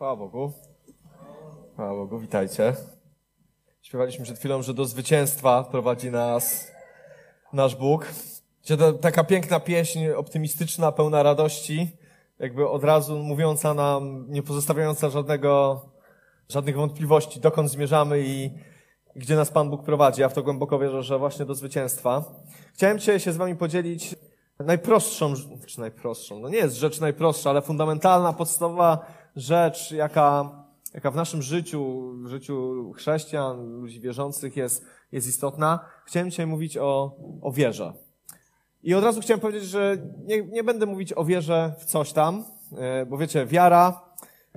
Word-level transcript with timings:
Chwała 0.00 0.16
Bogu. 0.16 0.52
Chwała 1.72 1.94
Bogu, 1.94 2.18
witajcie. 2.18 2.76
Śpiewaliśmy 3.82 4.24
przed 4.24 4.38
chwilą, 4.38 4.62
że 4.62 4.74
do 4.74 4.84
zwycięstwa 4.84 5.64
prowadzi 5.64 6.10
nas 6.10 6.72
nasz 7.52 7.76
Bóg. 7.76 8.06
Taka 9.00 9.24
piękna 9.24 9.60
pieśń, 9.60 10.08
optymistyczna, 10.08 10.92
pełna 10.92 11.22
radości, 11.22 11.96
jakby 12.38 12.68
od 12.68 12.84
razu 12.84 13.18
mówiąca 13.18 13.74
nam, 13.74 14.26
nie 14.28 14.42
pozostawiająca 14.42 15.10
żadnego, 15.10 15.80
żadnych 16.48 16.76
wątpliwości, 16.76 17.40
dokąd 17.40 17.70
zmierzamy 17.70 18.20
i 18.20 18.50
gdzie 19.16 19.36
nas 19.36 19.50
Pan 19.50 19.70
Bóg 19.70 19.84
prowadzi. 19.84 20.20
Ja 20.20 20.28
w 20.28 20.34
to 20.34 20.42
głęboko 20.42 20.78
wierzę, 20.78 21.02
że 21.02 21.18
właśnie 21.18 21.44
do 21.44 21.54
zwycięstwa. 21.54 22.24
Chciałem 22.74 22.98
dzisiaj 22.98 23.20
się 23.20 23.32
z 23.32 23.36
Wami 23.36 23.56
podzielić 23.56 24.16
najprostszą, 24.58 25.34
czy 25.66 25.80
najprostszą, 25.80 26.38
no 26.38 26.48
nie 26.48 26.58
jest 26.58 26.76
rzecz 26.76 27.00
najprostsza, 27.00 27.50
ale 27.50 27.62
fundamentalna, 27.62 28.32
podstawowa 28.32 29.19
rzecz, 29.36 29.90
jaka, 29.90 30.50
jaka 30.94 31.10
w 31.10 31.16
naszym 31.16 31.42
życiu, 31.42 32.12
w 32.24 32.28
życiu 32.28 32.92
chrześcijan, 32.96 33.80
ludzi 33.80 34.00
wierzących 34.00 34.56
jest, 34.56 34.84
jest 35.12 35.28
istotna. 35.28 35.80
Chciałem 36.06 36.30
dzisiaj 36.30 36.46
mówić 36.46 36.76
o, 36.76 37.16
o 37.42 37.52
wierze. 37.52 37.92
I 38.82 38.94
od 38.94 39.04
razu 39.04 39.20
chciałem 39.20 39.40
powiedzieć, 39.40 39.64
że 39.64 39.96
nie, 40.24 40.42
nie 40.42 40.64
będę 40.64 40.86
mówić 40.86 41.12
o 41.12 41.24
wierze 41.24 41.74
w 41.78 41.84
coś 41.84 42.12
tam, 42.12 42.44
e, 42.78 43.06
bo 43.06 43.18
wiecie, 43.18 43.46
wiara, 43.46 44.00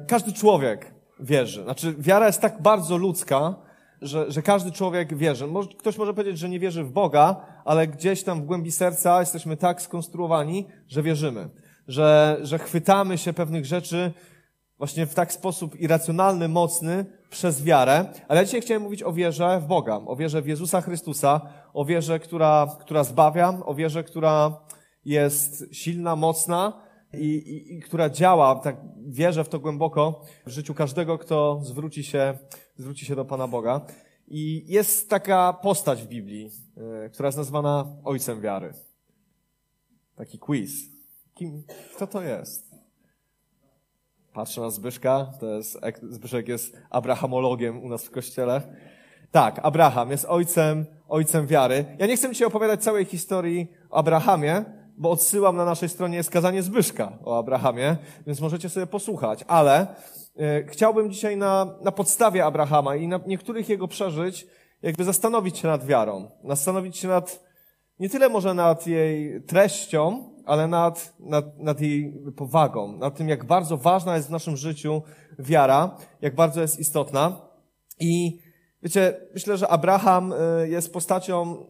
każdy 0.07 0.33
człowiek 0.33 0.93
wierzy. 1.19 1.63
Znaczy, 1.63 1.95
wiara 1.99 2.27
jest 2.27 2.41
tak 2.41 2.61
bardzo 2.61 2.97
ludzka, 2.97 3.55
że, 4.01 4.31
że 4.31 4.41
każdy 4.41 4.71
człowiek 4.71 5.17
wierzy. 5.17 5.47
Ktoś 5.77 5.97
może 5.97 6.13
powiedzieć, 6.13 6.39
że 6.39 6.49
nie 6.49 6.59
wierzy 6.59 6.83
w 6.83 6.91
Boga, 6.91 7.45
ale 7.65 7.87
gdzieś 7.87 8.23
tam 8.23 8.41
w 8.41 8.45
głębi 8.45 8.71
serca 8.71 9.19
jesteśmy 9.19 9.57
tak 9.57 9.81
skonstruowani, 9.81 10.67
że 10.87 11.03
wierzymy. 11.03 11.49
Że, 11.87 12.37
że 12.41 12.59
chwytamy 12.59 13.17
się 13.17 13.33
pewnych 13.33 13.65
rzeczy 13.65 14.13
właśnie 14.83 15.05
w 15.05 15.13
tak 15.13 15.33
sposób 15.33 15.79
irracjonalny, 15.79 16.47
mocny 16.47 17.05
przez 17.29 17.63
wiarę. 17.63 18.05
Ale 18.27 18.39
ja 18.39 18.45
dzisiaj 18.45 18.61
chciałem 18.61 18.83
mówić 18.83 19.03
o 19.03 19.13
wierze 19.13 19.59
w 19.59 19.67
Boga, 19.67 19.95
o 20.05 20.15
wierze 20.15 20.41
w 20.41 20.47
Jezusa 20.47 20.81
Chrystusa, 20.81 21.41
o 21.73 21.85
wierze, 21.85 22.19
która, 22.19 22.77
która 22.79 23.03
zbawia, 23.03 23.59
o 23.65 23.73
wierze, 23.75 24.03
która 24.03 24.59
jest 25.05 25.65
silna, 25.71 26.15
mocna 26.15 26.81
i, 27.13 27.25
i, 27.25 27.73
i 27.73 27.81
która 27.81 28.09
działa, 28.09 28.55
tak 28.55 28.77
wierzę 29.07 29.43
w 29.43 29.49
to 29.49 29.59
głęboko, 29.59 30.21
w 30.45 30.49
życiu 30.49 30.73
każdego, 30.73 31.17
kto 31.17 31.59
zwróci 31.63 32.03
się, 32.03 32.37
zwróci 32.77 33.05
się 33.05 33.15
do 33.15 33.25
Pana 33.25 33.47
Boga. 33.47 33.81
I 34.27 34.63
jest 34.67 35.09
taka 35.09 35.53
postać 35.53 36.03
w 36.03 36.07
Biblii, 36.07 36.51
y, 37.05 37.09
która 37.09 37.27
jest 37.27 37.37
nazwana 37.37 37.85
Ojcem 38.03 38.41
Wiary. 38.41 38.73
Taki 40.15 40.39
quiz. 40.39 40.71
Kim, 41.33 41.63
kto 41.95 42.07
to 42.07 42.21
jest? 42.21 42.72
Patrzę 44.33 44.61
na 44.61 44.69
Zbyszka, 44.69 45.31
to 45.39 45.45
jest, 45.45 45.79
Zbyszek 46.09 46.47
jest 46.47 46.77
abrahamologiem 46.89 47.83
u 47.83 47.89
nas 47.89 48.05
w 48.05 48.11
kościele. 48.11 48.61
Tak, 49.31 49.59
Abraham 49.63 50.11
jest 50.11 50.25
ojcem, 50.25 50.85
ojcem 51.07 51.47
wiary. 51.47 51.85
Ja 51.99 52.07
nie 52.07 52.17
chcę 52.17 52.31
dzisiaj 52.31 52.47
opowiadać 52.47 52.83
całej 52.83 53.05
historii 53.05 53.71
o 53.89 53.97
Abrahamie, 53.97 54.65
bo 54.97 55.11
odsyłam 55.11 55.55
na 55.55 55.65
naszej 55.65 55.89
stronie 55.89 56.17
jest 56.17 56.29
kazanie 56.29 56.63
Zbyszka 56.63 57.17
o 57.25 57.37
Abrahamie, 57.37 57.97
więc 58.27 58.41
możecie 58.41 58.69
sobie 58.69 58.87
posłuchać, 58.87 59.45
ale 59.47 59.87
e, 60.37 60.63
chciałbym 60.67 61.11
dzisiaj 61.11 61.37
na, 61.37 61.75
na 61.81 61.91
podstawie 61.91 62.45
Abrahama 62.45 62.95
i 62.95 63.07
na 63.07 63.19
niektórych 63.27 63.69
jego 63.69 63.87
przeżyć 63.87 64.47
jakby 64.81 65.03
zastanowić 65.03 65.57
się 65.57 65.67
nad 65.67 65.85
wiarą, 65.85 66.29
zastanowić 66.43 66.97
się 66.97 67.07
nad, 67.07 67.43
nie 67.99 68.09
tyle 68.09 68.29
może 68.29 68.53
nad 68.53 68.87
jej 68.87 69.43
treścią, 69.43 70.32
ale 70.45 70.67
nad, 70.67 71.13
nad, 71.19 71.59
nad 71.59 71.81
jej 71.81 72.13
powagą, 72.35 72.97
nad 72.97 73.15
tym, 73.15 73.29
jak 73.29 73.45
bardzo 73.45 73.77
ważna 73.77 74.15
jest 74.15 74.27
w 74.27 74.31
naszym 74.31 74.57
życiu 74.57 75.01
wiara, 75.39 75.97
jak 76.21 76.35
bardzo 76.35 76.61
jest 76.61 76.79
istotna. 76.79 77.41
I 77.99 78.39
wiecie, 78.83 79.17
myślę, 79.33 79.57
że 79.57 79.67
Abraham 79.67 80.33
y, 80.33 80.69
jest 80.69 80.93
postacią, 80.93 81.65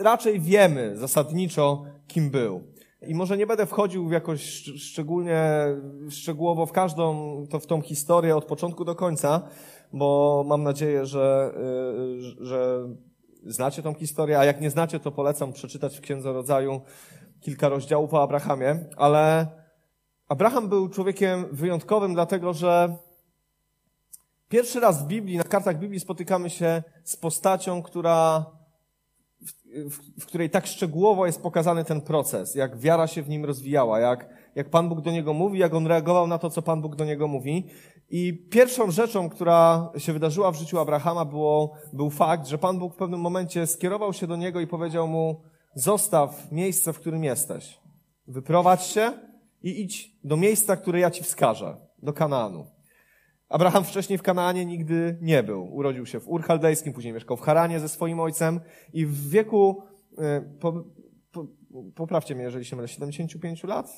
raczej 0.00 0.40
wiemy 0.40 0.96
zasadniczo, 0.96 1.84
kim 2.06 2.30
był. 2.30 2.62
I 3.06 3.14
może 3.14 3.36
nie 3.36 3.46
będę 3.46 3.66
wchodził 3.66 4.08
w 4.08 4.12
jakoś 4.12 4.42
szczególnie, 4.76 5.42
szczegółowo 6.10 6.66
w 6.66 6.72
każdą, 6.72 7.44
to 7.50 7.60
w 7.60 7.66
tą 7.66 7.80
historię 7.80 8.36
od 8.36 8.44
początku 8.44 8.84
do 8.84 8.94
końca, 8.94 9.48
bo 9.92 10.44
mam 10.46 10.62
nadzieję, 10.62 11.06
że, 11.06 11.54
y, 12.40 12.46
że 12.46 12.88
znacie 13.46 13.82
tą 13.82 13.94
historię, 13.94 14.38
a 14.38 14.44
jak 14.44 14.60
nie 14.60 14.70
znacie, 14.70 15.00
to 15.00 15.12
polecam 15.12 15.52
przeczytać 15.52 15.98
w 15.98 16.00
Księdze 16.00 16.32
Rodzaju 16.32 16.80
kilka 17.40 17.68
rozdziałów 17.68 18.14
o 18.14 18.22
Abrahamie, 18.22 18.84
ale 18.96 19.46
Abraham 20.28 20.68
był 20.68 20.88
człowiekiem 20.88 21.44
wyjątkowym, 21.52 22.14
dlatego 22.14 22.52
że 22.52 22.96
pierwszy 24.48 24.80
raz 24.80 25.02
w 25.04 25.06
Biblii, 25.06 25.36
na 25.36 25.44
kartach 25.44 25.78
Biblii 25.78 26.00
spotykamy 26.00 26.50
się 26.50 26.82
z 27.04 27.16
postacią, 27.16 27.82
która, 27.82 28.46
w, 29.40 29.52
w, 29.90 30.22
w 30.22 30.26
której 30.26 30.50
tak 30.50 30.66
szczegółowo 30.66 31.26
jest 31.26 31.42
pokazany 31.42 31.84
ten 31.84 32.00
proces, 32.00 32.54
jak 32.54 32.78
wiara 32.78 33.06
się 33.06 33.22
w 33.22 33.28
nim 33.28 33.44
rozwijała, 33.44 34.00
jak, 34.00 34.28
jak 34.54 34.70
Pan 34.70 34.88
Bóg 34.88 35.00
do 35.00 35.10
niego 35.10 35.32
mówi, 35.32 35.58
jak 35.58 35.74
on 35.74 35.86
reagował 35.86 36.26
na 36.26 36.38
to, 36.38 36.50
co 36.50 36.62
Pan 36.62 36.82
Bóg 36.82 36.96
do 36.96 37.04
niego 37.04 37.28
mówi. 37.28 37.66
I 38.10 38.48
pierwszą 38.50 38.90
rzeczą, 38.90 39.28
która 39.28 39.90
się 39.98 40.12
wydarzyła 40.12 40.50
w 40.50 40.56
życiu 40.56 40.78
Abrahama, 40.78 41.24
było, 41.24 41.72
był 41.92 42.10
fakt, 42.10 42.46
że 42.46 42.58
Pan 42.58 42.78
Bóg 42.78 42.94
w 42.94 42.96
pewnym 42.96 43.20
momencie 43.20 43.66
skierował 43.66 44.12
się 44.12 44.26
do 44.26 44.36
niego 44.36 44.60
i 44.60 44.66
powiedział 44.66 45.08
mu, 45.08 45.40
zostaw 45.74 46.52
miejsce, 46.52 46.92
w 46.92 46.98
którym 46.98 47.24
jesteś. 47.24 47.80
Wyprowadź 48.26 48.82
się 48.82 49.12
i 49.62 49.82
idź 49.82 50.18
do 50.24 50.36
miejsca, 50.36 50.76
które 50.76 51.00
ja 51.00 51.10
ci 51.10 51.22
wskażę, 51.22 51.76
do 52.02 52.12
Kanaanu. 52.12 52.66
Abraham 53.48 53.84
wcześniej 53.84 54.18
w 54.18 54.22
Kanaanie 54.22 54.66
nigdy 54.66 55.18
nie 55.20 55.42
był. 55.42 55.74
Urodził 55.74 56.06
się 56.06 56.20
w 56.20 56.28
Ur 56.28 56.42
Chaldejskim, 56.42 56.92
później 56.92 57.12
mieszkał 57.12 57.36
w 57.36 57.40
Haranie 57.40 57.80
ze 57.80 57.88
swoim 57.88 58.20
ojcem 58.20 58.60
i 58.92 59.06
w 59.06 59.28
wieku, 59.28 59.82
e, 60.18 60.40
po, 60.40 60.84
po, 61.32 61.46
poprawcie 61.94 62.34
mnie, 62.34 62.44
jeżeli 62.44 62.64
się 62.64 62.76
mylę, 62.76 62.88
75 62.88 63.64
lat? 63.64 63.90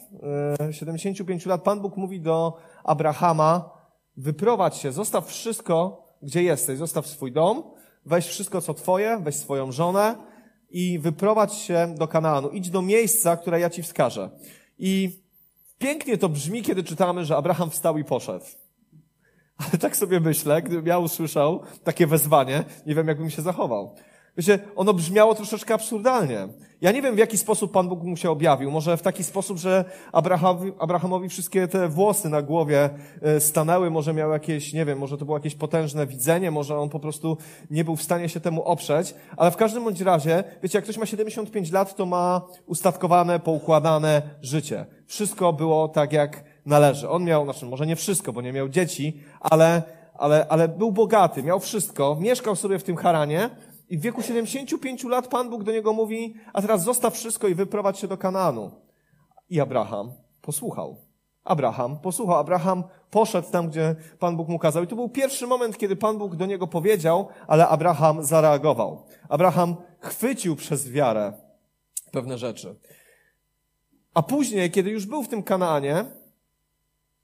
75 0.71 1.47
e, 1.47 1.51
lat 1.51 1.63
Pan 1.63 1.81
Bóg 1.81 1.97
mówi 1.97 2.21
do 2.21 2.57
Abrahama, 2.85 3.71
wyprowadź 4.17 4.77
się, 4.77 4.93
zostaw 4.93 5.27
wszystko, 5.27 6.05
gdzie 6.23 6.43
jesteś, 6.43 6.79
zostaw 6.79 7.07
swój 7.07 7.33
dom, 7.33 7.63
weź 8.07 8.27
wszystko, 8.27 8.61
co 8.61 8.75
twoje, 8.75 9.21
weź 9.23 9.37
swoją 9.37 9.73
żonę, 9.73 10.15
i 10.71 10.99
wyprowadź 10.99 11.55
się 11.55 11.95
do 11.99 12.09
Kanaanu. 12.09 12.49
Idź 12.49 12.71
do 12.71 12.83
miejsca, 12.83 13.37
które 13.37 13.61
ja 13.61 13.71
ci 13.71 13.83
wskażę. 13.83 14.31
I 14.79 15.21
pięknie 15.79 16.19
to 16.19 16.29
brzmi, 16.29 16.63
kiedy 16.63 16.85
czytamy, 16.85 17.25
że 17.25 17.37
Abraham 17.37 17.71
wstał 17.71 17.99
i 17.99 18.05
poszedł. 18.05 18.45
Ale 19.57 19.79
tak 19.79 19.97
sobie 19.97 20.21
myślę, 20.21 20.63
gdybym 20.63 20.87
ja 20.87 20.99
usłyszał 20.99 21.63
takie 21.85 22.07
wezwanie, 22.07 22.65
nie 22.87 22.95
wiem, 22.95 23.09
jakbym 23.09 23.31
się 23.31 23.43
zachował. 23.43 23.95
Wiecie, 24.37 24.59
ono 24.77 24.95
brzmiało 24.95 25.35
troszeczkę 25.35 25.75
absurdalnie. 25.75 26.49
Ja 26.81 26.93
nie 26.93 27.03
wiem, 27.03 27.15
w 27.15 27.19
jaki 27.19 27.39
sposób 27.39 27.73
Pan 27.73 27.89
Bóg 27.89 28.03
mu 28.03 28.17
się 28.17 28.31
objawił. 28.31 28.71
Może 28.71 28.97
w 28.97 29.03
taki 29.03 29.25
sposób, 29.25 29.59
że 29.59 29.85
Abrahamowi, 30.13 30.73
Abrahamowi 30.79 31.29
wszystkie 31.29 31.69
te 31.69 31.89
włosy 31.89 32.29
na 32.29 32.43
głowie 32.43 32.91
e, 33.23 33.41
stanęły, 33.41 33.91
może 33.91 34.15
miał 34.15 34.31
jakieś, 34.31 34.73
nie 34.73 34.85
wiem, 34.85 34.99
może 34.99 35.19
to 35.19 35.25
było 35.25 35.37
jakieś 35.37 35.55
potężne 35.55 36.07
widzenie, 36.07 36.51
może 36.51 36.79
on 36.79 36.89
po 36.89 37.01
prostu 37.01 37.37
nie 37.71 37.85
był 37.85 37.97
w 37.97 38.03
stanie 38.03 38.29
się 38.29 38.41
temu 38.41 38.63
oprzeć, 38.63 39.15
ale 39.37 39.51
w 39.51 39.57
każdym 39.57 39.85
bądź 39.85 40.01
razie, 40.01 40.45
wiecie, 40.63 40.79
jak 40.79 40.85
ktoś 40.85 40.99
ma 40.99 41.07
75 41.07 41.73
lat, 41.73 41.97
to 41.97 42.07
ma 42.07 42.41
ustatkowane, 42.67 43.41
poukładane 43.41 44.23
życie. 44.43 44.87
Wszystko 45.07 45.53
było 45.53 45.89
tak, 45.89 46.13
jak 46.13 46.45
należy. 46.67 47.09
On 47.09 47.25
miał, 47.25 47.45
znaczy 47.45 47.67
może 47.67 47.87
nie 47.87 47.97
wszystko, 47.97 48.33
bo 48.33 48.43
nie 48.43 48.53
miał 48.53 48.69
dzieci, 48.69 49.21
ale, 49.41 49.83
ale, 50.15 50.47
ale 50.49 50.69
był 50.69 50.93
bogaty, 50.93 51.43
miał 51.43 51.61
wszystko, 51.61 52.17
mieszkał 52.21 52.57
sobie 52.57 52.79
w 52.79 52.83
tym 52.83 52.97
Haranie, 52.97 53.51
i 53.91 53.99
w 53.99 54.01
wieku 54.01 54.23
75 54.23 55.05
lat 55.05 55.29
Pan 55.29 55.51
Bóg 55.51 55.65
do 55.65 55.73
niego 55.73 55.93
mówi, 55.93 56.35
a 56.53 56.63
teraz 56.63 56.85
zostaw 56.85 57.15
wszystko 57.15 57.49
i 57.49 57.55
wyprowadź 57.55 57.99
się 57.99 58.09
do 58.09 58.17
Kanaanu. 58.17 58.71
I 59.51 59.61
Abraham 59.61 60.13
posłuchał. 60.43 60.97
Abraham 61.45 61.99
posłuchał. 61.99 62.39
Abraham 62.39 62.85
poszedł 63.11 63.51
tam, 63.51 63.69
gdzie 63.69 63.97
Pan 64.19 64.37
Bóg 64.37 64.49
mu 64.49 64.59
kazał. 64.59 64.85
I 64.85 64.87
to 64.87 64.97
był 64.97 65.09
pierwszy 65.09 65.47
moment, 65.47 65.79
kiedy 65.79 65.97
Pan 65.97 66.19
Bóg 66.19 66.37
do 66.37 66.47
niego 66.47 66.67
powiedział, 66.67 67.29
ale 67.47 67.69
Abraham 67.69 68.25
zareagował. 68.25 69.07
Abraham 69.29 69.77
chwycił 70.01 70.57
przez 70.57 70.91
wiarę 70.91 71.33
pewne 72.13 72.39
rzeczy. 72.39 72.77
A 74.15 74.23
później, 74.23 74.71
kiedy 74.71 74.91
już 74.91 75.07
był 75.07 75.23
w 75.23 75.29
tym 75.29 75.43
Kanaanie, 75.43 76.05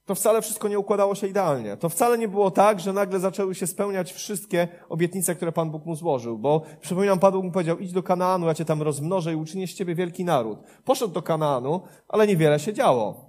to 0.07 0.15
wcale 0.15 0.43
wszystko 0.43 0.69
nie 0.69 0.79
układało 0.79 1.15
się 1.15 1.27
idealnie. 1.27 1.77
To 1.77 1.89
wcale 1.89 2.19
nie 2.19 2.29
było 2.29 2.51
tak, 2.51 2.81
że 2.81 2.93
nagle 2.93 3.21
zaczęły 3.21 3.55
się 3.55 3.67
spełniać 3.67 4.13
wszystkie 4.13 4.69
obietnice, 4.89 5.35
które 5.35 5.53
Pan 5.53 5.71
Bóg 5.71 5.87
mu 5.87 5.97
złożył. 5.97 6.39
Bo 6.39 6.63
przypominam, 6.81 7.19
Pan 7.19 7.33
Bóg 7.33 7.45
mu 7.45 7.53
powiedział, 7.53 7.79
idź 7.79 7.93
do 7.93 8.03
Kanaanu, 8.03 8.47
ja 8.47 8.55
cię 8.55 8.65
tam 8.65 8.83
rozmnożę 8.83 9.33
i 9.33 9.37
uczynię 9.37 9.67
z 9.67 9.75
ciebie 9.75 9.95
wielki 9.95 10.25
naród. 10.25 10.59
Poszedł 10.85 11.15
do 11.15 11.23
Kanaanu, 11.23 11.81
ale 12.09 12.27
niewiele 12.27 12.59
się 12.59 12.73
działo. 12.73 13.26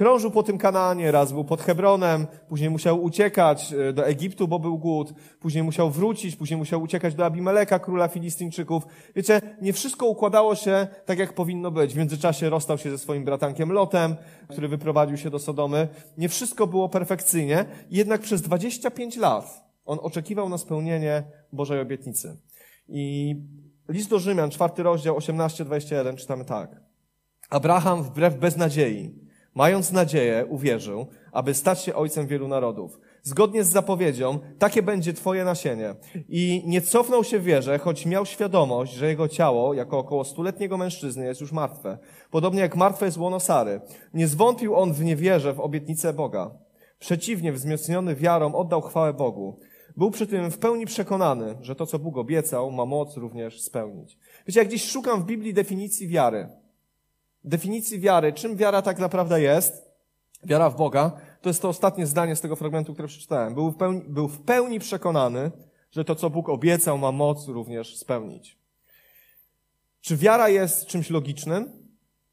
Krążył 0.00 0.30
po 0.30 0.42
tym 0.42 0.58
Kanaanie, 0.58 1.10
raz 1.10 1.32
był 1.32 1.44
pod 1.44 1.62
Hebronem, 1.62 2.26
później 2.48 2.70
musiał 2.70 3.02
uciekać 3.02 3.72
e, 3.72 3.92
do 3.92 4.06
Egiptu, 4.06 4.48
bo 4.48 4.58
był 4.58 4.78
głód, 4.78 5.12
później 5.40 5.64
musiał 5.64 5.90
wrócić, 5.90 6.36
później 6.36 6.56
musiał 6.56 6.82
uciekać 6.82 7.14
do 7.14 7.24
Abimeleka, 7.24 7.78
króla 7.78 8.08
Filistyńczyków. 8.08 8.82
Wiecie, 9.16 9.40
nie 9.62 9.72
wszystko 9.72 10.06
układało 10.06 10.54
się 10.54 10.86
tak, 11.04 11.18
jak 11.18 11.32
powinno 11.32 11.70
być. 11.70 11.94
W 11.94 11.96
międzyczasie 11.96 12.50
rozstał 12.50 12.78
się 12.78 12.90
ze 12.90 12.98
swoim 12.98 13.24
bratankiem 13.24 13.72
Lotem, 13.72 14.16
który 14.48 14.68
wyprowadził 14.68 15.16
się 15.16 15.30
do 15.30 15.38
Sodomy. 15.38 15.88
Nie 16.18 16.28
wszystko 16.28 16.66
było 16.66 16.88
perfekcyjnie, 16.88 17.64
jednak 17.90 18.20
przez 18.20 18.42
25 18.42 19.16
lat 19.16 19.64
on 19.84 19.98
oczekiwał 20.02 20.48
na 20.48 20.58
spełnienie 20.58 21.22
Bożej 21.52 21.80
obietnicy. 21.80 22.36
I 22.88 23.36
list 23.88 24.10
do 24.10 24.18
Rzymian, 24.18 24.50
czwarty 24.50 24.82
rozdział, 24.82 25.18
18-21, 25.18 26.16
czytamy 26.16 26.44
tak. 26.44 26.80
Abraham 27.50 28.02
wbrew 28.02 28.38
beznadziei, 28.38 29.29
mając 29.54 29.92
nadzieję, 29.92 30.46
uwierzył, 30.48 31.06
aby 31.32 31.54
stać 31.54 31.80
się 31.80 31.94
ojcem 31.94 32.26
wielu 32.26 32.48
narodów. 32.48 33.00
Zgodnie 33.22 33.64
z 33.64 33.68
zapowiedzią, 33.68 34.38
takie 34.58 34.82
będzie 34.82 35.12
twoje 35.12 35.44
nasienie. 35.44 35.94
I 36.28 36.62
nie 36.66 36.80
cofnął 36.80 37.24
się 37.24 37.38
w 37.38 37.44
wierze, 37.44 37.78
choć 37.78 38.06
miał 38.06 38.26
świadomość, 38.26 38.92
że 38.92 39.06
jego 39.06 39.28
ciało, 39.28 39.74
jako 39.74 39.98
około 39.98 40.24
stuletniego 40.24 40.76
mężczyzny, 40.76 41.24
jest 41.24 41.40
już 41.40 41.52
martwe. 41.52 41.98
Podobnie 42.30 42.60
jak 42.60 42.76
martwe 42.76 43.06
jest 43.06 43.18
łono 43.18 43.40
Sary. 43.40 43.80
Nie 44.14 44.28
zwątpił 44.28 44.76
on 44.76 44.92
w 44.92 45.04
niewierze 45.04 45.52
w 45.52 45.60
obietnicę 45.60 46.12
Boga. 46.12 46.50
Przeciwnie, 46.98 47.52
wzmocniony 47.52 48.14
wiarą, 48.14 48.54
oddał 48.54 48.80
chwałę 48.82 49.12
Bogu. 49.12 49.58
Był 49.96 50.10
przy 50.10 50.26
tym 50.26 50.50
w 50.50 50.58
pełni 50.58 50.86
przekonany, 50.86 51.56
że 51.60 51.74
to, 51.74 51.86
co 51.86 51.98
Bóg 51.98 52.16
obiecał, 52.16 52.70
ma 52.70 52.86
moc 52.86 53.16
również 53.16 53.60
spełnić. 53.60 54.18
Wiecie, 54.46 54.60
jak 54.60 54.68
gdzieś 54.68 54.90
szukam 54.90 55.22
w 55.22 55.26
Biblii 55.26 55.54
definicji 55.54 56.08
wiary, 56.08 56.48
definicji 57.44 58.00
wiary, 58.00 58.32
czym 58.32 58.56
wiara 58.56 58.82
tak 58.82 58.98
naprawdę 58.98 59.40
jest, 59.40 59.90
wiara 60.44 60.70
w 60.70 60.76
Boga, 60.76 61.12
to 61.40 61.48
jest 61.48 61.62
to 61.62 61.68
ostatnie 61.68 62.06
zdanie 62.06 62.36
z 62.36 62.40
tego 62.40 62.56
fragmentu, 62.56 62.92
które 62.92 63.08
przeczytałem. 63.08 63.54
Był 63.54 63.70
w 63.70 63.76
pełni, 63.76 64.02
był 64.08 64.28
w 64.28 64.40
pełni 64.40 64.80
przekonany, 64.80 65.50
że 65.92 66.04
to, 66.04 66.14
co 66.14 66.30
Bóg 66.30 66.48
obiecał, 66.48 66.98
ma 66.98 67.12
moc 67.12 67.48
również 67.48 67.96
spełnić. 67.96 68.58
Czy 70.00 70.16
wiara 70.16 70.48
jest 70.48 70.86
czymś 70.86 71.10
logicznym? 71.10 71.72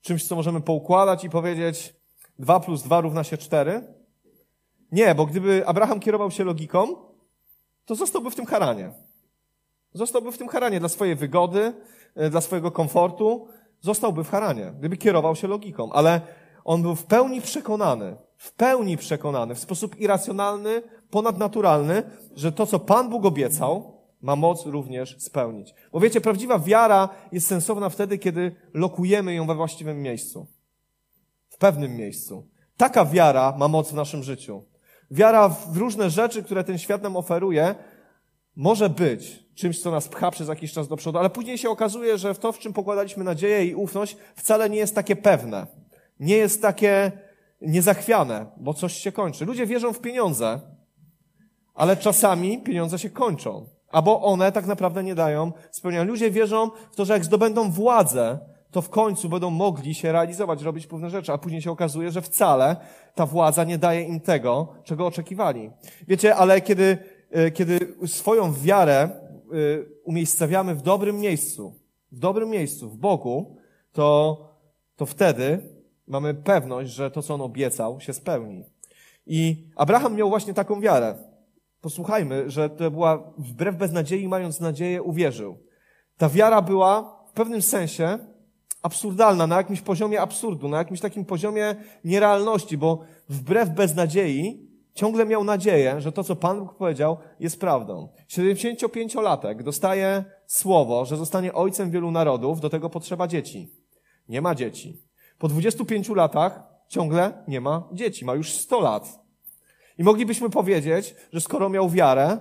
Czymś, 0.01 0.27
co 0.27 0.36
możemy 0.36 0.62
poukładać 0.62 1.24
i 1.24 1.30
powiedzieć 1.30 1.95
2 2.39 2.60
plus 2.60 2.83
2 2.83 3.01
równa 3.01 3.24
się 3.24 3.38
4? 3.38 3.83
Nie, 4.92 5.15
bo 5.15 5.25
gdyby 5.25 5.68
Abraham 5.68 6.00
kierował 6.00 6.31
się 6.31 6.44
logiką, 6.44 6.88
to 7.86 7.95
zostałby 7.95 8.31
w 8.31 8.36
tym 8.36 8.45
haranie. 8.45 8.92
Zostałby 9.94 10.31
w 10.31 10.38
tym 10.38 10.48
haranie 10.48 10.80
dla 10.80 10.89
swojej 10.89 11.15
wygody, 11.15 11.74
e, 12.15 12.30
dla 12.30 12.42
swojego 12.42 12.71
komfortu. 12.71 13.48
Zostałby 13.81 14.24
w 14.24 14.29
haranie, 14.29 14.74
gdyby 14.79 14.97
kierował 14.97 15.35
się 15.35 15.47
logiką. 15.47 15.91
Ale 15.91 16.21
on 16.63 16.81
był 16.81 16.95
w 16.95 17.06
pełni 17.06 17.41
przekonany, 17.41 18.18
w 18.38 18.53
pełni 18.53 18.97
przekonany, 18.97 19.56
w 19.56 19.59
sposób 19.59 20.00
irracjonalny, 20.00 20.81
ponadnaturalny, 21.09 22.03
że 22.35 22.51
to, 22.51 22.65
co 22.65 22.79
Pan 22.79 23.09
Bóg 23.09 23.25
obiecał, 23.25 23.97
ma 24.21 24.35
moc 24.35 24.65
również 24.65 25.15
spełnić. 25.19 25.74
Bo 25.91 26.00
wiecie, 26.00 26.21
prawdziwa 26.21 26.59
wiara 26.59 27.09
jest 27.31 27.47
sensowna 27.47 27.89
wtedy, 27.89 28.18
kiedy 28.18 28.56
lokujemy 28.74 29.33
ją 29.33 29.47
we 29.47 29.56
właściwym 29.56 30.01
miejscu. 30.01 30.47
W 31.50 31.57
pewnym 31.57 31.95
miejscu. 31.95 32.47
Taka 32.77 33.06
wiara 33.06 33.56
ma 33.57 33.68
moc 33.68 33.91
w 33.91 33.95
naszym 33.95 34.24
życiu. 34.24 34.63
Wiara 35.12 35.50
w 35.50 35.77
różne 35.77 36.09
rzeczy, 36.09 36.44
które 36.44 36.63
ten 36.63 36.77
świat 36.77 37.01
nam 37.01 37.18
oferuje, 37.18 37.75
może 38.56 38.89
być 38.89 39.47
czymś, 39.57 39.81
co 39.81 39.92
nas 39.92 40.07
pcha 40.07 40.31
przez 40.31 40.48
jakiś 40.48 40.74
czas 40.74 40.88
do 40.88 40.98
przodu, 40.98 41.19
ale 41.19 41.30
później 41.30 41.57
się 41.57 41.69
okazuje, 41.69 42.18
że 42.18 42.33
w 42.33 42.39
to, 42.39 42.51
w 42.51 42.59
czym 42.59 42.74
pokładaliśmy 42.74 43.24
nadzieję 43.24 43.65
i 43.65 43.75
ufność, 43.75 44.18
wcale 44.36 44.69
nie 44.69 44.77
jest 44.77 44.95
takie 44.95 45.15
pewne. 45.15 45.68
Nie 46.19 46.38
jest 46.38 46.62
takie 46.62 47.12
niezachwiane, 47.62 48.45
bo 48.57 48.74
coś 48.74 48.94
się 48.94 49.12
kończy. 49.12 49.45
Ludzie 49.45 49.65
wierzą 49.65 49.94
w 49.94 50.00
pieniądze, 50.00 50.62
ale 51.75 51.98
czasami 51.98 52.63
pieniądze 52.63 53.00
się 53.00 53.09
kończą. 53.09 53.65
Albo 53.89 54.21
one 54.21 54.51
tak 54.51 54.65
naprawdę 54.65 55.04
nie 55.04 55.15
dają 55.15 55.51
spełnienia. 55.71 56.03
Ludzie 56.03 56.31
wierzą 56.31 56.69
w 56.92 56.95
to, 56.95 57.06
że 57.06 57.13
jak 57.13 57.25
zdobędą 57.25 57.71
władzę, 57.71 58.39
to 58.71 58.81
w 58.81 58.89
końcu 58.89 59.30
będą 59.30 59.50
mogli 59.50 59.95
się 59.95 60.12
realizować, 60.12 60.62
robić 60.62 60.88
pewne 60.88 61.10
rzeczy, 61.10 61.33
a 61.33 61.38
później 61.38 61.62
się 61.62 61.71
okazuje, 61.71 62.12
że 62.12 62.21
wcale 62.21 62.75
ta 63.15 63.25
władza 63.25 63.63
nie 63.63 63.77
daje 63.77 64.01
im 64.01 64.19
tego, 64.19 64.68
czego 64.83 65.07
oczekiwali. 65.07 65.71
Wiecie, 66.07 66.36
ale 66.36 66.62
kiedy, 66.62 66.98
e, 67.31 67.51
kiedy 67.51 67.95
swoją 68.06 68.53
wiarę 68.53 69.10
umiejscawiamy 70.04 70.76
w 70.76 70.82
dobrym 70.82 71.20
miejscu, 71.20 71.74
w 72.12 72.20
dobrym 72.20 72.50
miejscu, 72.50 72.90
w 72.90 72.98
Bogu, 72.98 73.58
to, 73.92 74.38
to 74.96 75.06
wtedy 75.06 75.60
mamy 76.08 76.34
pewność, 76.34 76.92
że 76.92 77.12
to, 77.12 77.22
co 77.22 77.34
on 77.34 77.42
obiecał, 77.42 78.02
się 78.02 78.14
spełni. 78.14 78.64
I 79.28 79.68
Abraham 79.76 80.16
miał 80.16 80.30
właśnie 80.30 80.54
taką 80.54 80.82
wiarę. 80.82 81.16
Posłuchajmy, 81.82 82.50
że 82.50 82.70
to 82.70 82.92
była 82.92 83.34
wbrew 83.38 83.78
beznadziei, 83.78 84.28
mając 84.28 84.60
nadzieję, 84.60 85.04
uwierzył. 85.04 85.58
Ta 86.18 86.30
wiara 86.30 86.62
była 86.62 87.24
w 87.28 87.32
pewnym 87.32 87.62
sensie 87.62 88.20
absurdalna, 88.82 89.48
na 89.48 89.58
jakimś 89.58 89.82
poziomie 89.82 90.22
absurdu, 90.22 90.68
na 90.68 90.78
jakimś 90.78 91.00
takim 91.00 91.26
poziomie 91.26 91.76
nierealności, 92.04 92.78
bo 92.78 93.00
wbrew 93.30 93.70
beznadziei 93.70 94.67
ciągle 94.98 95.26
miał 95.26 95.44
nadzieję, 95.44 96.02
że 96.02 96.12
to, 96.12 96.24
co 96.24 96.36
Pan 96.36 96.60
Bóg 96.60 96.78
powiedział, 96.78 97.18
jest 97.40 97.60
prawdą. 97.60 98.10
75-latek 98.30 99.64
dostaje 99.64 100.26
słowo, 100.46 101.06
że 101.06 101.18
zostanie 101.18 101.54
ojcem 101.54 101.92
wielu 101.92 102.12
narodów, 102.12 102.60
do 102.60 102.70
tego 102.70 102.90
potrzeba 102.90 103.28
dzieci. 103.28 103.72
Nie 104.30 104.42
ma 104.42 104.56
dzieci. 104.56 105.04
Po 105.38 105.48
25 105.48 106.10
latach 106.10 106.64
ciągle 106.88 107.44
nie 107.48 107.62
ma 107.62 107.90
dzieci, 107.94 108.26
ma 108.26 108.36
już 108.36 108.54
100 108.54 108.80
lat. 108.80 109.20
I 109.98 110.04
moglibyśmy 110.04 110.50
powiedzieć, 110.50 111.16
że 111.34 111.42
skoro 111.42 111.70
miał 111.70 111.90
wiarę, 111.90 112.38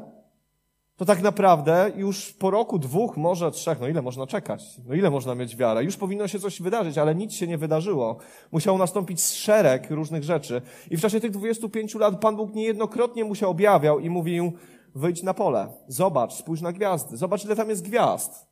to 0.96 1.04
tak 1.04 1.22
naprawdę 1.22 1.93
już 1.96 2.32
po 2.32 2.50
roku, 2.50 2.78
dwóch, 2.78 3.16
może 3.16 3.50
trzech, 3.50 3.81
no 3.81 3.88
ile 3.88 4.02
można 4.02 4.26
czekać? 4.26 4.81
No 4.87 4.94
ile 4.94 5.10
można 5.10 5.34
mieć 5.34 5.56
wiarę? 5.56 5.84
Już 5.84 5.96
powinno 5.96 6.28
się 6.28 6.38
coś 6.38 6.62
wydarzyć, 6.62 6.98
ale 6.98 7.14
nic 7.14 7.32
się 7.32 7.46
nie 7.46 7.58
wydarzyło. 7.58 8.16
Musiał 8.52 8.78
nastąpić 8.78 9.22
szereg 9.22 9.90
różnych 9.90 10.25
rzeczy. 10.25 10.62
I 10.90 10.96
w 10.96 11.00
czasie 11.00 11.20
tych 11.20 11.31
25 11.31 11.94
lat 11.94 12.20
Pan 12.20 12.37
Bóg 12.37 12.54
niejednokrotnie 12.54 13.25
mu 13.25 13.34
się 13.34 13.46
objawiał 13.46 13.98
i 13.98 14.10
mówił, 14.10 14.52
wyjdź 14.94 15.22
na 15.22 15.34
pole, 15.34 15.69
zobacz, 15.88 16.32
spójrz 16.32 16.60
na 16.60 16.72
gwiazdy, 16.72 17.16
zobacz 17.16 17.44
ile 17.44 17.56
tam 17.56 17.69
jest 17.69 17.84
gwiazd. 17.84 18.46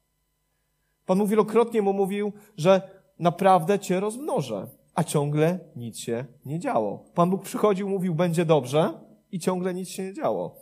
Pan 1.06 1.18
Bóg 1.18 1.28
wielokrotnie 1.28 1.82
mu 1.82 1.92
mówił, 1.92 2.32
że 2.56 2.82
naprawdę 3.18 3.78
cię 3.78 4.00
rozmnożę, 4.00 4.66
a 4.94 5.04
ciągle 5.04 5.58
nic 5.76 5.98
się 5.98 6.24
nie 6.46 6.58
działo. 6.58 7.04
Pan 7.14 7.30
Bóg 7.30 7.42
przychodził, 7.42 7.88
mówił, 7.88 8.14
będzie 8.14 8.44
dobrze 8.44 8.92
i 9.32 9.38
ciągle 9.38 9.74
nic 9.74 9.88
się 9.88 10.02
nie 10.02 10.14
działo. 10.14 10.60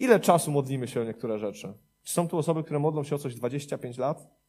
Ile 0.00 0.20
czasu 0.20 0.50
modlimy 0.50 0.88
się 0.88 1.00
o 1.00 1.04
niektóre 1.04 1.38
rzeczy? 1.38 1.72
Czy 2.02 2.12
są 2.12 2.28
tu 2.28 2.38
osoby, 2.38 2.64
które 2.64 2.78
modlą 2.78 3.04
się 3.04 3.16
o 3.16 3.18
coś 3.18 3.34
25 3.34 3.98
lat? 3.98 4.40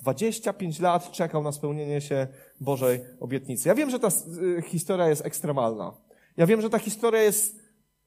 25 0.00 0.80
lat 0.80 1.12
czekał 1.12 1.42
na 1.42 1.52
spełnienie 1.52 2.00
się 2.00 2.26
Bożej 2.60 3.00
obietnicy. 3.20 3.68
Ja 3.68 3.74
wiem, 3.74 3.90
że 3.90 3.98
ta 3.98 4.08
y, 4.58 4.62
historia 4.62 5.08
jest 5.08 5.26
ekstremalna. 5.26 5.92
Ja 6.36 6.46
wiem, 6.46 6.60
że 6.60 6.70
ta 6.70 6.78
historia 6.78 7.22
jest, 7.22 7.58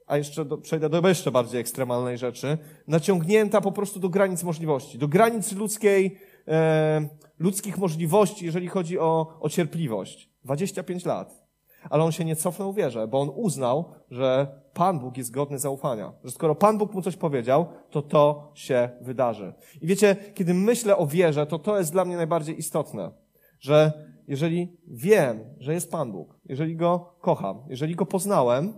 a 0.07 0.17
jeszcze 0.17 0.45
do, 0.45 0.57
przejdę 0.57 0.89
do 0.89 1.07
jeszcze 1.07 1.31
bardziej 1.31 1.61
ekstremalnej 1.61 2.17
rzeczy, 2.17 2.57
naciągnięta 2.87 3.61
po 3.61 3.71
prostu 3.71 3.99
do 3.99 4.09
granic 4.09 4.43
możliwości, 4.43 4.97
do 4.97 5.07
granic 5.07 5.51
ludzkiej, 5.51 6.17
e, 6.47 7.09
ludzkich 7.39 7.77
możliwości, 7.77 8.45
jeżeli 8.45 8.67
chodzi 8.67 8.99
o, 8.99 9.37
o 9.39 9.49
cierpliwość. 9.49 10.29
25 10.43 11.05
lat. 11.05 11.40
Ale 11.89 12.03
on 12.03 12.11
się 12.11 12.25
nie 12.25 12.35
cofnął 12.35 12.73
w 12.73 12.75
wierze, 12.75 13.07
bo 13.07 13.21
on 13.21 13.31
uznał, 13.35 13.85
że 14.11 14.47
Pan 14.73 14.99
Bóg 14.99 15.17
jest 15.17 15.31
godny 15.31 15.59
zaufania. 15.59 16.13
Że 16.23 16.31
skoro 16.31 16.55
Pan 16.55 16.77
Bóg 16.77 16.93
mu 16.93 17.01
coś 17.01 17.15
powiedział, 17.15 17.65
to 17.89 18.01
to 18.01 18.51
się 18.53 18.89
wydarzy. 19.01 19.53
I 19.81 19.87
wiecie, 19.87 20.15
kiedy 20.33 20.53
myślę 20.53 20.97
o 20.97 21.07
wierze, 21.07 21.45
to 21.45 21.59
to 21.59 21.77
jest 21.77 21.91
dla 21.91 22.05
mnie 22.05 22.15
najbardziej 22.17 22.59
istotne. 22.59 23.11
Że 23.59 23.91
jeżeli 24.27 24.77
wiem, 24.87 25.55
że 25.59 25.73
jest 25.73 25.91
Pan 25.91 26.11
Bóg, 26.11 26.39
jeżeli 26.45 26.75
Go 26.75 27.15
kocham, 27.21 27.61
jeżeli 27.67 27.95
Go 27.95 28.05
poznałem, 28.05 28.73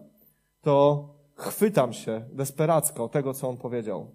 to 0.61 1.07
chwytam 1.35 1.93
się 1.93 2.25
desperacko 2.31 3.09
tego, 3.09 3.33
co 3.33 3.49
On 3.49 3.57
powiedział. 3.57 4.11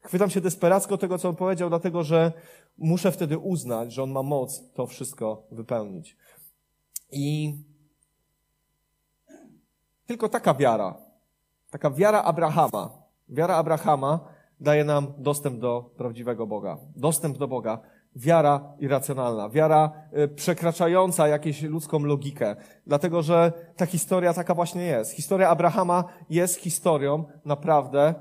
Chwytam 0.00 0.30
się 0.30 0.40
desperacko 0.40 0.98
tego, 0.98 1.18
co 1.18 1.28
On 1.28 1.36
powiedział, 1.36 1.68
dlatego 1.68 2.02
że 2.02 2.32
muszę 2.78 3.12
wtedy 3.12 3.38
uznać, 3.38 3.92
że 3.92 4.02
On 4.02 4.10
ma 4.10 4.22
moc 4.22 4.72
to 4.72 4.86
wszystko 4.86 5.46
wypełnić. 5.50 6.16
I 7.12 7.54
tylko 10.12 10.28
taka 10.28 10.54
wiara, 10.54 10.94
taka 11.70 11.90
wiara 11.90 12.22
Abrahama, 12.22 12.90
wiara 13.28 13.56
Abrahama 13.56 14.20
daje 14.60 14.84
nam 14.84 15.12
dostęp 15.18 15.58
do 15.58 15.90
prawdziwego 15.96 16.46
Boga, 16.46 16.78
dostęp 16.96 17.38
do 17.38 17.48
Boga. 17.48 17.78
Wiara 18.16 18.74
irracjonalna, 18.78 19.48
wiara 19.48 19.92
y, 20.18 20.28
przekraczająca 20.28 21.28
jakąś 21.28 21.62
ludzką 21.62 21.98
logikę, 21.98 22.56
dlatego 22.86 23.22
że 23.22 23.52
ta 23.76 23.86
historia 23.86 24.34
taka 24.34 24.54
właśnie 24.54 24.82
jest. 24.84 25.12
Historia 25.12 25.48
Abrahama 25.48 26.04
jest 26.30 26.60
historią 26.60 27.24
naprawdę 27.44 28.14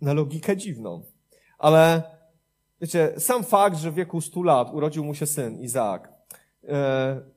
na 0.00 0.12
logikę 0.12 0.56
dziwną. 0.56 1.02
Ale 1.58 2.02
wiecie, 2.80 3.12
sam 3.18 3.44
fakt, 3.44 3.76
że 3.76 3.90
w 3.90 3.94
wieku 3.94 4.20
stu 4.20 4.42
lat 4.42 4.74
urodził 4.74 5.04
mu 5.04 5.14
się 5.14 5.26
syn 5.26 5.60
Izaak, 5.60 6.12
e, 6.68 7.33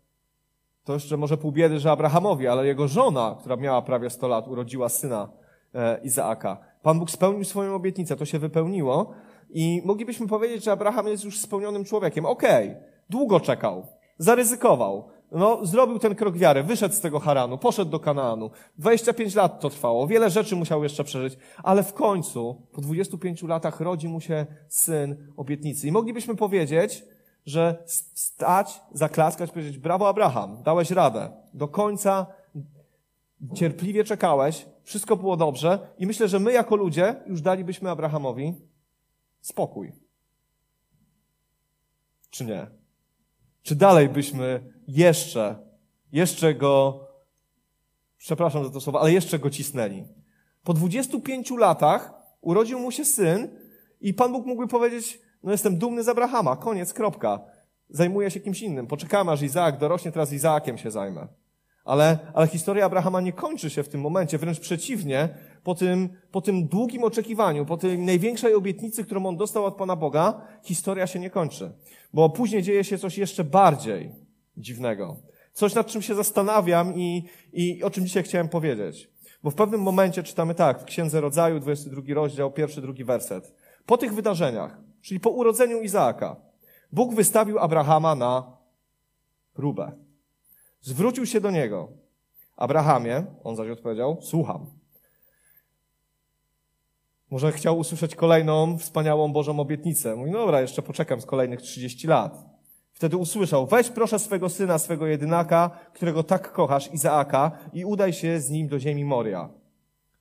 to 0.88 0.94
jeszcze 0.94 1.18
może 1.18 1.38
pół 1.38 1.52
biedy, 1.52 1.80
że 1.80 1.92
Abrahamowi, 1.92 2.48
ale 2.48 2.68
jego 2.68 2.88
żona, 2.88 3.36
która 3.40 3.56
miała 3.56 3.82
prawie 3.82 4.10
100 4.10 4.28
lat, 4.28 4.48
urodziła 4.48 4.90
syna 4.90 5.30
e, 5.76 6.00
Izaaka. 6.04 6.58
Pan 6.82 7.00
Bóg 7.00 7.12
spełnił 7.12 7.44
swoją 7.44 7.76
obietnicę, 7.76 8.16
to 8.16 8.26
się 8.26 8.40
wypełniło 8.40 9.14
i 9.50 9.82
moglibyśmy 9.86 10.28
powiedzieć, 10.28 10.64
że 10.64 10.72
Abraham 10.72 11.08
jest 11.08 11.24
już 11.24 11.40
spełnionym 11.40 11.84
człowiekiem. 11.84 12.26
Okej, 12.26 12.70
okay, 12.70 12.84
długo 13.10 13.40
czekał, 13.40 13.88
zaryzykował, 14.18 15.08
no, 15.32 15.66
zrobił 15.66 16.00
ten 16.00 16.16
krok 16.16 16.38
wiary, 16.38 16.64
wyszedł 16.64 16.96
z 16.96 17.02
tego 17.02 17.20
Haranu, 17.20 17.58
poszedł 17.58 17.92
do 17.92 18.00
Kanaanu. 18.00 18.50
25 18.78 19.36
lat 19.36 19.60
to 19.60 19.70
trwało, 19.70 20.08
wiele 20.08 20.30
rzeczy 20.30 20.56
musiał 20.56 20.84
jeszcze 20.84 21.04
przeżyć, 21.04 21.38
ale 21.64 21.84
w 21.84 21.94
końcu, 21.94 22.62
po 22.72 22.82
25 22.82 23.44
latach, 23.44 23.80
rodzi 23.80 24.08
mu 24.08 24.22
się 24.22 24.46
syn 24.70 25.32
obietnicy. 25.38 25.88
I 25.88 25.92
moglibyśmy 25.92 26.36
powiedzieć, 26.36 27.04
że 27.48 27.84
stać, 28.14 28.82
zaklaskać, 28.92 29.52
powiedzieć, 29.52 29.78
brawo 29.78 30.10
Abraham, 30.10 30.64
dałeś 30.64 30.92
radę. 30.92 31.32
Do 31.54 31.68
końca 31.68 32.26
cierpliwie 33.54 34.04
czekałeś, 34.04 34.66
wszystko 34.84 35.16
było 35.16 35.38
dobrze 35.38 35.80
i 35.98 36.08
myślę, 36.08 36.28
że 36.28 36.40
my 36.40 36.52
jako 36.52 36.76
ludzie 36.76 37.16
już 37.28 37.42
dalibyśmy 37.42 37.90
Abrahamowi 37.90 38.54
spokój. 39.42 39.94
Czy 42.30 42.46
nie? 42.46 42.68
Czy 43.64 43.76
dalej 43.76 44.10
byśmy 44.10 44.74
jeszcze, 44.88 45.56
jeszcze 46.12 46.56
go, 46.56 47.08
przepraszam 48.18 48.64
za 48.64 48.70
to 48.70 48.82
słowo, 48.82 49.02
ale 49.02 49.14
jeszcze 49.14 49.40
go 49.40 49.50
cisnęli? 49.50 50.06
Po 50.64 50.74
25 50.74 51.52
latach 51.52 52.14
urodził 52.42 52.80
mu 52.80 52.92
się 52.92 53.06
syn 53.06 53.60
i 54.02 54.14
Pan 54.14 54.32
Bóg 54.32 54.46
mógłby 54.46 54.68
powiedzieć, 54.68 55.27
no 55.44 55.52
jestem 55.52 55.78
dumny 55.78 56.04
z 56.04 56.10
Abrahama, 56.10 56.56
koniec, 56.56 56.94
kropka. 56.94 57.40
Zajmuję 57.90 58.32
się 58.32 58.40
kimś 58.40 58.62
innym. 58.62 58.88
Poczekamy, 58.88 59.32
aż 59.32 59.42
Izaak 59.42 59.78
dorośnie, 59.78 60.12
teraz 60.12 60.34
Izaakiem 60.34 60.78
się 60.78 60.92
zajmę. 60.92 61.28
Ale, 61.86 62.18
ale 62.34 62.48
historia 62.48 62.86
Abrahama 62.86 63.22
nie 63.22 63.34
kończy 63.34 63.70
się 63.70 63.84
w 63.84 63.90
tym 63.90 64.02
momencie, 64.02 64.38
wręcz 64.38 64.60
przeciwnie, 64.60 65.30
po 65.64 65.76
tym, 65.76 66.10
po 66.32 66.42
tym 66.42 66.68
długim 66.68 67.04
oczekiwaniu, 67.04 67.66
po 67.66 67.78
tej 67.78 68.00
największej 68.00 68.54
obietnicy, 68.54 69.04
którą 69.04 69.26
on 69.26 69.38
dostał 69.38 69.66
od 69.66 69.76
Pana 69.76 69.96
Boga, 69.96 70.42
historia 70.64 71.08
się 71.08 71.20
nie 71.20 71.30
kończy. 71.30 71.72
Bo 72.14 72.30
później 72.30 72.64
dzieje 72.64 72.84
się 72.84 72.98
coś 72.98 73.18
jeszcze 73.18 73.44
bardziej 73.44 74.12
dziwnego. 74.58 75.18
Coś, 75.54 75.76
nad 75.76 75.88
czym 75.88 76.02
się 76.02 76.16
zastanawiam 76.16 76.96
i, 76.96 77.24
i 77.54 77.84
o 77.84 77.90
czym 77.90 78.06
dzisiaj 78.06 78.24
chciałem 78.24 78.50
powiedzieć. 78.50 79.10
Bo 79.44 79.52
w 79.52 79.56
pewnym 79.56 79.82
momencie 79.82 80.24
czytamy 80.24 80.56
tak, 80.56 80.82
w 80.82 80.86
Księdze 80.86 81.22
Rodzaju, 81.22 81.60
22 81.60 82.02
rozdział, 82.14 82.52
pierwszy, 82.52 82.82
drugi 82.82 83.04
werset. 83.04 83.54
Po 83.86 83.98
tych 83.98 84.14
wydarzeniach, 84.14 84.78
czyli 85.02 85.20
po 85.20 85.30
urodzeniu 85.30 85.82
Izaaka, 85.82 86.36
Bóg 86.92 87.16
wystawił 87.16 87.60
Abrahama 87.60 88.16
na 88.16 88.58
próbę. 89.54 89.92
Zwrócił 90.82 91.26
się 91.26 91.42
do 91.42 91.52
niego. 91.52 91.88
Abrahamie, 92.56 93.26
on 93.44 93.56
zaś 93.56 93.70
odpowiedział, 93.70 94.18
słucham. 94.22 94.66
Może 97.32 97.52
chciał 97.52 97.80
usłyszeć 97.80 98.16
kolejną 98.16 98.78
wspaniałą 98.78 99.34
Bożą 99.34 99.60
obietnicę. 99.60 100.16
Mówi, 100.16 100.32
no 100.32 100.40
dobra, 100.40 100.62
jeszcze 100.62 100.82
poczekam 100.82 101.22
z 101.22 101.26
kolejnych 101.26 101.62
30 101.62 102.08
lat. 102.08 102.46
Wtedy 102.94 103.18
usłyszał, 103.18 103.68
weź 103.68 103.90
proszę 103.90 104.20
swego 104.20 104.50
syna, 104.50 104.78
swego 104.78 105.08
jedynaka, 105.08 105.70
którego 105.94 106.24
tak 106.24 106.52
kochasz, 106.52 106.94
Izaaka, 106.94 107.52
i 107.74 107.86
udaj 107.86 108.14
się 108.14 108.40
z 108.40 108.50
nim 108.50 108.68
do 108.68 108.80
ziemi 108.80 109.06
Moria. 109.06 109.50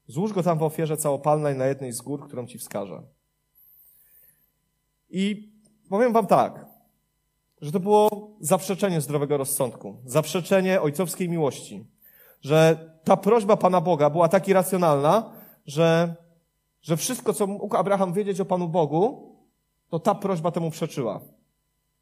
Złóż 0.07 0.33
go 0.33 0.43
tam 0.43 0.59
w 0.59 0.63
ofierze 0.63 0.97
całopalnej 0.97 1.57
na 1.57 1.67
jednej 1.67 1.93
z 1.93 2.01
gór, 2.01 2.27
którą 2.27 2.47
ci 2.47 2.59
wskażę. 2.59 3.03
I 5.11 5.53
powiem 5.89 6.13
wam 6.13 6.27
tak, 6.27 6.67
że 7.61 7.73
to 7.73 7.81
było 7.81 8.31
zaprzeczenie 8.41 9.01
zdrowego 9.01 9.37
rozsądku, 9.37 9.97
zaprzeczenie 10.05 10.81
ojcowskiej 10.81 11.29
miłości, 11.29 11.85
że 12.41 12.91
ta 13.05 13.17
prośba 13.17 13.57
Pana 13.57 13.81
Boga 13.81 14.11
była 14.11 14.29
tak 14.29 14.49
irracjonalna, 14.49 15.33
że, 15.67 16.15
że 16.83 16.97
wszystko, 16.97 17.33
co 17.33 17.47
mógł 17.47 17.77
Abraham 17.77 18.13
wiedzieć 18.13 18.41
o 18.41 18.45
Panu 18.45 18.69
Bogu, 18.69 19.33
to 19.89 19.99
ta 19.99 20.15
prośba 20.15 20.51
temu 20.51 20.71
przeczyła. 20.71 21.21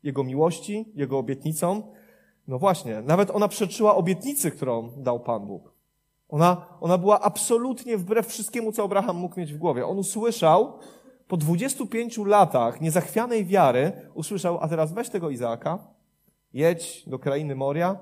Jego 0.03 0.25
miłości, 0.25 0.93
Jego 0.95 1.19
obietnicom. 1.19 1.83
No 2.49 2.59
właśnie, 2.59 3.03
nawet 3.03 3.31
ona 3.31 3.49
przeczyła 3.49 3.95
obietnicy, 3.97 4.51
którą 4.51 4.91
dał 4.97 5.21
Pan 5.21 5.47
Bóg. 5.47 5.75
Ona, 6.29 6.67
ona 6.81 6.99
była 6.99 7.21
absolutnie 7.21 7.97
wbrew 7.97 8.27
wszystkiemu, 8.27 8.73
co 8.73 8.85
Abraham 8.85 9.17
mógł 9.17 9.41
mieć 9.41 9.53
w 9.53 9.59
głowie. 9.59 9.87
On 9.87 9.99
usłyszał, 9.99 10.79
po 11.29 11.37
25 11.37 12.19
latach 12.19 12.81
niezachwianej 12.81 13.45
wiary 13.45 13.93
usłyszał, 14.15 14.59
a 14.61 14.69
teraz 14.69 14.93
weź 14.93 15.09
tego 15.09 15.31
Izaaka, 15.31 15.79
jedź 16.53 17.05
do 17.07 17.19
krainy 17.19 17.55
Moria 17.55 17.99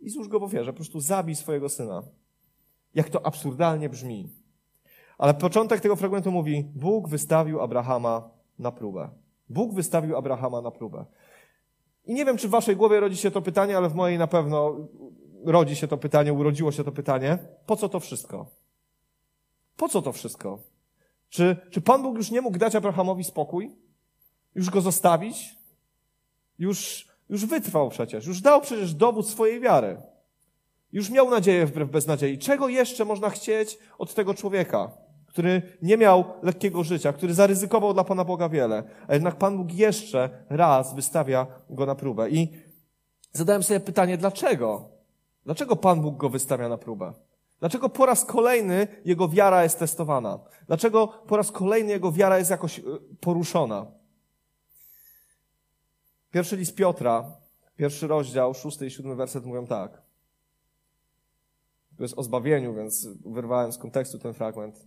i 0.00 0.10
złóż 0.10 0.28
go 0.28 0.40
w 0.40 0.42
ofierze, 0.42 0.72
po 0.72 0.76
prostu 0.76 1.00
zabij 1.00 1.34
swojego 1.34 1.68
syna. 1.68 2.02
Jak 2.94 3.08
to 3.08 3.26
absurdalnie 3.26 3.88
brzmi. 3.88 4.30
Ale 5.18 5.34
początek 5.34 5.80
tego 5.80 5.96
fragmentu 5.96 6.32
mówi, 6.32 6.64
Bóg 6.74 7.08
wystawił 7.08 7.60
Abrahama 7.60 8.30
na 8.58 8.72
próbę. 8.72 9.08
Bóg 9.48 9.74
wystawił 9.74 10.16
Abrahama 10.16 10.60
na 10.60 10.70
próbę. 10.70 11.04
I 12.04 12.14
nie 12.14 12.24
wiem, 12.24 12.36
czy 12.36 12.48
w 12.48 12.50
waszej 12.50 12.76
głowie 12.76 13.00
rodzi 13.00 13.16
się 13.16 13.30
to 13.30 13.42
pytanie, 13.42 13.76
ale 13.76 13.88
w 13.88 13.94
mojej 13.94 14.18
na 14.18 14.26
pewno 14.26 14.76
rodzi 15.44 15.76
się 15.76 15.88
to 15.88 15.96
pytanie, 15.96 16.32
urodziło 16.32 16.72
się 16.72 16.84
to 16.84 16.92
pytanie. 16.92 17.38
Po 17.66 17.76
co 17.76 17.88
to 17.88 18.00
wszystko? 18.00 18.46
Po 19.76 19.88
co 19.88 20.02
to 20.02 20.12
wszystko? 20.12 20.58
Czy, 21.28 21.56
czy 21.70 21.80
Pan 21.80 22.02
Bóg 22.02 22.16
już 22.16 22.30
nie 22.30 22.40
mógł 22.40 22.58
dać 22.58 22.74
Abrahamowi 22.74 23.24
spokój? 23.24 23.76
Już 24.54 24.70
go 24.70 24.80
zostawić? 24.80 25.56
Już, 26.58 27.08
już 27.28 27.46
wytrwał 27.46 27.90
przecież, 27.90 28.26
już 28.26 28.40
dał 28.40 28.60
przecież 28.60 28.94
dowód 28.94 29.28
swojej 29.28 29.60
wiary. 29.60 30.02
Już 30.92 31.10
miał 31.10 31.30
nadzieję 31.30 31.66
wbrew 31.66 31.90
beznadziei. 31.90 32.38
Czego 32.38 32.68
jeszcze 32.68 33.04
można 33.04 33.30
chcieć 33.30 33.78
od 33.98 34.14
tego 34.14 34.34
człowieka, 34.34 34.90
który 35.26 35.62
nie 35.82 35.96
miał 35.96 36.24
lekkiego 36.42 36.84
życia, 36.84 37.12
który 37.12 37.34
zaryzykował 37.34 37.94
dla 37.94 38.04
Pana 38.04 38.24
Boga 38.24 38.48
wiele, 38.48 38.82
a 39.08 39.14
jednak 39.14 39.36
Pan 39.36 39.56
Bóg 39.56 39.72
jeszcze 39.72 40.30
raz 40.50 40.94
wystawia 40.94 41.46
go 41.70 41.86
na 41.86 41.94
próbę. 41.94 42.30
I 42.30 42.48
zadałem 43.32 43.62
sobie 43.62 43.80
pytanie, 43.80 44.18
dlaczego? 44.18 44.88
Dlaczego 45.44 45.76
Pan 45.76 46.00
Bóg 46.00 46.16
go 46.16 46.28
wystawia 46.28 46.68
na 46.68 46.78
próbę? 46.78 47.12
Dlaczego 47.60 47.88
po 47.88 48.06
raz 48.06 48.24
kolejny 48.24 48.86
jego 49.04 49.28
wiara 49.28 49.62
jest 49.62 49.78
testowana? 49.78 50.38
Dlaczego 50.66 51.06
po 51.08 51.36
raz 51.36 51.52
kolejny 51.52 51.92
jego 51.92 52.12
wiara 52.12 52.38
jest 52.38 52.50
jakoś 52.50 52.78
y, 52.78 52.82
poruszona? 53.20 53.86
Pierwszy 56.30 56.56
list 56.56 56.74
Piotra, 56.74 57.24
pierwszy 57.76 58.06
rozdział, 58.06 58.54
szósty 58.54 58.86
i 58.86 58.90
siódmy 58.90 59.14
werset 59.14 59.44
mówią 59.44 59.66
tak. 59.66 60.02
To 61.96 62.02
jest 62.02 62.18
o 62.18 62.22
zbawieniu, 62.22 62.74
więc 62.74 63.08
wyrwałem 63.26 63.72
z 63.72 63.78
kontekstu 63.78 64.18
ten 64.18 64.34
fragment. 64.34 64.84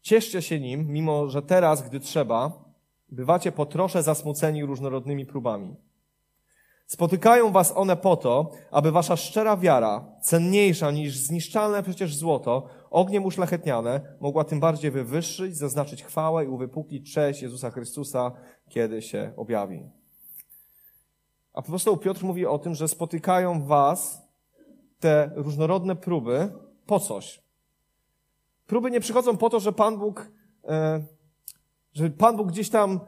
Cieszcie 0.00 0.42
się 0.42 0.60
nim, 0.60 0.86
mimo 0.88 1.28
że 1.28 1.42
teraz, 1.42 1.82
gdy 1.82 2.00
trzeba, 2.00 2.64
bywacie 3.08 3.52
po 3.52 3.66
trosze 3.66 4.02
zasmuceni 4.02 4.64
różnorodnymi 4.64 5.26
próbami 5.26 5.76
Spotykają 6.86 7.52
was 7.52 7.72
one 7.76 7.96
po 7.96 8.16
to, 8.16 8.50
aby 8.70 8.92
wasza 8.92 9.16
szczera 9.16 9.56
wiara, 9.56 10.04
cenniejsza 10.22 10.90
niż 10.90 11.16
zniszczalne 11.16 11.82
przecież 11.82 12.16
złoto, 12.16 12.68
ogniem 12.90 13.24
uszlachetniane, 13.24 14.16
mogła 14.20 14.44
tym 14.44 14.60
bardziej 14.60 14.90
wywyższyć, 14.90 15.56
zaznaczyć 15.56 16.04
chwałę 16.04 16.44
i 16.44 16.48
uwypuklić 16.48 17.14
cześć 17.14 17.42
Jezusa 17.42 17.70
Chrystusa, 17.70 18.32
kiedy 18.68 19.02
się 19.02 19.32
objawi. 19.36 19.90
Apostoł 21.52 21.96
Piotr 21.96 22.24
mówi 22.24 22.46
o 22.46 22.58
tym, 22.58 22.74
że 22.74 22.88
spotykają 22.88 23.66
was 23.66 24.22
te 25.00 25.30
różnorodne 25.34 25.96
próby 25.96 26.52
po 26.86 27.00
coś. 27.00 27.42
Próby 28.66 28.90
nie 28.90 29.00
przychodzą 29.00 29.36
po 29.36 29.50
to, 29.50 29.60
że 29.60 29.72
Pan 29.72 29.98
Bóg, 29.98 30.30
e, 30.64 31.04
że 31.92 32.10
Pan 32.10 32.36
Bóg 32.36 32.48
gdzieś 32.48 32.70
tam 32.70 33.00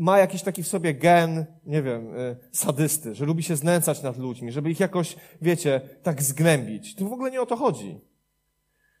ma 0.00 0.18
jakiś 0.18 0.42
taki 0.42 0.62
w 0.62 0.68
sobie 0.68 0.94
gen, 0.94 1.46
nie 1.66 1.82
wiem, 1.82 2.16
y, 2.16 2.36
sadysty, 2.52 3.14
że 3.14 3.26
lubi 3.26 3.42
się 3.42 3.56
znęcać 3.56 4.02
nad 4.02 4.18
ludźmi, 4.18 4.52
żeby 4.52 4.70
ich 4.70 4.80
jakoś, 4.80 5.16
wiecie, 5.42 5.80
tak 6.02 6.22
zgnębić. 6.22 6.94
Tu 6.94 7.08
w 7.08 7.12
ogóle 7.12 7.30
nie 7.30 7.42
o 7.42 7.46
to 7.46 7.56
chodzi. 7.56 8.00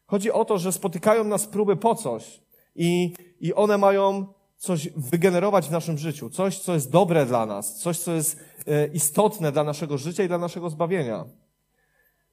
Chodzi 0.06 0.30
o 0.30 0.44
to, 0.44 0.58
że 0.58 0.72
spotykają 0.72 1.24
nas 1.24 1.46
próby 1.46 1.76
po 1.76 1.94
coś 1.94 2.40
i, 2.74 3.14
i 3.40 3.54
one 3.54 3.78
mają 3.78 4.26
coś 4.56 4.88
wygenerować 4.96 5.68
w 5.68 5.70
naszym 5.70 5.98
życiu, 5.98 6.30
coś, 6.30 6.58
co 6.58 6.74
jest 6.74 6.90
dobre 6.90 7.26
dla 7.26 7.46
nas, 7.46 7.78
coś, 7.78 7.98
co 7.98 8.12
jest 8.12 8.40
y, 8.68 8.90
istotne 8.92 9.52
dla 9.52 9.64
naszego 9.64 9.98
życia 9.98 10.24
i 10.24 10.28
dla 10.28 10.38
naszego 10.38 10.70
zbawienia. 10.70 11.24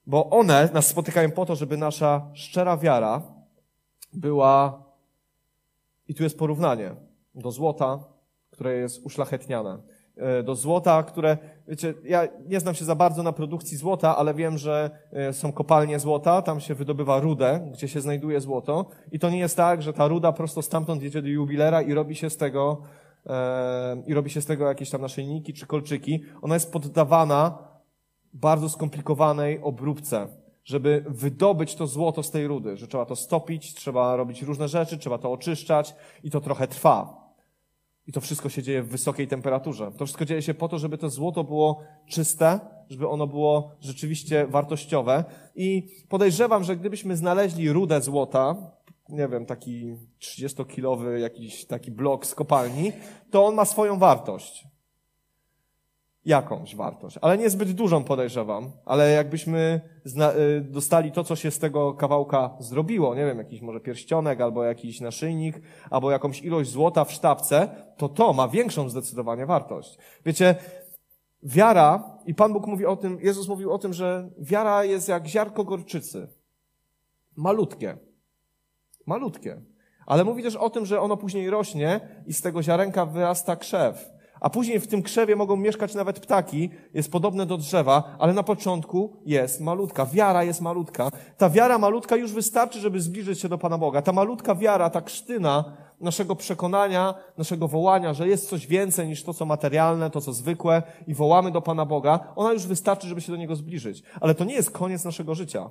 Bo 0.06 0.30
one 0.30 0.70
nas 0.74 0.88
spotykają 0.88 1.32
po 1.32 1.46
to, 1.46 1.56
żeby 1.56 1.78
nasza 1.78 2.30
szczera 2.34 2.78
wiara 2.78 3.22
była, 4.14 4.84
i 6.08 6.16
tu 6.16 6.24
jest 6.24 6.40
porównanie, 6.40 6.96
do 7.36 7.52
złota, 7.52 8.17
które 8.58 8.78
jest 8.78 9.06
uszlachetniane. 9.06 9.78
E, 10.18 10.44
do 10.44 10.56
złota, 10.56 11.04
które, 11.04 11.38
wiecie, 11.68 11.94
ja 12.04 12.28
nie 12.48 12.60
znam 12.60 12.76
się 12.76 12.86
za 12.86 12.96
bardzo 12.96 13.24
na 13.24 13.32
produkcji 13.32 13.78
złota, 13.78 14.18
ale 14.18 14.34
wiem, 14.34 14.58
że 14.58 14.90
e, 15.12 15.34
są 15.34 15.52
kopalnie 15.52 16.00
złota, 16.00 16.42
tam 16.42 16.60
się 16.60 16.76
wydobywa 16.76 17.20
rudę, 17.20 17.70
gdzie 17.74 17.88
się 17.88 18.02
znajduje 18.02 18.42
złoto 18.42 18.86
i 19.12 19.20
to 19.20 19.30
nie 19.30 19.40
jest 19.40 19.58
tak, 19.58 19.82
że 19.82 19.94
ta 19.94 20.08
ruda 20.08 20.32
prosto 20.32 20.62
stamtąd 20.62 21.04
jedzie 21.04 21.22
do 21.22 21.28
jubilera 21.28 21.82
i 21.82 21.94
robi 21.94 22.16
się 22.16 22.30
z 22.30 22.38
tego, 22.38 22.82
e, 23.26 24.04
i 24.08 24.14
robi 24.14 24.30
się 24.30 24.42
z 24.42 24.46
tego 24.46 24.68
jakieś 24.68 24.90
tam 24.90 25.02
naszyjniki 25.02 25.54
czy 25.54 25.68
kolczyki. 25.68 26.24
Ona 26.42 26.54
jest 26.54 26.72
poddawana 26.72 27.58
bardzo 28.34 28.70
skomplikowanej 28.70 29.60
obróbce, 29.62 30.28
żeby 30.64 31.06
wydobyć 31.08 31.76
to 31.76 31.88
złoto 31.88 32.24
z 32.24 32.32
tej 32.32 32.48
rudy, 32.48 32.78
że 32.78 32.88
trzeba 32.88 33.06
to 33.06 33.16
stopić, 33.16 33.74
trzeba 33.74 34.16
robić 34.16 34.42
różne 34.42 34.68
rzeczy, 34.68 34.98
trzeba 34.98 35.18
to 35.18 35.32
oczyszczać 35.32 35.96
i 36.24 36.32
to 36.32 36.42
trochę 36.42 36.68
trwa. 36.68 37.27
I 38.08 38.12
to 38.12 38.22
wszystko 38.22 38.50
się 38.50 38.64
dzieje 38.64 38.84
w 38.84 38.90
wysokiej 38.90 39.28
temperaturze. 39.28 39.92
To 39.98 40.06
wszystko 40.06 40.26
dzieje 40.26 40.42
się 40.42 40.54
po 40.54 40.68
to, 40.68 40.80
żeby 40.80 40.98
to 40.98 41.10
złoto 41.10 41.44
było 41.44 41.84
czyste, 42.10 42.60
żeby 42.90 43.08
ono 43.08 43.28
było 43.28 43.72
rzeczywiście 43.82 44.48
wartościowe. 44.48 45.24
I 45.56 45.88
podejrzewam, 46.10 46.64
że 46.64 46.78
gdybyśmy 46.78 47.18
znaleźli 47.18 47.72
rudę 47.72 48.02
złota, 48.02 48.56
nie 49.10 49.28
wiem, 49.28 49.46
taki 49.46 49.96
30-kilowy 50.22 51.18
jakiś 51.18 51.66
taki 51.66 51.92
blok 51.92 52.26
z 52.26 52.36
kopalni, 52.36 52.92
to 53.32 53.46
on 53.46 53.56
ma 53.56 53.66
swoją 53.66 54.00
wartość 54.00 54.68
jakąś 56.28 56.76
wartość, 56.76 57.20
ale 57.22 57.38
niezbyt 57.38 57.72
dużą 57.72 58.04
podejrzewam, 58.04 58.72
ale 58.86 59.12
jakbyśmy 59.12 59.82
y, 60.06 60.62
dostali 60.62 61.12
to, 61.12 61.24
co 61.24 61.36
się 61.36 61.52
z 61.52 61.60
tego 61.60 61.94
kawałka 61.94 62.56
zrobiło, 62.60 63.16
nie 63.16 63.26
wiem, 63.26 63.38
jakiś 63.38 63.62
może 63.62 63.80
pierścionek, 63.80 64.42
albo 64.42 64.64
jakiś 64.64 65.02
naszyjnik, 65.02 65.62
albo 65.90 66.12
jakąś 66.12 66.42
ilość 66.42 66.70
złota 66.70 67.06
w 67.06 67.12
sztabce, 67.12 67.70
to 67.98 68.10
to 68.10 68.34
ma 68.34 68.48
większą 68.48 68.90
zdecydowanie 68.90 69.46
wartość. 69.46 69.98
Wiecie, 70.26 70.56
wiara, 71.44 72.18
i 72.26 72.36
Pan 72.36 72.54
Bóg 72.54 72.68
mówi 72.68 72.86
o 72.86 72.96
tym, 72.96 73.20
Jezus 73.22 73.48
mówił 73.48 73.74
o 73.74 73.78
tym, 73.78 73.94
że 73.94 74.30
wiara 74.40 74.84
jest 74.84 75.10
jak 75.10 75.28
ziarko 75.28 75.64
gorczycy. 75.64 76.28
Malutkie. 77.36 77.98
Malutkie. 79.06 79.62
Ale 80.06 80.24
mówi 80.24 80.44
też 80.44 80.56
o 80.56 80.70
tym, 80.70 80.86
że 80.86 81.02
ono 81.02 81.18
później 81.18 81.50
rośnie 81.50 82.00
i 82.26 82.34
z 82.34 82.42
tego 82.42 82.64
ziarenka 82.64 83.06
wyrasta 83.06 83.56
krzew 83.56 84.17
a 84.40 84.50
później 84.50 84.80
w 84.80 84.88
tym 84.88 85.04
krzewie 85.04 85.36
mogą 85.36 85.56
mieszkać 85.56 85.96
nawet 85.96 86.20
ptaki, 86.20 86.70
jest 86.94 87.12
podobne 87.12 87.46
do 87.46 87.58
drzewa, 87.58 88.16
ale 88.20 88.34
na 88.34 88.44
początku 88.44 89.14
jest 89.26 89.62
malutka. 89.62 90.06
Wiara 90.06 90.44
jest 90.44 90.62
malutka. 90.62 91.10
Ta 91.38 91.50
wiara 91.50 91.78
malutka 91.78 92.16
już 92.16 92.34
wystarczy, 92.34 92.80
żeby 92.80 93.02
zbliżyć 93.02 93.40
się 93.40 93.50
do 93.50 93.58
Pana 93.58 93.78
Boga. 93.78 94.02
Ta 94.02 94.12
malutka 94.12 94.56
wiara, 94.56 94.90
ta 94.90 95.02
krztyna 95.02 95.78
naszego 96.02 96.36
przekonania, 96.36 97.14
naszego 97.38 97.68
wołania, 97.68 98.14
że 98.14 98.28
jest 98.28 98.50
coś 98.50 98.68
więcej 98.68 99.08
niż 99.08 99.24
to, 99.24 99.34
co 99.34 99.46
materialne, 99.46 100.10
to, 100.10 100.22
co 100.22 100.34
zwykłe 100.34 100.84
i 101.08 101.14
wołamy 101.14 101.52
do 101.52 101.62
Pana 101.62 101.86
Boga, 101.86 102.34
ona 102.36 102.54
już 102.54 102.68
wystarczy, 102.68 103.08
żeby 103.08 103.22
się 103.22 103.32
do 103.32 103.38
Niego 103.38 103.56
zbliżyć. 103.56 104.04
Ale 104.22 104.36
to 104.36 104.44
nie 104.44 104.54
jest 104.54 104.72
koniec 104.72 105.06
naszego 105.06 105.36
życia. 105.36 105.70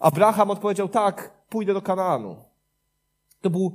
Abraham 0.00 0.50
odpowiedział 0.50 0.88
tak, 0.88 1.32
pójdę 1.48 1.74
do 1.74 1.82
Kanaanu. 1.82 2.36
To 3.40 3.50
był 3.50 3.74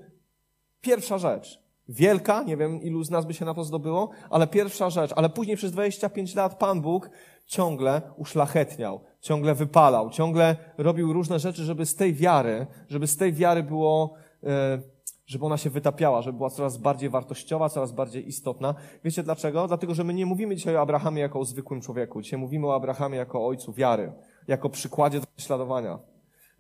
pierwsza 0.82 1.18
rzecz 1.18 1.61
wielka, 1.92 2.44
nie 2.44 2.58
wiem 2.58 2.82
ilu 2.82 3.04
z 3.04 3.10
nas 3.10 3.26
by 3.26 3.34
się 3.34 3.46
na 3.46 3.54
to 3.54 3.64
zdobyło, 3.64 4.10
ale 4.30 4.48
pierwsza 4.48 4.90
rzecz, 4.90 5.12
ale 5.16 5.30
później 5.30 5.58
przez 5.58 5.72
25 5.72 6.36
lat 6.36 6.60
Pan 6.60 6.82
Bóg 6.82 7.10
ciągle 7.46 8.02
uszlachetniał, 8.18 9.02
ciągle 9.22 9.56
wypalał, 9.56 10.10
ciągle 10.10 10.56
robił 10.78 11.14
różne 11.14 11.40
rzeczy, 11.40 11.64
żeby 11.64 11.86
z 11.86 11.96
tej 11.96 12.14
wiary, 12.14 12.68
żeby 12.90 13.08
z 13.08 13.18
tej 13.18 13.34
wiary 13.34 13.64
było, 13.64 14.14
e, 14.44 14.82
żeby 15.26 15.46
ona 15.46 15.58
się 15.58 15.70
wytapiała, 15.70 16.22
żeby 16.22 16.38
była 16.38 16.50
coraz 16.50 16.78
bardziej 16.78 17.10
wartościowa, 17.10 17.70
coraz 17.70 17.92
bardziej 17.92 18.28
istotna. 18.28 18.76
Wiecie 19.04 19.24
dlaczego? 19.24 19.68
Dlatego, 19.68 19.94
że 19.94 20.04
my 20.04 20.14
nie 20.14 20.26
mówimy 20.26 20.56
dzisiaj 20.56 20.76
o 20.76 20.82
Abrahamie 20.82 21.22
jako 21.22 21.40
o 21.40 21.46
zwykłym 21.46 21.82
człowieku. 21.82 22.22
Dzisiaj 22.22 22.40
mówimy 22.40 22.68
o 22.68 22.76
Abrahamie 22.76 23.18
jako 23.18 23.40
o 23.42 23.48
ojcu 23.48 23.74
wiary, 23.74 24.12
jako 24.48 24.70
przykładzie 24.70 25.20
do 25.20 25.26
naśladowania. 25.38 26.00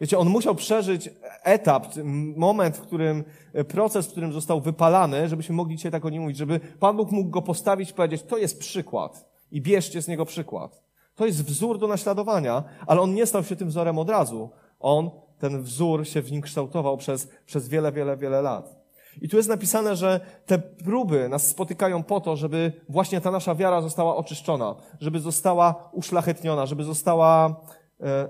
Wiecie, 0.01 0.17
on 0.17 0.29
musiał 0.29 0.55
przeżyć 0.55 1.10
etap, 1.43 1.88
moment, 2.36 2.77
w 2.77 2.81
którym, 2.81 3.24
e, 3.53 3.63
proces, 3.63 4.08
w 4.08 4.12
którym 4.12 4.34
został 4.34 4.62
wypalany, 4.62 5.29
żebyśmy 5.29 5.55
mogli 5.55 5.75
dzisiaj 5.75 5.91
tak 5.91 6.05
o 6.05 6.10
nim 6.10 6.22
mówić, 6.22 6.38
żeby 6.38 6.60
Pan 6.60 6.98
Bóg 6.98 7.12
mógł 7.12 7.29
go 7.29 7.41
postawić 7.41 7.89
i 7.89 7.93
powiedzieć, 7.93 8.24
to 8.24 8.38
jest 8.38 8.60
przykład 8.60 9.25
i 9.51 9.62
bierzcie 9.62 10.01
z 10.01 10.08
niego 10.08 10.25
przykład. 10.25 10.81
To 11.15 11.25
jest 11.25 11.46
wzór 11.46 11.79
do 11.79 11.88
naśladowania, 11.88 12.63
ale 12.88 13.01
on 13.01 13.13
nie 13.13 13.25
stał 13.25 13.43
się 13.43 13.55
tym 13.55 13.67
wzorem 13.67 14.00
od 14.00 14.10
razu. 14.10 14.50
On, 14.79 15.10
ten 15.39 15.62
wzór 15.62 16.08
się 16.08 16.22
w 16.22 16.31
nim 16.31 16.41
kształtował 16.41 16.98
przez, 16.98 17.29
przez 17.46 17.67
wiele, 17.67 17.91
wiele, 17.91 18.17
wiele 18.17 18.41
lat. 18.41 18.81
I 19.22 19.29
tu 19.29 19.38
jest 19.38 19.50
napisane, 19.50 19.96
że 19.96 20.20
te 20.46 20.60
próby 20.60 21.29
nas 21.29 21.48
spotykają 21.48 22.03
po 22.03 22.22
to, 22.22 22.36
żeby 22.36 22.72
właśnie 22.89 23.22
ta 23.22 23.31
nasza 23.31 23.55
wiara 23.55 23.81
została 23.81 24.15
oczyszczona, 24.15 24.75
żeby 25.00 25.20
została 25.20 25.89
uszlachetniona, 25.93 26.65
żeby 26.65 26.84
została 26.84 27.62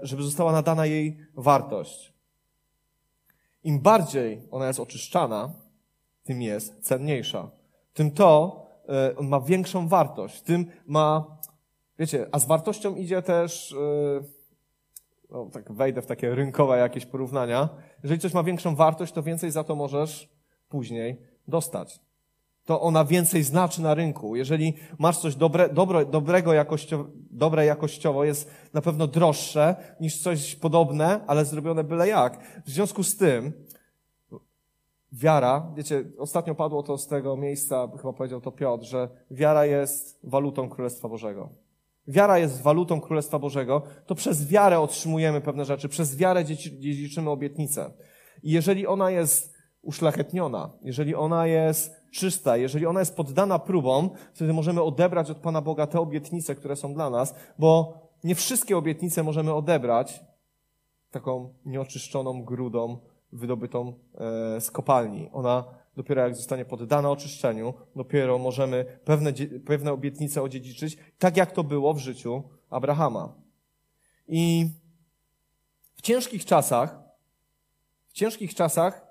żeby 0.02 0.24
została 0.24 0.52
nadana 0.52 0.86
jej 0.86 1.18
wartość. 1.34 2.14
Im 3.64 3.80
bardziej 3.80 4.48
ona 4.52 4.68
jest 4.68 4.80
oczyszczana, 4.80 5.54
tym 6.24 6.42
jest 6.42 6.82
cenniejsza. 6.82 7.52
Tym 7.94 8.12
to 8.12 8.62
e, 8.88 9.24
ma 9.24 9.42
większą 9.42 9.88
wartość. 9.88 10.42
Tym 10.42 10.66
ma, 10.86 11.38
wiecie, 12.00 12.28
a 12.32 12.40
z 12.40 12.46
wartością 12.46 12.96
idzie 12.96 13.22
też, 13.22 13.72
e, 13.72 14.24
no, 15.30 15.50
tak 15.54 15.72
wejdę 15.72 16.02
w 16.02 16.06
takie 16.06 16.36
rynkowe 16.36 16.78
jakieś 16.78 17.06
porównania. 17.06 17.70
Jeżeli 18.04 18.22
coś 18.22 18.34
ma 18.34 18.44
większą 18.44 18.76
wartość, 18.76 19.14
to 19.14 19.24
więcej 19.24 19.52
za 19.52 19.64
to 19.64 19.76
możesz 19.76 20.30
później 20.70 21.22
dostać 21.48 22.11
to 22.72 22.82
ona 22.82 23.06
więcej 23.06 23.44
znaczy 23.44 23.82
na 23.82 23.94
rynku. 23.94 24.36
Jeżeli 24.36 24.74
masz 24.98 25.18
coś 25.18 25.36
dobre, 25.36 25.70
dobro, 25.70 26.06
dobrego 26.06 26.54
jakościowo, 26.54 27.06
dobre 27.32 27.66
jakościowo, 27.66 28.24
jest 28.24 28.52
na 28.74 28.82
pewno 28.82 29.08
droższe 29.08 29.76
niż 30.00 30.22
coś 30.22 30.56
podobne, 30.56 31.20
ale 31.28 31.46
zrobione 31.46 31.84
byle 31.84 32.08
jak. 32.08 32.62
W 32.66 32.70
związku 32.70 33.04
z 33.04 33.18
tym, 33.18 33.54
wiara, 35.12 35.72
wiecie, 35.76 36.04
ostatnio 36.18 36.56
padło 36.56 36.84
to 36.84 36.98
z 36.98 37.08
tego 37.08 37.38
miejsca, 37.38 37.88
chyba 37.98 38.14
powiedział 38.14 38.42
to 38.42 38.52
Piotr, 38.52 38.86
że 38.86 39.10
wiara 39.32 39.66
jest 39.66 40.20
walutą 40.24 40.70
Królestwa 40.70 41.10
Bożego. 41.10 41.50
Wiara 42.08 42.40
jest 42.40 42.62
walutą 42.62 43.02
Królestwa 43.02 43.40
Bożego, 43.40 43.82
to 44.06 44.16
przez 44.16 44.48
wiarę 44.48 44.80
otrzymujemy 44.80 45.42
pewne 45.42 45.66
rzeczy, 45.66 45.90
przez 45.90 46.18
wiarę 46.18 46.46
dziedziczymy 46.46 47.30
obietnice. 47.30 47.92
I 48.44 48.52
jeżeli 48.52 48.88
ona 48.88 49.12
jest 49.12 49.54
uszlachetniona, 49.82 50.70
jeżeli 50.84 51.16
ona 51.16 51.48
jest 51.48 52.01
czysta, 52.12 52.58
jeżeli 52.58 52.86
ona 52.86 53.00
jest 53.00 53.16
poddana 53.16 53.60
próbom, 53.60 54.10
wtedy 54.34 54.54
możemy 54.54 54.82
odebrać 54.82 55.30
od 55.30 55.38
Pana 55.38 55.62
Boga 55.62 55.88
te 55.88 56.00
obietnice, 56.00 56.56
które 56.56 56.76
są 56.76 56.94
dla 56.94 57.10
nas, 57.10 57.36
bo 57.60 58.02
nie 58.24 58.36
wszystkie 58.36 58.78
obietnice 58.78 59.24
możemy 59.24 59.54
odebrać 59.54 60.22
taką 61.12 61.54
nieoczyszczoną 61.66 62.44
grudą 62.44 62.98
wydobytą 63.32 63.94
e, 64.56 64.62
z 64.62 64.72
kopalni. 64.72 65.30
Ona 65.34 65.64
dopiero 65.96 66.22
jak 66.22 66.36
zostanie 66.36 66.66
poddana 66.66 67.12
oczyszczeniu, 67.12 67.74
dopiero 67.96 68.38
możemy 68.38 68.86
pewne, 69.06 69.34
pewne 69.66 69.92
obietnice 69.92 70.42
odziedziczyć, 70.42 70.98
tak 71.20 71.38
jak 71.38 71.52
to 71.52 71.64
było 71.64 71.94
w 71.94 71.98
życiu 71.98 72.44
Abrahama. 72.70 73.34
I 74.28 74.70
w 75.96 76.02
ciężkich 76.02 76.46
czasach, 76.46 77.00
w 78.08 78.14
ciężkich 78.14 78.56
czasach 78.56 79.11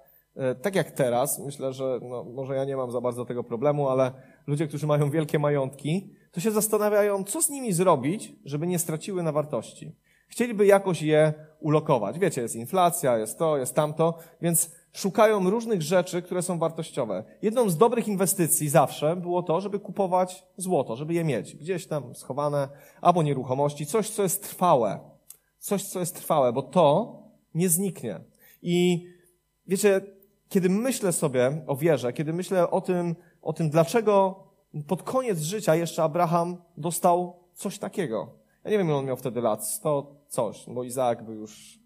tak 0.62 0.74
jak 0.74 0.90
teraz, 0.90 1.38
myślę, 1.38 1.72
że 1.72 2.00
no, 2.02 2.24
może 2.24 2.54
ja 2.54 2.64
nie 2.64 2.76
mam 2.76 2.90
za 2.90 3.00
bardzo 3.00 3.24
tego 3.24 3.44
problemu, 3.44 3.88
ale 3.88 4.12
ludzie, 4.46 4.66
którzy 4.66 4.86
mają 4.86 5.10
wielkie 5.10 5.38
majątki, 5.38 6.14
to 6.32 6.40
się 6.40 6.50
zastanawiają, 6.50 7.24
co 7.24 7.42
z 7.42 7.50
nimi 7.50 7.72
zrobić, 7.72 8.32
żeby 8.44 8.66
nie 8.66 8.78
straciły 8.78 9.22
na 9.22 9.32
wartości. 9.32 9.96
Chcieliby 10.28 10.66
jakoś 10.66 11.02
je 11.02 11.34
ulokować. 11.60 12.18
Wiecie, 12.18 12.42
jest 12.42 12.56
inflacja, 12.56 13.18
jest 13.18 13.38
to, 13.38 13.58
jest 13.58 13.74
tamto, 13.74 14.18
więc 14.40 14.70
szukają 14.92 15.50
różnych 15.50 15.82
rzeczy, 15.82 16.22
które 16.22 16.42
są 16.42 16.58
wartościowe. 16.58 17.24
Jedną 17.42 17.70
z 17.70 17.76
dobrych 17.76 18.08
inwestycji 18.08 18.68
zawsze 18.68 19.16
było 19.16 19.42
to, 19.42 19.60
żeby 19.60 19.78
kupować 19.78 20.46
złoto, 20.56 20.96
żeby 20.96 21.14
je 21.14 21.24
mieć 21.24 21.56
gdzieś 21.56 21.86
tam 21.86 22.14
schowane, 22.14 22.68
albo 23.00 23.22
nieruchomości, 23.22 23.86
coś, 23.86 24.10
co 24.10 24.22
jest 24.22 24.42
trwałe. 24.42 25.00
Coś, 25.58 25.84
co 25.84 26.00
jest 26.00 26.16
trwałe, 26.16 26.52
bo 26.52 26.62
to 26.62 27.16
nie 27.54 27.68
zniknie. 27.68 28.20
I 28.62 29.06
wiecie, 29.66 30.00
kiedy 30.50 30.68
myślę 30.68 31.12
sobie 31.12 31.64
o 31.66 31.76
wierze, 31.76 32.12
kiedy 32.12 32.32
myślę 32.32 32.70
o 32.70 32.80
tym, 32.80 33.16
o 33.42 33.52
tym, 33.52 33.70
dlaczego 33.70 34.44
pod 34.86 35.02
koniec 35.02 35.38
życia 35.38 35.74
jeszcze 35.74 36.02
Abraham 36.02 36.56
dostał 36.76 37.36
coś 37.54 37.78
takiego. 37.78 38.28
Ja 38.64 38.70
nie 38.70 38.78
wiem, 38.78 38.86
ile 38.86 38.96
on 38.96 39.04
miał 39.04 39.16
wtedy 39.16 39.40
lat, 39.40 39.66
sto 39.66 40.14
coś, 40.28 40.64
bo 40.68 40.84
Izaak 40.84 41.24
był 41.24 41.34
już 41.34 41.78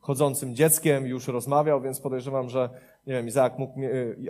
chodzącym 0.00 0.54
dzieckiem, 0.54 1.06
już 1.06 1.28
rozmawiał, 1.28 1.80
więc 1.80 2.00
podejrzewam, 2.00 2.48
że, 2.48 2.70
nie 3.06 3.12
wiem, 3.12 3.28
Izaak 3.28 3.58
mógł, 3.58 3.80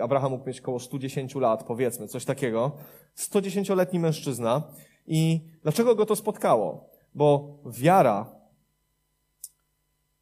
Abraham 0.01 0.31
mógł 0.31 0.47
mieć 0.47 0.59
około 0.59 0.79
110 0.79 1.35
lat, 1.35 1.63
powiedzmy, 1.63 2.07
coś 2.07 2.25
takiego. 2.25 2.71
110-letni 3.17 3.99
mężczyzna. 3.99 4.63
I 5.07 5.41
dlaczego 5.61 5.95
go 5.95 6.05
to 6.05 6.15
spotkało? 6.15 6.89
Bo 7.15 7.57
wiara, 7.65 8.25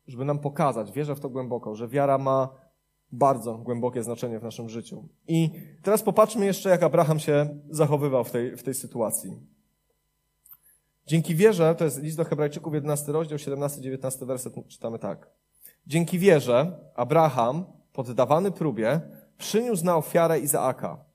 żeby 0.08 0.26
nam 0.26 0.40
pokazać, 0.40 0.92
wierzę 0.92 1.16
w 1.16 1.20
to 1.20 1.30
głęboko, 1.30 1.76
że 1.76 1.88
wiara 1.88 2.18
ma 2.18 2.67
bardzo 3.12 3.58
głębokie 3.58 4.04
znaczenie 4.04 4.40
w 4.40 4.44
naszym 4.44 4.70
życiu. 4.70 5.08
I 5.28 5.50
teraz 5.84 6.04
popatrzmy 6.04 6.46
jeszcze, 6.46 6.70
jak 6.70 6.84
Abraham 6.84 7.20
się 7.20 7.60
zachowywał 7.70 8.24
w 8.24 8.32
tej, 8.32 8.58
w 8.58 8.64
tej 8.64 8.74
sytuacji. 8.74 9.32
Dzięki 11.08 11.36
wierze, 11.36 11.76
to 11.76 11.86
jest 11.86 12.02
list 12.02 12.18
do 12.18 12.26
Hebrajczyków, 12.26 12.74
11 12.74 13.12
rozdział, 13.12 13.38
17-19 13.38 14.26
werset, 14.26 14.54
czytamy 14.68 15.00
tak. 15.00 15.30
Dzięki 15.88 16.20
wierze 16.20 16.80
Abraham, 16.96 17.66
poddawany 17.94 18.52
próbie, 18.52 19.02
przyniósł 19.38 19.86
na 19.86 19.98
ofiarę 19.98 20.40
Izaaka. 20.40 21.06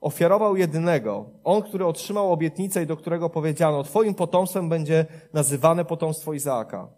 ofiarował 0.00 0.56
jedynego, 0.56 1.30
on, 1.44 1.62
który 1.62 1.86
otrzymał 1.86 2.32
obietnicę 2.32 2.82
i 2.82 2.86
do 2.86 2.96
którego 2.96 3.30
powiedziano, 3.30 3.82
twoim 3.82 4.14
potomstwem 4.14 4.68
będzie 4.68 5.06
nazywane 5.32 5.84
potomstwo 5.84 6.32
Izaaka. 6.32 6.88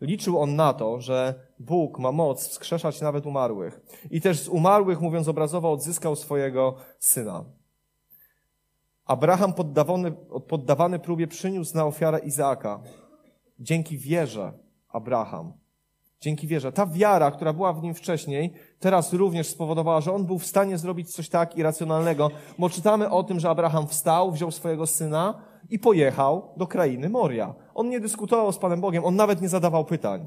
Liczył 0.00 0.40
on 0.40 0.56
na 0.56 0.72
to, 0.72 1.00
że 1.00 1.34
Bóg 1.64 1.98
ma 1.98 2.12
moc 2.12 2.48
wskrzeszać 2.48 3.00
nawet 3.00 3.26
umarłych. 3.26 3.80
I 4.10 4.20
też 4.20 4.40
z 4.40 4.48
umarłych, 4.48 5.00
mówiąc 5.00 5.28
obrazowo, 5.28 5.72
odzyskał 5.72 6.16
swojego 6.16 6.74
syna. 6.98 7.44
Abraham 9.04 9.52
poddawany, 9.52 10.12
poddawany 10.48 10.98
próbie 10.98 11.26
przyniósł 11.26 11.76
na 11.76 11.84
ofiarę 11.84 12.18
Izaaka. 12.18 12.80
Dzięki 13.58 13.98
wierze 13.98 14.52
Abraham. 14.88 15.52
Dzięki 16.20 16.46
wierze. 16.46 16.72
Ta 16.72 16.86
wiara, 16.86 17.30
która 17.30 17.52
była 17.52 17.72
w 17.72 17.82
nim 17.82 17.94
wcześniej, 17.94 18.52
teraz 18.78 19.12
również 19.12 19.48
spowodowała, 19.48 20.00
że 20.00 20.12
on 20.12 20.26
był 20.26 20.38
w 20.38 20.46
stanie 20.46 20.78
zrobić 20.78 21.14
coś 21.14 21.28
tak 21.28 21.56
irracjonalnego, 21.56 22.30
bo 22.58 22.70
czytamy 22.70 23.10
o 23.10 23.22
tym, 23.22 23.40
że 23.40 23.50
Abraham 23.50 23.86
wstał, 23.86 24.32
wziął 24.32 24.50
swojego 24.50 24.86
syna 24.86 25.42
i 25.70 25.78
pojechał 25.78 26.54
do 26.56 26.66
krainy 26.66 27.08
Moria. 27.08 27.54
On 27.74 27.88
nie 27.88 28.00
dyskutował 28.00 28.52
z 28.52 28.58
Panem 28.58 28.80
Bogiem, 28.80 29.04
on 29.04 29.16
nawet 29.16 29.42
nie 29.42 29.48
zadawał 29.48 29.84
pytań. 29.84 30.26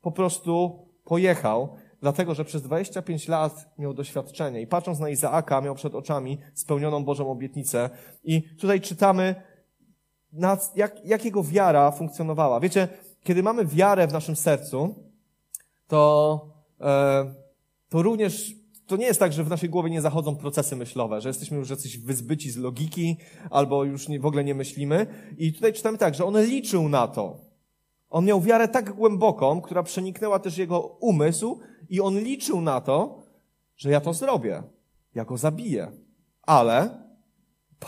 Po 0.00 0.12
prostu 0.12 0.78
pojechał, 1.04 1.76
dlatego 2.00 2.34
że 2.34 2.44
przez 2.44 2.62
25 2.62 3.28
lat 3.28 3.74
miał 3.78 3.94
doświadczenie 3.94 4.60
i 4.60 4.66
patrząc 4.66 4.98
na 4.98 5.08
Izaaka, 5.08 5.60
miał 5.60 5.74
przed 5.74 5.94
oczami 5.94 6.38
spełnioną 6.54 7.04
Bożą 7.04 7.30
obietnicę. 7.30 7.90
I 8.24 8.42
tutaj 8.42 8.80
czytamy, 8.80 9.34
jak, 10.76 11.04
jak 11.04 11.24
jego 11.24 11.44
wiara 11.44 11.90
funkcjonowała. 11.90 12.60
Wiecie, 12.60 12.88
kiedy 13.22 13.42
mamy 13.42 13.66
wiarę 13.66 14.06
w 14.06 14.12
naszym 14.12 14.36
sercu, 14.36 14.94
to, 15.88 16.40
e, 16.80 17.34
to 17.88 18.02
również 18.02 18.60
to 18.90 18.96
nie 18.96 19.06
jest 19.06 19.20
tak, 19.20 19.32
że 19.32 19.44
w 19.44 19.48
naszej 19.48 19.68
głowie 19.68 19.90
nie 19.90 20.00
zachodzą 20.00 20.36
procesy 20.36 20.76
myślowe, 20.76 21.20
że 21.20 21.28
jesteśmy 21.28 21.58
już 21.58 21.70
jacyś 21.70 21.98
wyzbyci 21.98 22.50
z 22.50 22.56
logiki, 22.56 23.16
albo 23.50 23.84
już 23.84 24.08
nie, 24.08 24.20
w 24.20 24.26
ogóle 24.26 24.44
nie 24.44 24.54
myślimy. 24.54 25.06
I 25.38 25.52
tutaj 25.52 25.72
czytamy 25.72 25.98
tak, 25.98 26.14
że 26.14 26.24
on 26.24 26.44
liczył 26.44 26.88
na 26.88 27.08
to. 27.08 27.49
On 28.10 28.24
miał 28.24 28.40
wiarę 28.40 28.68
tak 28.68 28.92
głęboką, 28.92 29.60
która 29.60 29.82
przeniknęła 29.82 30.38
też 30.38 30.58
jego 30.58 30.80
umysł, 30.80 31.60
i 31.88 32.00
on 32.00 32.18
liczył 32.18 32.60
na 32.60 32.80
to, 32.80 33.22
że 33.76 33.90
ja 33.90 34.00
to 34.00 34.14
zrobię. 34.14 34.62
Ja 35.14 35.24
go 35.24 35.36
zabiję. 35.36 35.92
Ale 36.42 37.04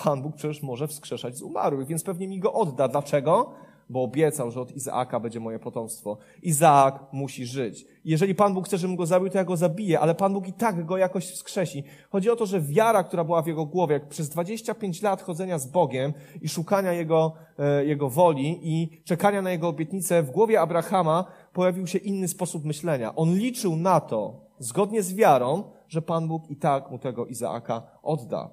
Pan 0.04 0.22
Bóg 0.22 0.36
przecież 0.36 0.62
może 0.62 0.88
wskrzeszać 0.88 1.36
z 1.36 1.42
umarłych, 1.42 1.86
więc 1.86 2.04
pewnie 2.04 2.28
mi 2.28 2.40
go 2.40 2.52
odda. 2.52 2.88
Dlaczego? 2.88 3.54
Bo 3.92 4.02
obiecał, 4.02 4.50
że 4.50 4.60
od 4.60 4.76
Izaaka 4.76 5.20
będzie 5.20 5.40
moje 5.40 5.58
potomstwo. 5.58 6.18
Izaak 6.42 7.12
musi 7.12 7.46
żyć. 7.46 7.86
Jeżeli 8.04 8.34
Pan 8.34 8.54
Bóg 8.54 8.66
chce, 8.66 8.78
żebym 8.78 8.96
go 8.96 9.06
zabił, 9.06 9.30
to 9.30 9.38
ja 9.38 9.44
go 9.44 9.56
zabiję, 9.56 10.00
ale 10.00 10.14
Pan 10.14 10.32
Bóg 10.32 10.48
i 10.48 10.52
tak 10.52 10.84
go 10.84 10.96
jakoś 10.96 11.26
wskrzesi. 11.26 11.84
Chodzi 12.10 12.30
o 12.30 12.36
to, 12.36 12.46
że 12.46 12.60
wiara, 12.60 13.04
która 13.04 13.24
była 13.24 13.42
w 13.42 13.46
jego 13.46 13.66
głowie, 13.66 13.94
jak 13.94 14.08
przez 14.08 14.28
25 14.28 15.02
lat 15.02 15.22
chodzenia 15.22 15.58
z 15.58 15.66
Bogiem 15.66 16.12
i 16.42 16.48
szukania 16.48 16.92
jego, 16.92 17.32
e, 17.58 17.84
jego 17.84 18.08
woli 18.08 18.60
i 18.62 19.02
czekania 19.04 19.42
na 19.42 19.50
jego 19.50 19.68
obietnicę, 19.68 20.22
w 20.22 20.30
głowie 20.30 20.60
Abrahama 20.60 21.24
pojawił 21.52 21.86
się 21.86 21.98
inny 21.98 22.28
sposób 22.28 22.64
myślenia. 22.64 23.14
On 23.16 23.34
liczył 23.34 23.76
na 23.76 24.00
to, 24.00 24.40
zgodnie 24.58 25.02
z 25.02 25.14
wiarą, 25.14 25.64
że 25.88 26.02
Pan 26.02 26.28
Bóg 26.28 26.50
i 26.50 26.56
tak 26.56 26.90
mu 26.90 26.98
tego 26.98 27.26
Izaaka 27.26 27.82
odda. 28.02 28.50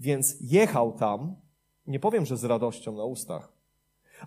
Więc 0.00 0.36
jechał 0.40 0.92
tam, 0.92 1.36
nie 1.86 2.00
powiem, 2.00 2.26
że 2.26 2.36
z 2.36 2.44
radością 2.44 2.92
na 2.92 3.04
ustach, 3.04 3.51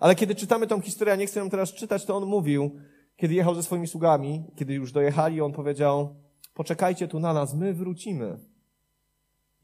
ale 0.00 0.14
kiedy 0.14 0.34
czytamy 0.34 0.66
tą 0.66 0.80
historię, 0.80 1.10
ja 1.10 1.16
nie 1.16 1.26
chcę 1.26 1.40
ją 1.40 1.50
teraz 1.50 1.72
czytać, 1.72 2.04
to 2.04 2.16
on 2.16 2.24
mówił, 2.26 2.70
kiedy 3.16 3.34
jechał 3.34 3.54
ze 3.54 3.62
swoimi 3.62 3.86
sługami, 3.86 4.44
kiedy 4.56 4.74
już 4.74 4.92
dojechali, 4.92 5.40
on 5.40 5.52
powiedział, 5.52 6.16
poczekajcie 6.54 7.08
tu 7.08 7.20
na 7.20 7.32
nas, 7.32 7.54
my 7.54 7.74
wrócimy. 7.74 8.38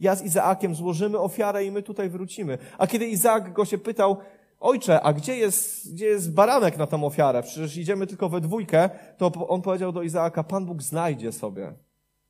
Ja 0.00 0.14
z 0.14 0.22
Izaakiem 0.22 0.74
złożymy 0.74 1.18
ofiarę 1.18 1.64
i 1.64 1.70
my 1.70 1.82
tutaj 1.82 2.08
wrócimy. 2.08 2.58
A 2.78 2.86
kiedy 2.86 3.06
Izaak 3.06 3.52
go 3.52 3.64
się 3.64 3.78
pytał, 3.78 4.16
ojcze, 4.60 5.00
a 5.00 5.12
gdzie 5.12 5.36
jest, 5.36 5.92
gdzie 5.94 6.06
jest 6.06 6.34
baranek 6.34 6.76
na 6.76 6.86
tą 6.86 7.04
ofiarę? 7.04 7.42
Przecież 7.42 7.76
idziemy 7.76 8.06
tylko 8.06 8.28
we 8.28 8.40
dwójkę. 8.40 8.90
To 9.16 9.48
on 9.48 9.62
powiedział 9.62 9.92
do 9.92 10.02
Izaaka, 10.02 10.44
Pan 10.44 10.66
Bóg 10.66 10.82
znajdzie 10.82 11.32
sobie 11.32 11.74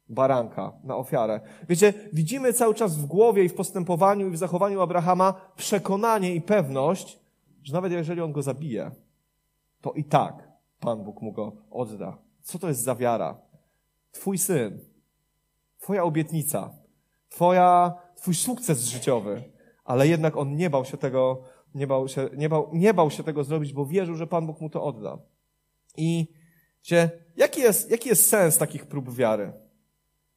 baranka 0.09 0.73
na 0.85 0.97
ofiarę. 0.97 1.41
Wiecie, 1.69 1.95
widzimy 2.13 2.53
cały 2.53 2.75
czas 2.75 2.97
w 2.97 3.07
głowie 3.07 3.45
i 3.45 3.49
w 3.49 3.55
postępowaniu 3.55 4.29
i 4.29 4.31
w 4.31 4.39
zachowaniu 4.39 4.81
Abrahama 4.81 5.35
przekonanie 5.57 6.35
i 6.35 6.41
pewność, 6.41 7.22
że 7.63 7.73
nawet 7.73 7.93
jeżeli 7.93 8.21
on 8.21 8.33
go 8.33 8.43
zabije, 8.43 8.91
to 9.81 9.93
i 9.93 10.05
tak 10.05 10.49
Pan 10.81 11.05
Bóg 11.05 11.23
mu 11.23 11.33
go 11.33 11.53
odda. 11.71 12.19
Co 12.43 12.59
to 12.59 12.69
jest 12.69 12.83
za 12.83 12.95
wiara? 12.95 13.41
Twój 14.13 14.39
syn, 14.39 14.79
Twoja 15.79 16.05
obietnica, 16.05 16.71
twoja, 17.29 17.95
Twój 18.17 18.35
sukces 18.35 18.85
życiowy, 18.85 19.43
ale 19.85 20.09
jednak 20.09 20.37
on 20.37 20.57
nie 20.57 20.71
bał 20.71 20.85
się 20.85 20.97
tego, 20.97 21.43
nie 21.75 21.87
bał 21.87 22.09
się, 22.09 22.29
nie 22.37 22.49
bał, 22.49 22.71
nie 22.73 22.95
bał 22.95 23.11
się 23.11 23.25
tego 23.25 23.45
zrobić, 23.45 23.73
bo 23.73 23.87
wierzył, 23.87 24.15
że 24.15 24.27
Pan 24.27 24.47
Bóg 24.47 24.61
mu 24.61 24.71
to 24.71 24.85
odda. 24.85 25.19
I 25.97 26.27
wiecie, 26.83 27.11
jaki 27.37 27.61
jest, 27.61 27.91
jaki 27.91 28.09
jest 28.09 28.29
sens 28.29 28.59
takich 28.59 28.87
prób 28.87 29.15
wiary? 29.15 29.53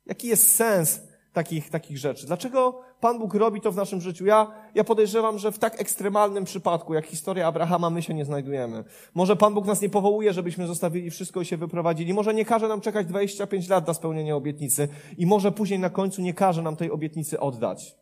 Jaki 0.06 0.28
jest 0.28 0.56
sens 0.56 1.02
takich, 1.34 1.70
takich 1.70 1.98
rzeczy? 1.98 2.28
Dlaczego 2.28 2.82
Pan 3.06 3.20
Bóg 3.20 3.34
robi 3.34 3.62
to 3.62 3.72
w 3.72 3.76
naszym 3.76 4.02
życiu. 4.02 4.26
Ja, 4.26 4.52
ja 4.76 4.84
podejrzewam, 4.84 5.40
że 5.40 5.52
w 5.52 5.60
tak 5.60 5.82
ekstremalnym 5.82 6.44
przypadku, 6.44 6.94
jak 6.94 7.06
historia 7.06 7.48
Abrahama, 7.48 7.90
my 7.90 8.02
się 8.02 8.14
nie 8.14 8.26
znajdujemy. 8.26 8.84
Może 9.14 9.36
Pan 9.36 9.54
Bóg 9.54 9.66
nas 9.66 9.82
nie 9.82 9.90
powołuje, 9.90 10.34
żebyśmy 10.34 10.68
zostawili 10.68 11.10
wszystko 11.10 11.42
i 11.42 11.46
się 11.46 11.58
wyprowadzili. 11.58 12.14
Może 12.14 12.34
nie 12.34 12.46
każe 12.46 12.68
nam 12.68 12.82
czekać 12.82 13.08
25 13.08 13.70
lat 13.70 13.88
na 13.88 13.94
spełnienie 13.94 14.36
obietnicy 14.36 14.88
i 15.18 15.26
może 15.26 15.52
później 15.52 15.80
na 15.80 15.90
końcu 15.90 16.22
nie 16.22 16.34
każe 16.34 16.62
nam 16.62 16.76
tej 16.76 16.92
obietnicy 16.92 17.40
oddać. 17.40 17.96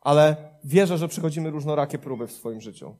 Ale 0.00 0.36
wierzę, 0.64 0.98
że 0.98 1.08
przechodzimy 1.08 1.50
różnorakie 1.50 1.98
próby 1.98 2.26
w 2.26 2.32
swoim 2.32 2.60
życiu. 2.60 2.94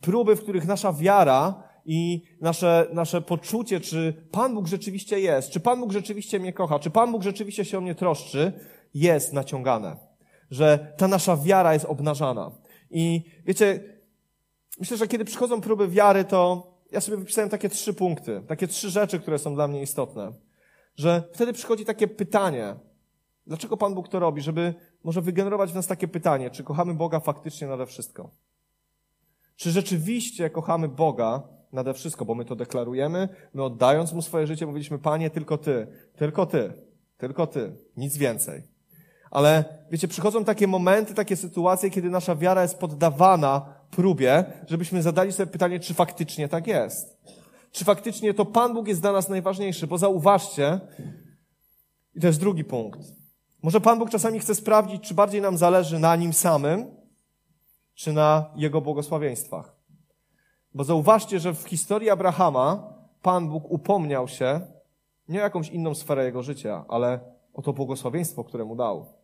Próby, 0.00 0.36
w 0.36 0.42
których 0.42 0.66
nasza 0.66 0.92
wiara 0.92 1.62
i 1.86 2.22
nasze, 2.40 2.86
nasze 2.92 3.20
poczucie, 3.20 3.80
czy 3.80 4.26
Pan 4.30 4.54
Bóg 4.54 4.66
rzeczywiście 4.66 5.20
jest, 5.20 5.50
czy 5.50 5.60
Pan 5.60 5.80
Bóg 5.80 5.92
rzeczywiście 5.92 6.40
mnie 6.40 6.52
kocha, 6.52 6.78
czy 6.78 6.90
Pan 6.90 7.12
Bóg 7.12 7.22
rzeczywiście 7.22 7.64
się 7.64 7.78
o 7.78 7.80
mnie 7.80 7.94
troszczy, 7.94 8.52
jest 9.00 9.32
naciągane. 9.32 9.96
Że 10.50 10.94
ta 10.96 11.08
nasza 11.08 11.36
wiara 11.36 11.72
jest 11.72 11.84
obnażana. 11.84 12.50
I 12.90 13.22
wiecie, 13.46 13.84
myślę, 14.78 14.96
że 14.96 15.08
kiedy 15.08 15.24
przychodzą 15.24 15.60
próby 15.60 15.88
wiary, 15.88 16.24
to 16.24 16.72
ja 16.92 17.00
sobie 17.00 17.16
wypisałem 17.16 17.50
takie 17.50 17.68
trzy 17.68 17.94
punkty, 17.94 18.42
takie 18.48 18.68
trzy 18.68 18.90
rzeczy, 18.90 19.20
które 19.20 19.38
są 19.38 19.54
dla 19.54 19.68
mnie 19.68 19.82
istotne. 19.82 20.32
Że 20.96 21.22
wtedy 21.32 21.52
przychodzi 21.52 21.84
takie 21.84 22.08
pytanie, 22.08 22.76
dlaczego 23.46 23.76
Pan 23.76 23.94
Bóg 23.94 24.08
to 24.08 24.18
robi, 24.18 24.42
żeby 24.42 24.74
może 25.04 25.22
wygenerować 25.22 25.72
w 25.72 25.74
nas 25.74 25.86
takie 25.86 26.08
pytanie, 26.08 26.50
czy 26.50 26.64
kochamy 26.64 26.94
Boga 26.94 27.20
faktycznie 27.20 27.66
nade 27.66 27.86
wszystko? 27.86 28.30
Czy 29.56 29.70
rzeczywiście 29.70 30.50
kochamy 30.50 30.88
Boga 30.88 31.42
nade 31.72 31.94
wszystko, 31.94 32.24
bo 32.24 32.34
my 32.34 32.44
to 32.44 32.56
deklarujemy, 32.56 33.28
my 33.54 33.62
oddając 33.62 34.12
Mu 34.12 34.22
swoje 34.22 34.46
życie 34.46 34.66
mówiliśmy, 34.66 34.98
Panie, 34.98 35.30
tylko 35.30 35.58
Ty, 35.58 35.86
tylko 36.16 36.46
Ty, 36.46 36.72
tylko 37.16 37.46
Ty, 37.46 37.76
nic 37.96 38.16
więcej. 38.16 38.75
Ale 39.30 39.64
wiecie, 39.90 40.08
przychodzą 40.08 40.44
takie 40.44 40.66
momenty, 40.66 41.14
takie 41.14 41.36
sytuacje, 41.36 41.90
kiedy 41.90 42.10
nasza 42.10 42.36
wiara 42.36 42.62
jest 42.62 42.78
poddawana 42.78 43.74
próbie, 43.90 44.44
żebyśmy 44.66 45.02
zadali 45.02 45.32
sobie 45.32 45.52
pytanie, 45.52 45.80
czy 45.80 45.94
faktycznie 45.94 46.48
tak 46.48 46.66
jest. 46.66 47.16
Czy 47.72 47.84
faktycznie 47.84 48.34
to 48.34 48.44
Pan 48.44 48.74
Bóg 48.74 48.88
jest 48.88 49.00
dla 49.00 49.12
nas 49.12 49.28
najważniejszy? 49.28 49.86
Bo 49.86 49.98
zauważcie, 49.98 50.80
i 52.14 52.20
to 52.20 52.26
jest 52.26 52.40
drugi 52.40 52.64
punkt. 52.64 53.00
Może 53.62 53.80
Pan 53.80 53.98
Bóg 53.98 54.10
czasami 54.10 54.38
chce 54.38 54.54
sprawdzić, 54.54 55.02
czy 55.02 55.14
bardziej 55.14 55.40
nam 55.40 55.56
zależy 55.56 55.98
na 55.98 56.16
Nim 56.16 56.32
samym, 56.32 56.86
czy 57.94 58.12
na 58.12 58.50
Jego 58.56 58.80
błogosławieństwach. 58.80 59.76
Bo 60.74 60.84
zauważcie, 60.84 61.40
że 61.40 61.54
w 61.54 61.68
historii 61.68 62.10
Abrahama 62.10 62.94
Pan 63.22 63.48
Bóg 63.48 63.64
upomniał 63.68 64.28
się 64.28 64.60
nie 65.28 65.38
o 65.38 65.42
jakąś 65.42 65.68
inną 65.68 65.94
sferę 65.94 66.24
jego 66.24 66.42
życia, 66.42 66.84
ale 66.88 67.20
o 67.54 67.62
to 67.62 67.72
błogosławieństwo, 67.72 68.44
które 68.44 68.64
mu 68.64 68.76
dał. 68.76 69.15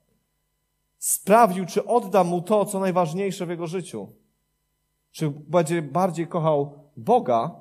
Sprawdził, 1.03 1.67
czy 1.67 1.85
odda 1.85 2.25
mu 2.25 2.43
to, 2.43 2.65
co 2.65 2.81
najważniejsze 2.81 3.47
w 3.47 3.51
jego 3.51 3.67
życiu. 3.67 4.13
Czy 5.11 5.31
będzie 5.31 5.83
bardziej 5.83 6.27
kochał 6.27 6.91
Boga, 6.97 7.57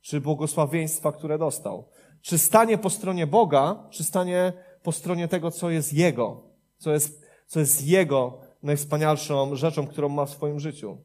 czy 0.00 0.20
błogosławieństwa, 0.20 1.12
które 1.12 1.38
dostał. 1.38 1.88
Czy 2.22 2.38
stanie 2.38 2.78
po 2.78 2.90
stronie 2.90 3.26
Boga, 3.26 3.86
czy 3.90 4.04
stanie 4.04 4.52
po 4.82 4.92
stronie 4.92 5.28
tego, 5.28 5.50
co 5.50 5.70
jest 5.70 5.92
Jego, 5.92 6.42
co 6.78 6.92
jest, 6.92 7.26
co 7.46 7.60
jest 7.60 7.86
Jego 7.86 8.40
najwspanialszą 8.62 9.56
rzeczą, 9.56 9.86
którą 9.86 10.08
ma 10.08 10.26
w 10.26 10.30
swoim 10.30 10.60
życiu. 10.60 10.98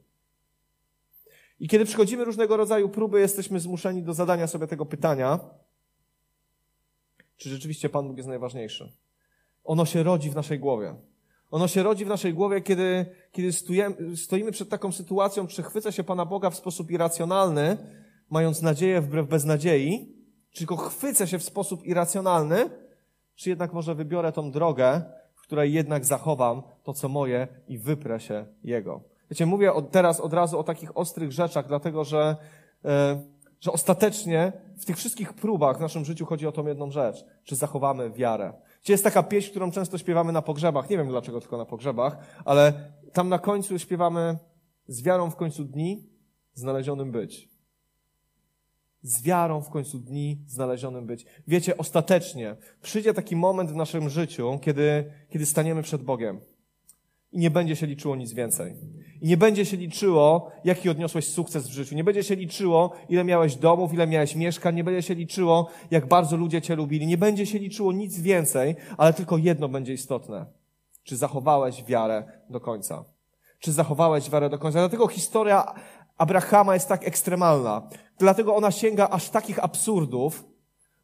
I 1.59 1.67
kiedy 1.67 1.85
przychodzimy 1.85 2.25
różnego 2.25 2.57
rodzaju 2.57 2.89
próby, 2.89 3.19
jesteśmy 3.19 3.59
zmuszeni 3.59 4.03
do 4.03 4.13
zadania 4.13 4.47
sobie 4.47 4.67
tego 4.67 4.85
pytania, 4.85 5.39
czy 7.37 7.49
rzeczywiście 7.49 7.89
Pan 7.89 8.07
Bóg 8.07 8.17
jest 8.17 8.29
najważniejszy. 8.29 8.91
Ono 9.63 9.85
się 9.85 10.03
rodzi 10.03 10.29
w 10.29 10.35
naszej 10.35 10.59
głowie. 10.59 10.95
Ono 11.51 11.67
się 11.67 11.83
rodzi 11.83 12.05
w 12.05 12.07
naszej 12.07 12.33
głowie, 12.33 12.61
kiedy, 12.61 13.05
kiedy 13.31 13.53
stojemy, 13.53 14.17
stoimy 14.17 14.51
przed 14.51 14.69
taką 14.69 14.91
sytuacją, 14.91 15.47
czy 15.47 15.63
chwycę 15.63 15.91
się 15.91 16.03
Pana 16.03 16.25
Boga 16.25 16.49
w 16.49 16.55
sposób 16.55 16.91
irracjonalny, 16.91 17.77
mając 18.29 18.61
nadzieję 18.61 19.01
wbrew 19.01 19.27
beznadziei, 19.27 20.15
czy 20.51 20.65
go 20.65 20.77
chwycę 20.77 21.27
się 21.27 21.39
w 21.39 21.43
sposób 21.43 21.85
irracjonalny, 21.85 22.69
czy 23.35 23.49
jednak 23.49 23.73
może 23.73 23.95
wybiorę 23.95 24.31
tą 24.31 24.51
drogę, 24.51 25.01
w 25.35 25.41
której 25.41 25.73
jednak 25.73 26.05
zachowam 26.05 26.61
to, 26.83 26.93
co 26.93 27.09
moje 27.09 27.47
i 27.67 27.77
wyprę 27.77 28.19
się 28.19 28.45
Jego. 28.63 29.01
Wiecie, 29.29 29.45
mówię 29.45 29.73
od, 29.73 29.91
teraz 29.91 30.19
od 30.19 30.33
razu 30.33 30.59
o 30.59 30.63
takich 30.63 30.97
ostrych 30.97 31.31
rzeczach, 31.31 31.67
dlatego 31.67 32.03
że, 32.03 32.35
e, 32.85 33.21
że 33.59 33.71
ostatecznie 33.71 34.51
w 34.77 34.85
tych 34.85 34.97
wszystkich 34.97 35.33
próbach 35.33 35.77
w 35.77 35.81
naszym 35.81 36.05
życiu 36.05 36.25
chodzi 36.25 36.47
o 36.47 36.51
tą 36.51 36.67
jedną 36.67 36.91
rzecz. 36.91 37.25
Czy 37.43 37.55
zachowamy 37.55 38.11
wiarę? 38.11 38.53
Gdzie 38.85 38.93
jest 38.93 39.03
taka 39.03 39.23
pieśń, 39.23 39.49
którą 39.49 39.71
często 39.71 39.97
śpiewamy 39.97 40.31
na 40.31 40.41
pogrzebach. 40.41 40.89
Nie 40.89 40.97
wiem 40.97 41.07
dlaczego 41.07 41.39
tylko 41.41 41.57
na 41.57 41.65
pogrzebach, 41.65 42.17
ale 42.45 42.91
tam 43.13 43.29
na 43.29 43.39
końcu 43.39 43.79
śpiewamy 43.79 44.37
z 44.87 45.01
wiarą 45.01 45.31
w 45.31 45.35
końcu 45.35 45.63
dni 45.63 46.09
znalezionym 46.53 47.11
być. 47.11 47.49
Z 49.01 49.21
wiarą 49.21 49.61
w 49.61 49.69
końcu 49.69 49.99
dni 49.99 50.43
znalezionym 50.47 51.05
być. 51.05 51.25
Wiecie, 51.47 51.77
ostatecznie 51.77 52.55
przyjdzie 52.81 53.13
taki 53.13 53.35
moment 53.35 53.71
w 53.71 53.75
naszym 53.75 54.09
życiu, 54.09 54.59
kiedy, 54.61 55.11
kiedy 55.29 55.45
staniemy 55.45 55.83
przed 55.83 56.03
Bogiem 56.03 56.41
i 57.35 57.39
nie 57.39 57.51
będzie 57.51 57.75
się 57.75 57.87
liczyło 57.87 58.15
nic 58.15 58.33
więcej. 58.33 58.75
I 59.21 59.27
nie 59.27 59.37
będzie 59.37 59.65
się 59.65 59.77
liczyło, 59.77 60.51
jaki 60.63 60.89
odniosłeś 60.89 61.27
sukces 61.27 61.67
w 61.67 61.71
życiu. 61.71 61.95
Nie 61.95 62.03
będzie 62.03 62.23
się 62.23 62.35
liczyło, 62.35 62.91
ile 63.09 63.23
miałeś 63.23 63.55
domów, 63.55 63.93
ile 63.93 64.07
miałeś 64.07 64.35
mieszkań. 64.35 64.75
Nie 64.75 64.83
będzie 64.83 65.01
się 65.01 65.15
liczyło, 65.15 65.69
jak 65.91 66.07
bardzo 66.07 66.37
ludzie 66.37 66.61
cię 66.61 66.75
lubili. 66.75 67.07
Nie 67.07 67.17
będzie 67.17 67.45
się 67.45 67.59
liczyło 67.59 67.91
nic 67.91 68.19
więcej, 68.19 68.75
ale 68.97 69.13
tylko 69.13 69.37
jedno 69.37 69.69
będzie 69.69 69.93
istotne. 69.93 70.45
Czy 71.03 71.17
zachowałeś 71.17 71.83
wiarę 71.83 72.23
do 72.49 72.59
końca? 72.59 73.05
Czy 73.59 73.71
zachowałeś 73.71 74.29
wiarę 74.29 74.49
do 74.49 74.59
końca? 74.59 74.79
Dlatego 74.79 75.07
historia 75.07 75.73
Abrahama 76.17 76.73
jest 76.73 76.87
tak 76.87 77.07
ekstremalna. 77.07 77.89
Dlatego 78.19 78.55
ona 78.55 78.71
sięga 78.71 79.07
aż 79.09 79.29
takich 79.29 79.63
absurdów, 79.63 80.43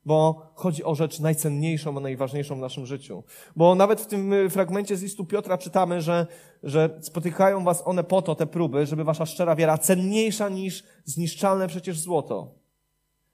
bo 0.06 0.52
chodzi 0.56 0.84
o 0.84 0.96
rzecz 0.96 1.20
najcenniejszą, 1.20 1.98
a 1.98 2.00
najważniejszą 2.00 2.56
w 2.56 2.60
naszym 2.60 2.86
życiu. 2.86 3.24
Bo 3.56 3.76
nawet 3.76 4.02
w 4.02 4.06
tym 4.06 4.34
y, 4.34 4.50
fragmencie 4.50 4.98
z 4.98 5.04
listu 5.04 5.26
Piotra 5.26 5.58
czytamy, 5.58 6.02
że, 6.02 6.28
że 6.64 7.00
spotykają 7.02 7.64
was 7.64 7.84
one 7.86 8.04
po 8.04 8.22
to, 8.22 8.36
te 8.36 8.48
próby, 8.48 8.86
żeby 8.86 9.04
wasza 9.04 9.26
szczera 9.26 9.56
wiara 9.56 9.78
cenniejsza 9.78 10.50
niż 10.50 10.84
zniszczalne 11.06 11.68
przecież 11.68 12.00
złoto. 12.00 12.54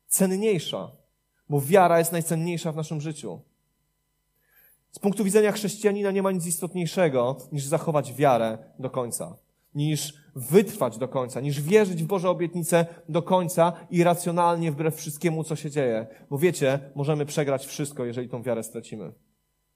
Cenniejsza, 0.08 0.92
bo 1.50 1.62
wiara 1.62 2.00
jest 2.00 2.12
najcenniejsza 2.12 2.72
w 2.72 2.76
naszym 2.76 3.02
życiu. 3.02 3.40
Z 4.92 5.00
punktu 5.00 5.24
widzenia 5.24 5.52
chrześcijanina 5.52 6.12
nie 6.12 6.22
ma 6.22 6.32
nic 6.32 6.46
istotniejszego 6.46 7.38
niż 7.52 7.66
zachować 7.66 8.14
wiarę 8.14 8.58
do 8.80 8.90
końca 8.90 9.47
niż 9.76 10.14
wytrwać 10.36 10.98
do 10.98 11.08
końca, 11.08 11.42
niż 11.42 11.62
wierzyć 11.62 12.04
w 12.04 12.08
Boże 12.08 12.30
obietnice 12.30 12.86
do 13.10 13.22
końca 13.22 13.74
i 13.90 14.04
racjonalnie 14.04 14.72
wbrew 14.72 14.96
wszystkiemu, 14.96 15.44
co 15.44 15.56
się 15.56 15.72
dzieje. 15.72 16.08
Bo 16.30 16.38
wiecie, 16.38 16.80
możemy 16.96 17.26
przegrać 17.26 17.66
wszystko, 17.66 18.06
jeżeli 18.06 18.30
tą 18.30 18.44
wiarę 18.44 18.64
stracimy. 18.64 19.12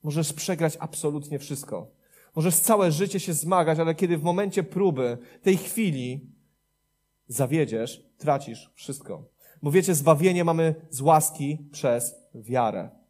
Możesz 0.04 0.34
przegrać 0.34 0.78
absolutnie 0.80 1.40
wszystko. 1.40 1.88
Możesz 2.36 2.56
całe 2.56 2.92
życie 2.92 3.20
się 3.20 3.34
zmagać, 3.34 3.80
ale 3.80 3.96
kiedy 3.96 4.18
w 4.18 4.24
momencie 4.24 4.64
próby, 4.64 5.18
tej 5.42 5.58
chwili, 5.58 6.30
zawiedziesz, 7.28 8.06
tracisz 8.18 8.72
wszystko. 8.76 9.24
Bo 9.62 9.72
wiecie, 9.72 9.96
zbawienie 9.96 10.44
mamy 10.44 10.76
z 10.90 11.02
łaski 11.02 11.58
przez 11.72 12.16
wiarę 12.36 13.01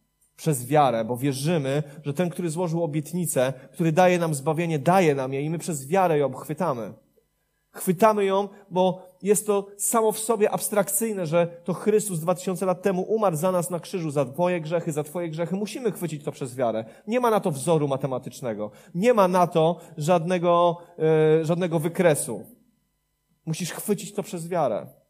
przez 0.42 0.66
wiarę, 0.66 1.06
bo 1.06 1.18
wierzymy, 1.18 1.84
że 2.04 2.14
ten, 2.14 2.30
który 2.30 2.50
złożył 2.50 2.84
obietnicę, 2.84 3.54
który 3.72 3.92
daje 3.92 4.20
nam 4.20 4.34
zbawienie, 4.34 4.80
daje 4.80 5.16
nam 5.16 5.34
je 5.34 5.42
i 5.42 5.50
my 5.50 5.58
przez 5.58 5.88
wiarę 5.88 6.18
ją 6.18 6.34
chwytamy. 6.34 6.94
Chwytamy 7.72 8.26
ją, 8.26 8.50
bo 8.72 9.08
jest 9.22 9.48
to 9.48 9.68
samo 9.78 10.12
w 10.12 10.20
sobie 10.20 10.52
abstrakcyjne, 10.52 11.26
że 11.26 11.48
to 11.64 11.74
Chrystus 11.74 12.20
dwa 12.20 12.36
tysiące 12.36 12.66
lat 12.66 12.82
temu 12.82 13.02
umarł 13.02 13.36
za 13.36 13.52
nas 13.52 13.70
na 13.70 13.80
krzyżu, 13.80 14.12
za 14.12 14.26
Twoje 14.26 14.62
grzechy, 14.62 14.92
za 14.92 15.04
Twoje 15.04 15.30
grzechy. 15.30 15.56
Musimy 15.56 15.92
chwycić 15.92 16.24
to 16.24 16.32
przez 16.32 16.56
wiarę. 16.56 16.86
Nie 17.08 17.20
ma 17.20 17.30
na 17.30 17.40
to 17.40 17.52
wzoru 17.52 17.88
matematycznego. 17.88 18.72
Nie 18.96 19.14
ma 19.14 19.28
na 19.28 19.48
to 19.48 19.80
żadnego, 19.98 20.78
yy, 21.38 21.46
żadnego 21.46 21.80
wykresu. 21.80 22.46
Musisz 23.46 23.72
chwycić 23.72 24.14
to 24.14 24.24
przez 24.24 24.48
wiarę. 24.48 25.01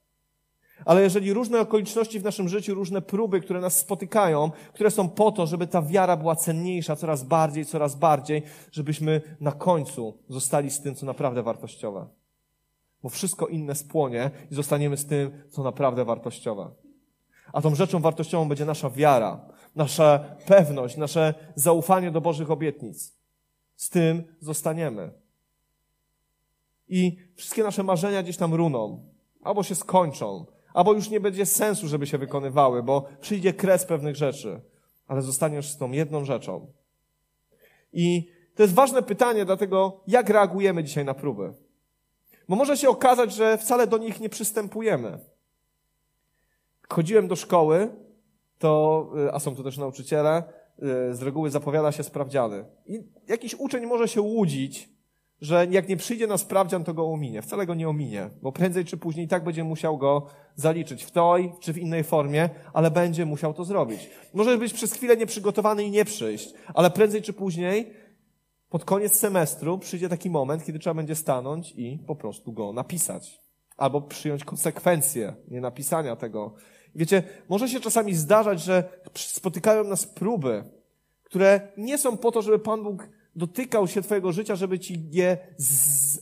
Ale 0.86 1.02
jeżeli 1.02 1.34
różne 1.34 1.60
okoliczności 1.60 2.20
w 2.20 2.24
naszym 2.24 2.50
życiu, 2.50 2.76
różne 2.76 3.02
próby, 3.02 3.42
które 3.42 3.62
nas 3.62 3.78
spotykają, 3.78 4.52
które 4.74 4.92
są 4.92 5.10
po 5.10 5.32
to, 5.32 5.48
żeby 5.48 5.68
ta 5.68 5.82
wiara 5.82 6.18
była 6.18 6.36
cenniejsza 6.36 6.96
coraz 6.96 7.24
bardziej, 7.24 7.66
coraz 7.66 7.96
bardziej, 7.96 8.44
żebyśmy 8.72 9.22
na 9.40 9.52
końcu 9.52 10.18
zostali 10.30 10.72
z 10.72 10.82
tym, 10.82 10.96
co 10.96 11.06
naprawdę 11.06 11.44
wartościowe. 11.44 12.08
Bo 13.04 13.10
wszystko 13.10 13.48
inne 13.48 13.76
spłonie 13.76 14.32
i 14.52 14.56
zostaniemy 14.56 14.98
z 14.98 15.06
tym, 15.06 15.32
co 15.50 15.64
naprawdę 15.64 16.06
wartościowe. 16.06 16.70
A 17.54 17.62
tą 17.62 17.76
rzeczą 17.76 18.00
wartościową 18.00 18.50
będzie 18.50 18.66
nasza 18.66 18.90
wiara, 18.90 19.40
nasza 19.76 20.20
pewność, 20.46 20.98
nasze 20.98 21.34
zaufanie 21.56 22.12
do 22.12 22.22
Bożych 22.22 22.52
obietnic. 22.52 23.14
Z 23.76 23.90
tym 23.90 24.24
zostaniemy. 24.40 25.12
I 26.88 27.18
wszystkie 27.36 27.64
nasze 27.64 27.84
marzenia 27.84 28.24
gdzieś 28.24 28.38
tam 28.38 28.54
runą, 28.54 29.04
albo 29.44 29.64
się 29.64 29.76
skończą, 29.76 30.46
albo 30.74 30.94
już 30.94 31.10
nie 31.10 31.20
będzie 31.20 31.46
sensu, 31.46 31.88
żeby 31.88 32.08
się 32.08 32.18
wykonywały, 32.18 32.84
bo 32.84 33.06
przyjdzie 33.22 33.54
kres 33.54 33.86
pewnych 33.86 34.16
rzeczy, 34.16 34.62
ale 35.08 35.22
zostaniesz 35.22 35.70
z 35.70 35.78
tą 35.78 35.92
jedną 35.92 36.26
rzeczą. 36.26 36.68
I 37.94 38.30
to 38.56 38.64
jest 38.64 38.76
ważne 38.76 39.04
pytanie, 39.04 39.46
dlatego 39.46 40.02
jak 40.08 40.30
reagujemy 40.30 40.84
dzisiaj 40.84 41.06
na 41.06 41.14
próby? 41.14 41.54
Bo 42.50 42.56
może 42.56 42.78
się 42.78 42.90
okazać, 42.90 43.34
że 43.34 43.58
wcale 43.58 43.88
do 43.88 43.98
nich 43.98 44.20
nie 44.20 44.30
przystępujemy. 44.30 45.20
Chodziłem 46.90 47.28
do 47.28 47.36
szkoły, 47.36 47.96
to, 48.60 49.12
a 49.32 49.40
są 49.40 49.56
tu 49.56 49.64
też 49.64 49.78
nauczyciele, 49.78 50.44
z 51.12 51.22
reguły 51.22 51.50
zapowiada 51.50 51.92
się 51.92 52.04
sprawdziany. 52.04 52.66
I 52.86 53.04
jakiś 53.28 53.56
uczeń 53.56 53.86
może 53.86 54.08
się 54.08 54.22
łudzić, 54.22 54.90
że 55.42 55.68
jak 55.70 55.90
nie 55.90 55.98
przyjdzie 55.98 56.28
na 56.28 56.38
sprawdzian, 56.38 56.84
to 56.84 56.94
go 56.94 57.06
ominie. 57.06 57.42
Wcale 57.42 57.66
go 57.66 57.76
nie 57.76 57.90
ominie, 57.90 58.30
bo 58.42 58.52
prędzej 58.52 58.86
czy 58.86 58.98
później 58.98 59.28
tak 59.28 59.44
będzie 59.44 59.64
musiał 59.64 59.98
go 59.98 60.28
zaliczyć 60.56 61.04
w 61.04 61.12
tej 61.12 61.54
czy 61.60 61.74
w 61.74 61.78
innej 61.78 62.04
formie, 62.04 62.50
ale 62.74 62.92
będzie 62.92 63.26
musiał 63.26 63.54
to 63.54 63.66
zrobić. 63.66 64.10
Może 64.34 64.58
być 64.58 64.74
przez 64.74 64.94
chwilę 64.94 65.18
nieprzygotowany 65.18 65.84
i 65.84 65.92
nie 65.92 66.06
przyjść, 66.06 66.54
ale 66.74 66.92
prędzej 66.92 67.22
czy 67.22 67.34
później 67.34 67.94
pod 68.70 68.86
koniec 68.86 69.14
semestru 69.14 69.80
przyjdzie 69.80 70.10
taki 70.10 70.30
moment, 70.30 70.66
kiedy 70.66 70.80
trzeba 70.80 70.94
będzie 70.94 71.16
stanąć 71.16 71.74
i 71.78 72.00
po 72.08 72.16
prostu 72.16 72.54
go 72.54 72.74
napisać. 72.74 73.42
Albo 73.78 74.02
przyjąć 74.02 74.44
konsekwencje 74.44 75.36
nienapisania 75.48 76.16
tego. 76.16 76.54
Wiecie, 76.96 77.24
może 77.50 77.70
się 77.70 77.80
czasami 77.80 78.14
zdarzać, 78.14 78.62
że 78.62 78.84
spotykają 79.16 79.84
nas 79.84 80.06
próby, 80.06 80.64
które 81.24 81.72
nie 81.78 81.98
są 81.98 82.18
po 82.18 82.32
to, 82.32 82.42
żeby 82.42 82.60
Pan 82.60 82.84
Bóg 82.84 83.10
dotykał 83.36 83.88
się 83.88 84.02
Twojego 84.02 84.32
życia, 84.32 84.56
żeby 84.56 84.80
Ci 84.80 85.10
je 85.12 85.38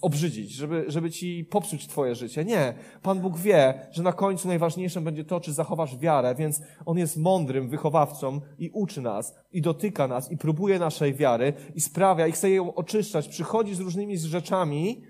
obrzydzić, 0.02 0.52
żeby, 0.52 0.86
żeby 0.88 1.12
Ci 1.12 1.46
popsuć 1.46 1.88
Twoje 1.88 2.16
życie. 2.16 2.46
Nie. 2.46 2.74
Pan 3.02 3.20
Bóg 3.20 3.38
wie, 3.38 3.88
że 3.92 4.04
na 4.04 4.14
końcu 4.14 4.48
najważniejsze 4.48 5.02
będzie 5.02 5.26
to, 5.26 5.40
czy 5.40 5.54
zachowasz 5.54 5.98
wiarę, 5.98 6.36
więc 6.36 6.62
On 6.86 6.98
jest 6.98 7.18
mądrym 7.18 7.70
wychowawcą 7.70 8.42
i 8.60 8.70
uczy 8.70 9.02
nas, 9.02 9.36
i 9.52 9.62
dotyka 9.62 10.08
nas, 10.08 10.32
i 10.32 10.38
próbuje 10.38 10.80
naszej 10.80 11.14
wiary, 11.14 11.54
i 11.76 11.82
sprawia, 11.82 12.28
i 12.28 12.32
chce 12.32 12.50
ją 12.50 12.76
oczyszczać. 12.76 13.28
Przychodzi 13.28 13.76
z 13.76 13.80
różnymi 13.80 14.18
rzeczami 14.18 15.04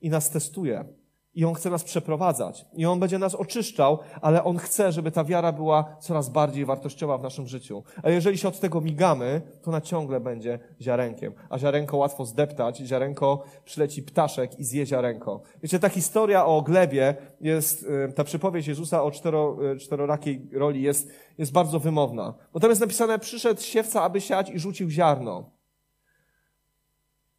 i 0.00 0.10
nas 0.10 0.30
testuje. 0.30 1.01
I 1.34 1.44
On 1.44 1.54
chce 1.54 1.70
nas 1.70 1.84
przeprowadzać. 1.84 2.64
I 2.74 2.86
On 2.86 3.00
będzie 3.00 3.18
nas 3.18 3.34
oczyszczał, 3.34 3.98
ale 4.20 4.44
On 4.44 4.58
chce, 4.58 4.92
żeby 4.92 5.10
ta 5.10 5.24
wiara 5.24 5.52
była 5.52 5.96
coraz 6.00 6.28
bardziej 6.28 6.64
wartościowa 6.64 7.18
w 7.18 7.22
naszym 7.22 7.46
życiu. 7.46 7.82
A 8.02 8.10
jeżeli 8.10 8.38
się 8.38 8.48
od 8.48 8.60
tego 8.60 8.80
migamy, 8.80 9.42
to 9.62 9.70
na 9.70 9.80
ciągle 9.80 10.20
będzie 10.20 10.58
ziarenkiem. 10.80 11.32
A 11.50 11.58
ziarenko 11.58 11.96
łatwo 11.96 12.24
zdeptać, 12.24 12.78
ziarenko 12.78 13.44
przyleci 13.64 14.02
ptaszek 14.02 14.58
i 14.58 14.64
zje 14.64 14.86
ziarenko. 14.86 15.42
Wiecie, 15.62 15.78
ta 15.78 15.88
historia 15.88 16.46
o 16.46 16.62
glebie 16.62 17.16
jest, 17.40 17.82
y, 17.82 18.12
ta 18.12 18.24
przypowieść 18.24 18.68
Jezusa 18.68 19.02
o 19.02 19.10
cztero, 19.10 19.56
y, 19.72 19.76
czterorakiej 19.76 20.48
roli 20.52 20.82
jest, 20.82 21.10
jest 21.38 21.52
bardzo 21.52 21.80
wymowna. 21.80 22.34
Bo 22.52 22.60
tam 22.60 22.70
jest 22.70 22.80
napisane, 22.80 23.18
przyszedł 23.18 23.60
siewca, 23.60 24.02
aby 24.02 24.20
siać 24.20 24.50
i 24.50 24.58
rzucił 24.58 24.90
ziarno. 24.90 25.50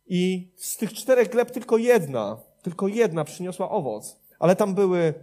I 0.06 0.52
z 0.58 0.78
tych 0.78 0.94
czterech 0.94 1.30
gleb 1.30 1.52
tylko 1.52 1.78
jedna 1.78 2.53
tylko 2.64 2.88
jedna 2.88 3.24
przyniosła 3.24 3.70
owoc. 3.70 4.20
Ale 4.40 4.56
tam 4.56 4.76
były 4.76 5.14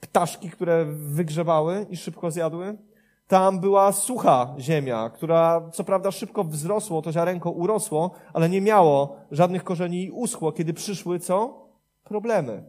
ptaszki, 0.00 0.50
które 0.50 0.84
wygrzebały 0.90 1.86
i 1.90 1.96
szybko 1.96 2.30
zjadły. 2.30 2.78
Tam 3.26 3.60
była 3.60 3.92
sucha 3.92 4.54
ziemia, 4.58 5.10
która 5.10 5.70
co 5.72 5.84
prawda 5.84 6.10
szybko 6.10 6.44
wzrosło, 6.44 7.02
to 7.02 7.12
ziarenko 7.12 7.50
urosło, 7.50 8.10
ale 8.32 8.48
nie 8.48 8.60
miało 8.60 9.16
żadnych 9.30 9.64
korzeni 9.64 10.04
i 10.04 10.10
uschło, 10.10 10.52
kiedy 10.52 10.74
przyszły 10.74 11.18
co? 11.18 11.66
Problemy. 12.04 12.64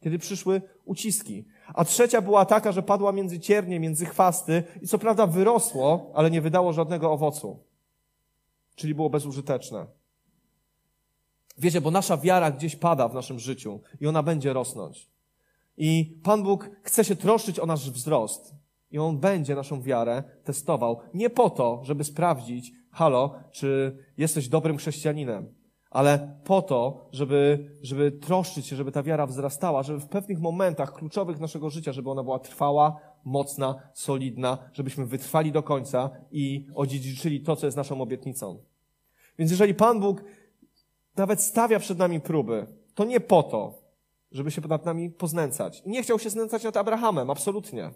Kiedy 0.00 0.18
przyszły 0.18 0.62
uciski. 0.84 1.44
A 1.74 1.84
trzecia 1.84 2.20
była 2.20 2.44
taka, 2.44 2.72
że 2.72 2.82
padła 2.82 3.12
między 3.12 3.40
ciernie, 3.40 3.80
między 3.80 4.06
chwasty 4.06 4.62
i 4.82 4.86
co 4.86 4.98
prawda 4.98 5.26
wyrosło, 5.26 6.10
ale 6.14 6.30
nie 6.30 6.40
wydało 6.40 6.72
żadnego 6.72 7.12
owocu. 7.12 7.58
Czyli 8.74 8.94
było 8.94 9.10
bezużyteczne. 9.10 9.86
Wiecie, 11.58 11.80
bo 11.80 11.90
nasza 11.90 12.16
wiara 12.16 12.50
gdzieś 12.50 12.76
pada 12.76 13.08
w 13.08 13.14
naszym 13.14 13.38
życiu 13.38 13.80
i 14.00 14.06
ona 14.06 14.22
będzie 14.22 14.52
rosnąć. 14.52 15.08
I 15.76 16.20
Pan 16.22 16.42
Bóg 16.42 16.70
chce 16.82 17.04
się 17.04 17.16
troszczyć 17.16 17.58
o 17.58 17.66
nasz 17.66 17.90
wzrost. 17.90 18.54
I 18.90 18.98
on 18.98 19.18
będzie 19.18 19.54
naszą 19.54 19.82
wiarę 19.82 20.22
testował. 20.44 21.00
Nie 21.14 21.30
po 21.30 21.50
to, 21.50 21.80
żeby 21.84 22.04
sprawdzić, 22.04 22.72
halo, 22.90 23.34
czy 23.52 23.98
jesteś 24.16 24.48
dobrym 24.48 24.76
chrześcijaninem, 24.76 25.54
ale 25.90 26.40
po 26.44 26.62
to, 26.62 27.08
żeby, 27.12 27.70
żeby 27.82 28.12
troszczyć 28.12 28.66
się, 28.66 28.76
żeby 28.76 28.92
ta 28.92 29.02
wiara 29.02 29.26
wzrastała, 29.26 29.82
żeby 29.82 30.00
w 30.00 30.08
pewnych 30.08 30.40
momentach 30.40 30.92
kluczowych 30.92 31.40
naszego 31.40 31.70
życia, 31.70 31.92
żeby 31.92 32.10
ona 32.10 32.22
była 32.22 32.38
trwała, 32.38 32.96
mocna, 33.24 33.74
solidna, 33.94 34.58
żebyśmy 34.72 35.06
wytrwali 35.06 35.52
do 35.52 35.62
końca 35.62 36.10
i 36.30 36.66
odziedziczyli 36.74 37.40
to, 37.40 37.56
co 37.56 37.66
jest 37.66 37.76
naszą 37.76 38.00
obietnicą. 38.00 38.58
Więc 39.38 39.50
jeżeli 39.50 39.74
Pan 39.74 40.00
Bóg 40.00 40.24
nawet 41.16 41.42
stawia 41.42 41.78
przed 41.78 41.98
nami 41.98 42.20
próby, 42.20 42.66
to 42.94 43.04
nie 43.04 43.20
po 43.20 43.42
to, 43.42 43.82
żeby 44.32 44.50
się 44.50 44.60
nad 44.60 44.84
nami 44.84 45.10
poznęcać. 45.10 45.82
Nie 45.86 46.02
chciał 46.02 46.18
się 46.18 46.30
znęcać 46.30 46.64
nad 46.64 46.76
Abrahamem, 46.76 47.30
absolutnie. 47.30 47.90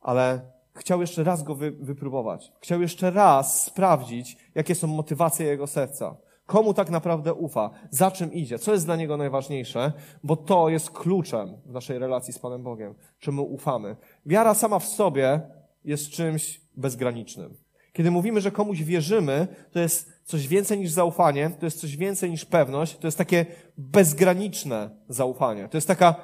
Ale 0.00 0.40
chciał 0.74 1.00
jeszcze 1.00 1.24
raz 1.24 1.42
go 1.42 1.54
wy, 1.54 1.70
wypróbować. 1.70 2.52
Chciał 2.60 2.80
jeszcze 2.80 3.10
raz 3.10 3.64
sprawdzić, 3.64 4.36
jakie 4.54 4.74
są 4.74 4.86
motywacje 4.86 5.46
jego 5.46 5.66
serca. 5.66 6.16
Komu 6.46 6.74
tak 6.74 6.90
naprawdę 6.90 7.34
ufa? 7.34 7.70
Za 7.90 8.10
czym 8.10 8.32
idzie? 8.32 8.58
Co 8.58 8.72
jest 8.72 8.84
dla 8.84 8.96
niego 8.96 9.16
najważniejsze? 9.16 9.92
Bo 10.24 10.36
to 10.36 10.68
jest 10.68 10.90
kluczem 10.90 11.56
w 11.66 11.72
naszej 11.72 11.98
relacji 11.98 12.32
z 12.32 12.38
Panem 12.38 12.62
Bogiem. 12.62 12.94
Czemu 13.18 13.42
ufamy? 13.42 13.96
Wiara 14.26 14.54
sama 14.54 14.78
w 14.78 14.84
sobie 14.84 15.40
jest 15.84 16.10
czymś 16.10 16.60
bezgranicznym. 16.76 17.63
Kiedy 17.94 18.10
mówimy, 18.10 18.40
że 18.40 18.50
komuś 18.50 18.82
wierzymy, 18.82 19.48
to 19.72 19.78
jest 19.78 20.12
coś 20.24 20.48
więcej 20.48 20.78
niż 20.78 20.90
zaufanie, 20.90 21.50
to 21.60 21.66
jest 21.66 21.80
coś 21.80 21.96
więcej 21.96 22.30
niż 22.30 22.44
pewność, 22.44 22.98
to 22.98 23.06
jest 23.06 23.18
takie 23.18 23.46
bezgraniczne 23.78 24.90
zaufanie. 25.08 25.68
To 25.68 25.76
jest 25.76 25.88
taka 25.88 26.14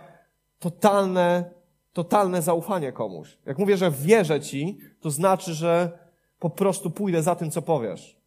totalne, 0.59 1.50
totalne 1.92 2.42
zaufanie 2.42 2.92
komuś. 2.92 3.38
Jak 3.46 3.59
mówię, 3.59 3.76
że 3.76 3.90
wierzę 3.90 4.40
ci, 4.40 4.78
to 5.00 5.11
znaczy, 5.11 5.54
że 5.54 5.98
po 6.38 6.50
prostu 6.50 6.90
pójdę 6.90 7.22
za 7.22 7.35
tym, 7.35 7.50
co 7.50 7.62
powiesz. 7.62 8.20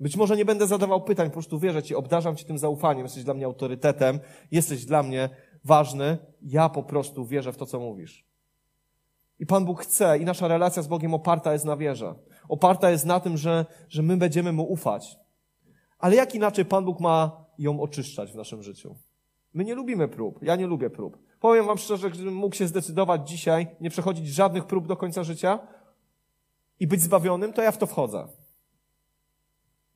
Być 0.00 0.16
może 0.16 0.36
nie 0.36 0.44
będę 0.44 0.66
zadawał 0.66 1.04
pytań, 1.04 1.26
po 1.26 1.32
prostu 1.32 1.58
wierzę 1.58 1.82
ci, 1.82 1.94
obdarzam 1.94 2.36
ci 2.36 2.44
tym 2.44 2.58
zaufaniem, 2.58 3.02
jesteś 3.02 3.24
dla 3.24 3.34
mnie 3.34 3.46
autorytetem, 3.46 4.20
jesteś 4.50 4.84
dla 4.84 5.02
mnie 5.02 5.28
ważny, 5.64 6.18
ja 6.42 6.68
po 6.68 6.82
prostu 6.82 7.26
wierzę 7.26 7.52
w 7.52 7.56
to, 7.56 7.66
co 7.66 7.80
mówisz. 7.80 8.26
I 9.38 9.46
Pan 9.46 9.64
Bóg 9.64 9.82
chce 9.82 10.18
i 10.18 10.24
nasza 10.24 10.48
relacja 10.48 10.82
z 10.82 10.86
Bogiem 10.86 11.14
oparta 11.14 11.52
jest 11.52 11.64
na 11.64 11.76
wierze. 11.76 12.14
Oparta 12.48 12.90
jest 12.90 13.06
na 13.06 13.20
tym, 13.20 13.36
że, 13.36 13.66
że 13.88 14.02
my 14.02 14.16
będziemy 14.16 14.52
Mu 14.52 14.72
ufać. 14.72 15.16
Ale 15.98 16.16
jak 16.16 16.34
inaczej 16.34 16.64
Pan 16.64 16.84
Bóg 16.84 17.00
ma 17.00 17.44
ją 17.58 17.80
oczyszczać 17.80 18.32
w 18.32 18.36
naszym 18.36 18.62
życiu? 18.62 18.96
My 19.54 19.64
nie 19.64 19.74
lubimy 19.74 20.08
prób. 20.08 20.42
Ja 20.42 20.56
nie 20.56 20.66
lubię 20.66 20.90
prób. 20.90 21.18
Powiem 21.40 21.66
Wam 21.66 21.78
szczerze, 21.78 22.10
gdybym 22.10 22.34
mógł 22.34 22.56
się 22.56 22.66
zdecydować 22.66 23.30
dzisiaj, 23.30 23.66
nie 23.80 23.90
przechodzić 23.90 24.28
żadnych 24.28 24.64
prób 24.64 24.86
do 24.86 24.96
końca 24.96 25.24
życia 25.24 25.58
i 26.80 26.86
być 26.86 27.00
zbawionym, 27.00 27.52
to 27.52 27.62
ja 27.62 27.72
w 27.72 27.78
to 27.78 27.86
wchodzę. 27.86 28.28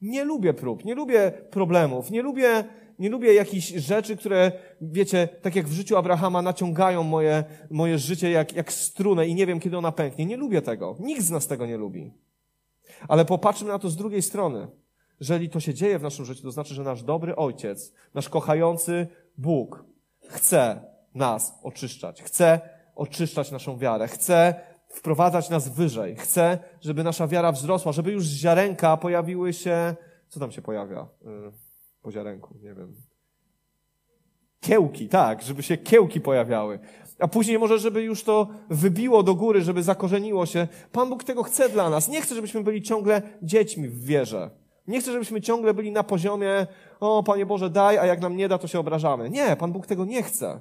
Nie 0.00 0.24
lubię 0.24 0.54
prób, 0.54 0.84
nie 0.84 0.94
lubię 0.94 1.32
problemów, 1.50 2.10
nie 2.10 2.22
lubię, 2.22 2.64
nie 2.98 3.10
lubię 3.10 3.34
jakichś 3.34 3.68
rzeczy, 3.68 4.16
które, 4.16 4.52
wiecie, 4.80 5.28
tak 5.42 5.56
jak 5.56 5.68
w 5.68 5.72
życiu 5.72 5.96
Abrahama 5.96 6.42
naciągają 6.42 7.02
moje, 7.02 7.44
moje 7.70 7.98
życie 7.98 8.30
jak, 8.30 8.52
jak 8.52 8.72
strunę 8.72 9.26
i 9.26 9.34
nie 9.34 9.46
wiem, 9.46 9.60
kiedy 9.60 9.78
ona 9.78 9.92
pęknie. 9.92 10.26
Nie 10.26 10.36
lubię 10.36 10.62
tego. 10.62 10.96
Nikt 11.00 11.22
z 11.22 11.30
nas 11.30 11.46
tego 11.46 11.66
nie 11.66 11.76
lubi. 11.76 12.12
Ale 13.08 13.24
popatrzmy 13.24 13.68
na 13.68 13.78
to 13.78 13.88
z 13.88 13.96
drugiej 13.96 14.22
strony. 14.22 14.68
Jeżeli 15.20 15.50
to 15.50 15.60
się 15.60 15.74
dzieje 15.74 15.98
w 15.98 16.02
naszym 16.02 16.24
życiu, 16.24 16.42
to 16.42 16.50
znaczy, 16.50 16.74
że 16.74 16.82
nasz 16.82 17.02
dobry 17.02 17.36
Ojciec, 17.36 17.92
nasz 18.14 18.28
kochający 18.28 19.06
Bóg 19.38 19.84
chce 20.28 20.84
nas 21.14 21.58
oczyszczać. 21.62 22.22
Chce 22.22 22.60
oczyszczać 22.94 23.50
naszą 23.50 23.78
wiarę. 23.78 24.08
Chce 24.08 24.54
wprowadzać 24.88 25.50
nas 25.50 25.68
wyżej. 25.68 26.16
Chce, 26.16 26.58
żeby 26.80 27.04
nasza 27.04 27.26
wiara 27.26 27.52
wzrosła, 27.52 27.92
żeby 27.92 28.12
już 28.12 28.26
z 28.26 28.32
ziarenka 28.32 28.96
pojawiły 28.96 29.52
się... 29.52 29.96
Co 30.28 30.40
tam 30.40 30.52
się 30.52 30.62
pojawia 30.62 31.08
y, 31.22 31.26
po 32.02 32.10
ziarenku? 32.10 32.54
Nie 32.62 32.74
wiem. 32.74 32.94
Kiełki, 34.60 35.08
tak, 35.08 35.42
żeby 35.42 35.62
się 35.62 35.76
kiełki 35.76 36.20
pojawiały. 36.20 36.78
A 37.20 37.28
później 37.28 37.58
może, 37.58 37.78
żeby 37.78 38.02
już 38.02 38.24
to 38.24 38.48
wybiło 38.70 39.22
do 39.22 39.34
góry, 39.34 39.62
żeby 39.62 39.82
zakorzeniło 39.82 40.46
się. 40.46 40.68
Pan 40.92 41.08
Bóg 41.08 41.24
tego 41.24 41.42
chce 41.42 41.68
dla 41.68 41.90
nas. 41.90 42.08
Nie 42.08 42.20
chce, 42.20 42.34
żebyśmy 42.34 42.62
byli 42.62 42.82
ciągle 42.82 43.22
dziećmi 43.42 43.88
w 43.88 44.04
wierze. 44.04 44.50
Nie 44.86 45.00
chce, 45.00 45.12
żebyśmy 45.12 45.40
ciągle 45.40 45.74
byli 45.74 45.92
na 45.92 46.02
poziomie, 46.02 46.66
o 47.00 47.22
Panie 47.22 47.46
Boże, 47.46 47.70
daj, 47.70 47.98
a 47.98 48.06
jak 48.06 48.20
nam 48.20 48.36
nie 48.36 48.48
da, 48.48 48.58
to 48.58 48.68
się 48.68 48.80
obrażamy. 48.80 49.30
Nie, 49.30 49.56
Pan 49.56 49.72
Bóg 49.72 49.86
tego 49.86 50.04
nie 50.04 50.22
chce. 50.22 50.60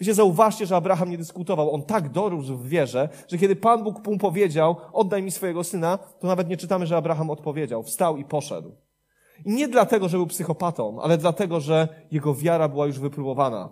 Wiecie, 0.00 0.14
zauważcie, 0.14 0.66
że 0.66 0.76
Abraham 0.76 1.10
nie 1.10 1.18
dyskutował. 1.18 1.74
On 1.74 1.82
tak 1.82 2.08
dorósł 2.08 2.56
w 2.56 2.68
wierze, 2.68 3.08
że 3.28 3.38
kiedy 3.38 3.56
Pan 3.56 3.84
Bóg 3.84 4.06
mu 4.06 4.18
powiedział, 4.18 4.76
oddaj 4.92 5.22
mi 5.22 5.30
swojego 5.30 5.64
syna, 5.64 5.98
to 6.20 6.26
nawet 6.26 6.48
nie 6.48 6.56
czytamy, 6.56 6.86
że 6.86 6.96
Abraham 6.96 7.30
odpowiedział. 7.30 7.82
Wstał 7.82 8.16
i 8.16 8.24
poszedł. 8.24 8.72
I 9.44 9.54
nie 9.54 9.68
dlatego, 9.68 10.08
że 10.08 10.16
był 10.16 10.26
psychopatą, 10.26 11.02
ale 11.02 11.18
dlatego, 11.18 11.60
że 11.60 11.88
jego 12.10 12.34
wiara 12.34 12.68
była 12.68 12.86
już 12.86 12.98
wypróbowana. 12.98 13.68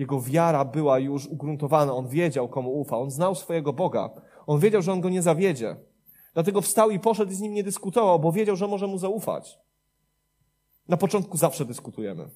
Jego 0.00 0.20
wiara 0.20 0.64
była 0.64 0.98
już 0.98 1.26
ugruntowana. 1.26 1.94
On 1.94 2.08
wiedział, 2.08 2.48
komu 2.48 2.80
ufa. 2.80 2.98
On 2.98 3.10
znał 3.10 3.34
swojego 3.34 3.72
Boga. 3.72 4.10
On 4.46 4.60
wiedział, 4.60 4.82
że 4.82 4.92
on 4.92 5.00
go 5.00 5.08
nie 5.08 5.22
zawiedzie. 5.22 5.76
Dlatego 6.34 6.60
wstał 6.60 6.90
i 6.90 6.98
poszedł 6.98 7.32
i 7.32 7.34
z 7.34 7.40
nim 7.40 7.54
nie 7.54 7.64
dyskutował, 7.64 8.18
bo 8.18 8.32
wiedział, 8.32 8.56
że 8.56 8.66
może 8.66 8.86
mu 8.86 8.98
zaufać. 8.98 9.58
Na 10.88 10.96
początku 10.96 11.36
zawsze 11.36 11.64
dyskutujemy. 11.64 12.30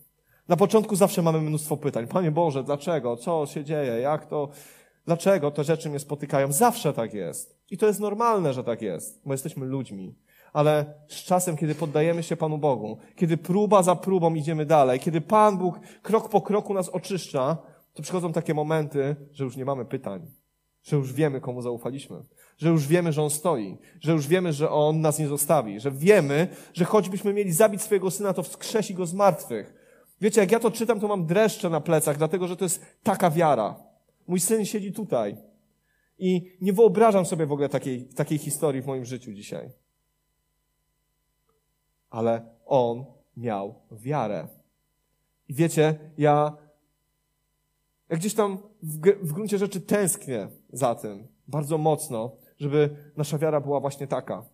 Na 0.49 0.57
początku 0.57 0.97
zawsze 0.97 1.23
mamy 1.23 1.41
mnóstwo 1.41 1.77
pytań. 1.77 2.07
Panie 2.07 2.31
Boże, 2.31 2.65
dlaczego? 2.65 3.17
Co 3.17 3.47
się 3.47 3.65
dzieje? 3.65 4.01
Jak 4.01 4.27
to? 4.27 4.49
Dlaczego 5.07 5.51
te 5.51 5.65
rzeczy 5.65 5.91
mnie 5.91 5.99
spotykają? 5.99 6.53
Zawsze 6.53 6.93
tak 6.93 7.15
jest. 7.15 7.59
I 7.71 7.79
to 7.79 7.87
jest 7.87 8.01
normalne, 8.01 8.53
że 8.53 8.65
tak 8.65 8.83
jest, 8.83 9.23
bo 9.27 9.35
jesteśmy 9.35 9.67
ludźmi. 9.67 10.15
Ale 10.55 10.95
z 11.09 11.15
czasem, 11.15 11.57
kiedy 11.57 11.75
poddajemy 11.75 12.23
się 12.23 12.37
Panu 12.37 12.59
Bogu, 12.59 12.99
kiedy 13.17 13.37
próba 13.37 13.83
za 13.83 13.97
próbą 13.97 14.35
idziemy 14.35 14.67
dalej, 14.67 15.01
kiedy 15.01 15.21
Pan 15.21 15.59
Bóg 15.59 15.81
krok 16.03 16.29
po 16.29 16.41
kroku 16.41 16.75
nas 16.75 16.89
oczyszcza, 16.89 17.57
to 17.95 18.03
przychodzą 18.03 18.33
takie 18.33 18.55
momenty, 18.55 19.17
że 19.33 19.45
już 19.45 19.57
nie 19.57 19.65
mamy 19.65 19.85
pytań. 19.85 20.27
Że 20.83 20.97
już 20.97 21.13
wiemy, 21.13 21.41
komu 21.41 21.63
zaufaliśmy. 21.63 22.17
Że 22.59 22.69
już 22.69 22.87
wiemy, 22.87 23.13
że 23.13 23.23
On 23.23 23.31
stoi. 23.31 23.77
Że 24.01 24.13
już 24.13 24.29
wiemy, 24.29 24.53
że 24.53 24.71
On 24.71 25.01
nas 25.01 25.19
nie 25.19 25.29
zostawi. 25.29 25.81
Że 25.81 25.91
wiemy, 25.91 26.49
że 26.73 26.85
choćbyśmy 26.85 27.33
mieli 27.33 27.53
zabić 27.53 27.83
swojego 27.83 28.11
Syna, 28.11 28.33
to 28.33 28.43
wskrzesi 28.43 28.95
Go 28.95 29.07
z 29.07 29.15
martwych 29.15 29.85
Wiecie, 30.21 30.41
jak 30.41 30.53
ja 30.53 30.61
to 30.61 30.71
czytam, 30.71 31.01
to 31.01 31.09
mam 31.09 31.27
dreszcze 31.27 31.71
na 31.71 31.81
plecach, 31.81 32.19
dlatego 32.19 32.49
że 32.49 32.57
to 32.57 32.65
jest 32.65 32.87
taka 33.03 33.31
wiara. 33.31 33.77
Mój 34.27 34.41
syn 34.41 34.65
siedzi 34.65 34.93
tutaj. 34.93 35.37
I 36.19 36.57
nie 36.61 36.73
wyobrażam 36.73 37.27
sobie 37.27 37.47
w 37.47 37.53
ogóle 37.53 37.69
takiej, 37.69 38.05
takiej 38.05 38.39
historii 38.39 38.83
w 38.83 38.87
moim 38.87 39.05
życiu 39.05 39.33
dzisiaj. 39.33 39.71
Ale 42.15 42.43
on 42.67 43.05
miał 43.37 43.75
wiarę. 43.91 44.49
I 45.49 45.55
wiecie, 45.55 45.99
ja, 46.19 46.57
ja 48.09 48.17
gdzieś 48.17 48.35
tam 48.35 48.59
w, 48.83 48.99
w 49.23 49.33
gruncie 49.33 49.59
rzeczy 49.59 49.81
tęsknię 49.81 50.49
za 50.73 50.95
tym 50.95 51.27
bardzo 51.49 51.79
mocno, 51.79 52.37
żeby 52.59 52.97
nasza 53.17 53.39
wiara 53.39 53.61
była 53.61 53.81
właśnie 53.81 54.07
taka 54.07 54.45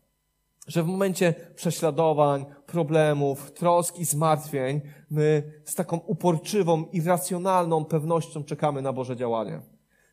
że 0.67 0.83
w 0.83 0.87
momencie 0.87 1.35
prześladowań, 1.55 2.45
problemów, 2.67 3.53
trosk 3.53 3.99
i 3.99 4.05
zmartwień, 4.05 4.81
my 5.11 5.53
z 5.65 5.75
taką 5.75 5.97
uporczywą, 5.97 6.85
irracjonalną 6.85 7.85
pewnością 7.85 8.45
czekamy 8.45 8.83
na 8.83 8.93
Boże 8.93 9.17
działanie. 9.17 9.61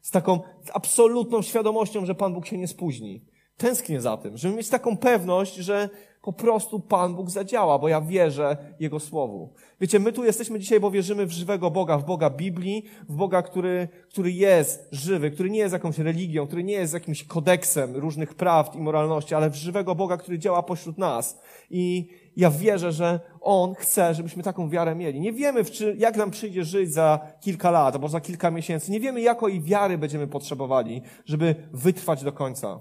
Z 0.01 0.11
taką 0.11 0.39
absolutną 0.73 1.41
świadomością, 1.41 2.05
że 2.05 2.15
Pan 2.15 2.33
Bóg 2.33 2.45
się 2.45 2.57
nie 2.57 2.67
spóźni. 2.67 3.25
Tęsknię 3.57 4.01
za 4.01 4.17
tym, 4.17 4.37
żeby 4.37 4.55
mieć 4.55 4.69
taką 4.69 4.97
pewność, 4.97 5.55
że 5.55 5.89
po 6.21 6.33
prostu 6.33 6.79
Pan 6.79 7.15
Bóg 7.15 7.29
zadziała, 7.29 7.79
bo 7.79 7.87
ja 7.87 8.01
wierzę 8.01 8.57
Jego 8.79 8.99
Słowu. 8.99 9.53
Wiecie, 9.81 9.99
my 9.99 10.13
tu 10.13 10.23
jesteśmy 10.23 10.59
dzisiaj, 10.59 10.79
bo 10.79 10.91
wierzymy 10.91 11.25
w 11.25 11.31
żywego 11.31 11.71
Boga, 11.71 11.97
w 11.97 12.05
Boga 12.05 12.29
Biblii, 12.29 12.85
w 13.09 13.15
Boga, 13.15 13.41
który, 13.41 13.87
który 14.09 14.31
jest 14.31 14.87
żywy, 14.91 15.31
który 15.31 15.49
nie 15.49 15.59
jest 15.59 15.73
jakąś 15.73 15.97
religią, 15.97 16.47
który 16.47 16.63
nie 16.63 16.73
jest 16.73 16.93
jakimś 16.93 17.23
kodeksem 17.23 17.95
różnych 17.95 18.35
praw 18.35 18.75
i 18.75 18.79
moralności, 18.79 19.35
ale 19.35 19.49
w 19.49 19.55
żywego 19.55 19.95
Boga, 19.95 20.17
który 20.17 20.39
działa 20.39 20.63
pośród 20.63 20.97
nas. 20.97 21.39
I 21.69 22.09
ja 22.35 22.51
wierzę, 22.51 22.91
że 22.91 23.19
On 23.41 23.75
chce, 23.75 24.13
żebyśmy 24.13 24.43
taką 24.43 24.69
wiarę 24.69 24.95
mieli. 24.95 25.19
Nie 25.19 25.33
wiemy, 25.33 25.61
jak 25.97 26.17
nam 26.17 26.31
przyjdzie 26.31 26.63
żyć 26.63 26.93
za 26.93 27.19
kilka 27.41 27.71
lat, 27.71 27.95
albo 27.95 28.07
za 28.07 28.21
kilka 28.21 28.51
miesięcy. 28.51 28.91
Nie 28.91 28.99
wiemy, 28.99 29.21
jakiej 29.21 29.61
wiary 29.61 29.97
będziemy 29.97 30.27
potrzebowali, 30.27 31.01
żeby 31.25 31.55
wytrwać 31.73 32.23
do 32.23 32.31
końca. 32.31 32.79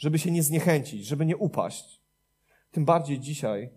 Żeby 0.00 0.18
się 0.18 0.30
nie 0.30 0.42
zniechęcić, 0.42 1.06
żeby 1.06 1.26
nie 1.26 1.36
upaść. 1.36 2.00
Tym 2.70 2.84
bardziej 2.84 3.18
dzisiaj 3.18 3.70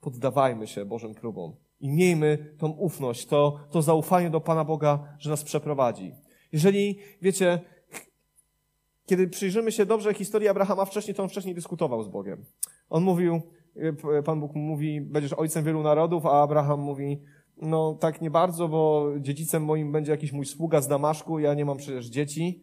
poddawajmy 0.00 0.66
się 0.66 0.84
Bożym 0.84 1.14
próbom 1.14 1.56
i 1.80 1.88
miejmy 1.88 2.54
tą 2.58 2.68
ufność, 2.68 3.26
to, 3.26 3.58
to 3.70 3.82
zaufanie 3.82 4.30
do 4.30 4.40
Pana 4.40 4.64
Boga, 4.64 5.16
że 5.18 5.30
nas 5.30 5.44
przeprowadzi. 5.44 6.12
Jeżeli, 6.52 6.98
wiecie, 7.22 7.60
kiedy 9.06 9.28
przyjrzymy 9.28 9.72
się 9.72 9.86
dobrze 9.86 10.14
historii 10.14 10.48
Abrahama 10.48 10.84
wcześniej, 10.84 11.14
to 11.14 11.22
on 11.22 11.28
wcześniej 11.28 11.54
dyskutował 11.54 12.02
z 12.02 12.08
Bogiem. 12.08 12.44
On 12.90 13.02
mówił, 13.02 13.42
Pan 14.24 14.40
Bóg 14.40 14.54
mówi, 14.54 15.00
będziesz 15.00 15.32
ojcem 15.32 15.64
wielu 15.64 15.82
narodów, 15.82 16.26
a 16.26 16.42
Abraham 16.42 16.80
mówi, 16.80 17.22
no 17.56 17.94
tak 17.94 18.20
nie 18.20 18.30
bardzo, 18.30 18.68
bo 18.68 19.12
dziedzicem 19.20 19.64
moim 19.64 19.92
będzie 19.92 20.12
jakiś 20.12 20.32
mój 20.32 20.46
sługa 20.46 20.80
z 20.80 20.88
Damaszku, 20.88 21.38
ja 21.38 21.54
nie 21.54 21.64
mam 21.64 21.76
przecież 21.76 22.06
dzieci. 22.06 22.62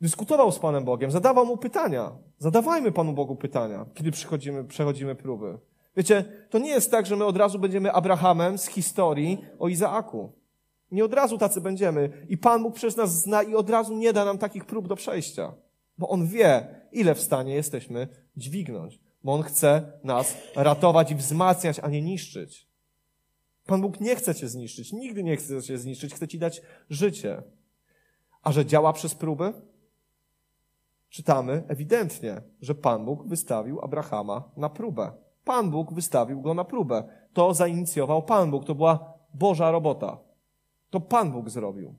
Dyskutował 0.00 0.52
z 0.52 0.58
Panem 0.58 0.84
Bogiem, 0.84 1.10
zadawał 1.10 1.46
mu 1.46 1.56
pytania. 1.56 2.12
Zadawajmy 2.38 2.92
Panu 2.92 3.12
Bogu 3.12 3.36
pytania, 3.36 3.86
kiedy 3.94 4.10
przychodzimy, 4.10 4.64
przechodzimy 4.64 5.14
próby. 5.14 5.58
Wiecie, 5.96 6.24
to 6.50 6.58
nie 6.58 6.70
jest 6.70 6.90
tak, 6.90 7.06
że 7.06 7.16
my 7.16 7.24
od 7.24 7.36
razu 7.36 7.58
będziemy 7.58 7.92
Abrahamem 7.92 8.58
z 8.58 8.66
historii 8.66 9.44
o 9.58 9.68
Izaaku. 9.68 10.32
Nie 10.90 11.04
od 11.04 11.14
razu 11.14 11.38
tacy 11.38 11.60
będziemy. 11.60 12.26
I 12.28 12.38
Pan 12.38 12.62
Bóg 12.62 12.74
przez 12.74 12.96
nas 12.96 13.22
zna 13.22 13.42
i 13.42 13.54
od 13.54 13.70
razu 13.70 13.94
nie 13.94 14.12
da 14.12 14.24
nam 14.24 14.38
takich 14.38 14.64
prób 14.64 14.88
do 14.88 14.96
przejścia. 14.96 15.54
Bo 15.98 16.08
On 16.08 16.26
wie, 16.26 16.68
ile 16.92 17.14
w 17.14 17.20
stanie 17.20 17.54
jesteśmy 17.54 18.08
dźwignąć. 18.36 19.00
Bo 19.24 19.32
On 19.32 19.42
chce 19.42 19.92
nas 20.04 20.36
ratować 20.56 21.10
i 21.10 21.14
wzmacniać, 21.14 21.80
a 21.80 21.88
nie 21.88 22.02
niszczyć. 22.02 22.68
Pan 23.66 23.80
Bóg 23.80 24.00
nie 24.00 24.16
chce 24.16 24.34
cię 24.34 24.48
zniszczyć. 24.48 24.92
Nigdy 24.92 25.22
nie 25.22 25.36
chce 25.36 25.62
cię 25.62 25.78
zniszczyć. 25.78 26.14
Chce 26.14 26.28
ci 26.28 26.38
dać 26.38 26.62
życie. 26.90 27.42
A 28.42 28.52
że 28.52 28.66
działa 28.66 28.92
przez 28.92 29.14
próby? 29.14 29.52
Czytamy 31.08 31.64
ewidentnie, 31.68 32.42
że 32.60 32.74
Pan 32.74 33.04
Bóg 33.04 33.26
wystawił 33.26 33.80
Abrahama 33.80 34.50
na 34.56 34.68
próbę. 34.68 35.12
Pan 35.44 35.70
Bóg 35.70 35.92
wystawił 35.94 36.40
go 36.40 36.54
na 36.54 36.64
próbę. 36.64 37.08
To 37.32 37.54
zainicjował 37.54 38.22
Pan 38.22 38.50
Bóg. 38.50 38.64
To 38.64 38.74
była 38.74 39.14
Boża 39.34 39.70
robota. 39.70 40.18
To 40.90 41.00
Pan 41.00 41.32
Bóg 41.32 41.50
zrobił. 41.50 41.94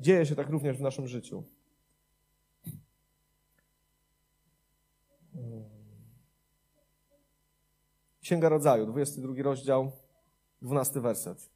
Dzieje 0.00 0.26
się 0.26 0.36
tak 0.36 0.48
również 0.48 0.78
w 0.78 0.80
naszym 0.80 1.08
życiu. 1.08 1.44
Księga 8.20 8.48
Rodzaju, 8.48 8.86
22 8.86 9.42
rozdział, 9.42 9.92
12 10.62 11.00
werset. 11.00 11.50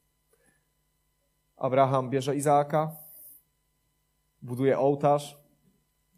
Abraham 1.57 2.11
bierze 2.11 2.37
Izaaka, 2.37 2.97
buduje 4.47 4.79
ołtarz. 4.79 5.39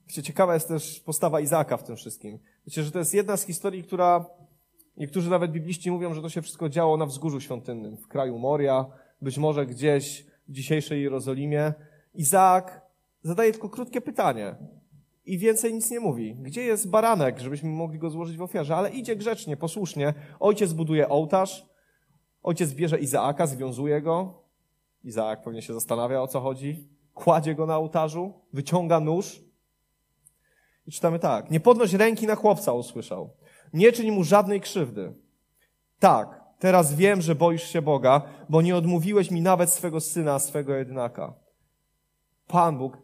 Wiecie, 0.07 0.23
ciekawa 0.23 0.55
jest 0.55 0.69
też 0.69 1.01
postawa 1.01 1.41
Izaaka 1.41 1.77
w 1.77 1.83
tym 1.83 1.97
wszystkim. 1.97 2.39
Wiecie, 2.67 2.83
że 2.83 2.91
to 2.91 2.99
jest 2.99 3.15
jedna 3.15 3.37
z 3.37 3.47
historii, 3.47 3.83
która 3.83 4.27
niektórzy 4.97 5.31
nawet 5.31 5.53
bibliści 5.53 5.91
mówią, 5.91 6.15
że 6.15 6.23
to 6.23 6.29
się 6.29 6.43
wszystko 6.43 6.69
działo 6.69 6.97
na 6.97 7.07
wzgórzu 7.07 7.41
świątynnym, 7.41 7.97
w 7.97 8.09
kraju 8.09 8.39
Moria, 8.39 8.87
być 9.23 9.39
może 9.39 9.67
gdzieś 9.67 10.27
w 10.49 10.53
dzisiejszej 10.53 11.03
Jerozolimie. 11.03 11.73
Izaak 12.15 12.87
zadaje 13.23 13.53
tylko 13.53 13.69
krótkie 13.69 14.01
pytanie 14.01 14.57
i 15.25 15.39
więcej 15.39 15.75
nic 15.75 15.91
nie 15.91 16.01
mówi. 16.01 16.35
Gdzie 16.35 16.63
jest 16.63 16.91
baranek, 16.91 17.39
żebyśmy 17.39 17.71
mogli 17.71 17.99
go 17.99 18.11
złożyć 18.11 18.37
w 18.37 18.43
ofierze? 18.43 18.77
Ale 18.77 18.91
idzie 18.91 19.17
grzecznie, 19.17 19.57
posłusznie. 19.57 20.15
Ojciec 20.41 20.73
buduje 20.73 21.09
ołtarz, 21.09 21.67
ojciec 22.43 22.75
bierze 22.75 22.99
Izaaka, 22.99 23.47
związuje 23.47 24.03
go. 24.03 24.43
Izaak 25.05 25.43
pewnie 25.43 25.63
się 25.63 25.75
zastanawia, 25.75 26.23
o 26.23 26.27
co 26.27 26.41
chodzi. 26.41 26.98
Kładzie 27.19 27.55
go 27.55 27.67
na 27.67 27.79
ołtarzu, 27.79 28.33
wyciąga 28.53 29.01
nóż. 29.01 29.41
I 30.87 30.93
czytamy 30.93 31.19
tak. 31.19 31.51
Nie 31.51 31.61
podnoś 31.61 31.93
ręki 31.93 32.27
na 32.27 32.35
chłopca, 32.35 32.73
usłyszał. 32.73 33.31
Nie 33.73 33.93
czyń 33.93 34.11
mu 34.11 34.25
żadnej 34.25 34.61
krzywdy. 34.61 35.15
Tak, 35.99 36.45
teraz 36.59 36.95
wiem, 36.95 37.21
że 37.21 37.35
boisz 37.35 37.63
się 37.63 37.83
Boga, 37.83 38.23
bo 38.49 38.63
nie 38.63 38.77
odmówiłeś 38.77 39.31
mi 39.31 39.43
nawet 39.43 39.71
swego 39.71 40.01
syna, 40.01 40.39
swego 40.39 40.75
jednaka. 40.75 41.35
Pan 42.47 42.79
Bóg, 42.79 42.99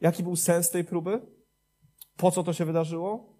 jaki 0.00 0.22
był 0.22 0.36
sens 0.36 0.70
tej 0.70 0.84
próby? 0.84 1.20
Po 2.16 2.30
co 2.30 2.42
to 2.42 2.52
się 2.52 2.64
wydarzyło? 2.64 3.36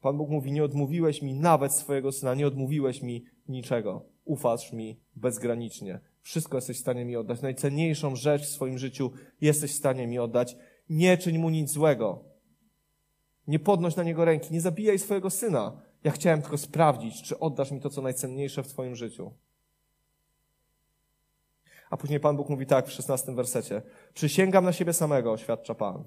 Pan 0.00 0.16
Bóg 0.16 0.30
mówi, 0.30 0.52
nie 0.52 0.64
odmówiłeś 0.64 1.22
mi 1.22 1.34
nawet 1.34 1.72
swojego 1.72 2.12
syna, 2.12 2.34
nie 2.34 2.46
odmówiłeś 2.46 3.02
mi 3.02 3.24
niczego. 3.48 4.04
Ufasz 4.24 4.72
mi 4.72 5.00
bezgranicznie. 5.16 6.11
Wszystko 6.22 6.56
jesteś 6.56 6.76
w 6.76 6.80
stanie 6.80 7.04
mi 7.04 7.16
oddać. 7.16 7.42
Najcenniejszą 7.42 8.16
rzecz 8.16 8.42
w 8.42 8.52
swoim 8.52 8.78
życiu 8.78 9.10
jesteś 9.40 9.72
w 9.72 9.76
stanie 9.76 10.06
mi 10.06 10.18
oddać. 10.18 10.56
Nie 10.88 11.18
czyń 11.18 11.38
mu 11.38 11.50
nic 11.50 11.70
złego. 11.70 12.24
Nie 13.46 13.58
podnoś 13.58 13.96
na 13.96 14.02
niego 14.02 14.24
ręki. 14.24 14.52
Nie 14.52 14.60
zabijaj 14.60 14.98
swojego 14.98 15.30
syna. 15.30 15.82
Ja 16.04 16.10
chciałem 16.10 16.42
tylko 16.42 16.58
sprawdzić, 16.58 17.22
czy 17.22 17.38
oddasz 17.38 17.70
mi 17.70 17.80
to, 17.80 17.90
co 17.90 18.02
najcenniejsze 18.02 18.62
w 18.62 18.68
twoim 18.68 18.96
życiu. 18.96 19.32
A 21.90 21.96
później 21.96 22.20
Pan 22.20 22.36
Bóg 22.36 22.48
mówi 22.48 22.66
tak 22.66 22.86
w 22.86 22.92
szesnastym 22.92 23.36
wersecie. 23.36 23.82
Przysięgam 24.14 24.64
na 24.64 24.72
siebie 24.72 24.92
samego, 24.92 25.32
oświadcza 25.32 25.74
Pan 25.74 26.04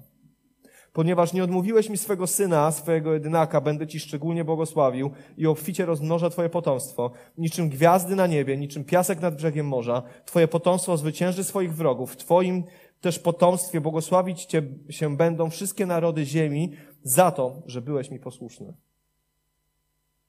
Ponieważ 0.96 1.32
nie 1.32 1.44
odmówiłeś 1.44 1.88
mi 1.88 1.96
swego 1.96 2.26
syna, 2.26 2.72
swojego 2.72 3.14
jedynaka, 3.14 3.60
będę 3.60 3.86
ci 3.86 4.00
szczególnie 4.00 4.44
błogosławił 4.44 5.10
i 5.36 5.46
obficie 5.46 5.86
rozmnożę 5.86 6.30
twoje 6.30 6.48
potomstwo. 6.48 7.10
Niczym 7.38 7.68
gwiazdy 7.68 8.16
na 8.16 8.26
niebie, 8.26 8.56
niczym 8.56 8.84
piasek 8.84 9.20
nad 9.20 9.36
brzegiem 9.36 9.68
morza. 9.68 10.02
Twoje 10.24 10.48
potomstwo 10.48 10.96
zwycięży 10.96 11.44
swoich 11.44 11.74
wrogów. 11.74 12.12
W 12.12 12.16
twoim 12.16 12.64
też 13.00 13.18
potomstwie 13.18 13.80
błogosławić 13.80 14.44
cię 14.44 14.62
się 14.90 15.16
będą 15.16 15.50
wszystkie 15.50 15.86
narody 15.86 16.24
ziemi 16.24 16.72
za 17.02 17.30
to, 17.30 17.62
że 17.66 17.82
byłeś 17.82 18.10
mi 18.10 18.18
posłuszny. 18.18 18.74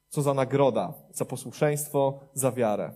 Co 0.09 0.21
za 0.21 0.33
nagroda, 0.33 0.93
za 1.13 1.25
posłuszeństwo, 1.25 2.19
za 2.33 2.51
wiarę, 2.51 2.91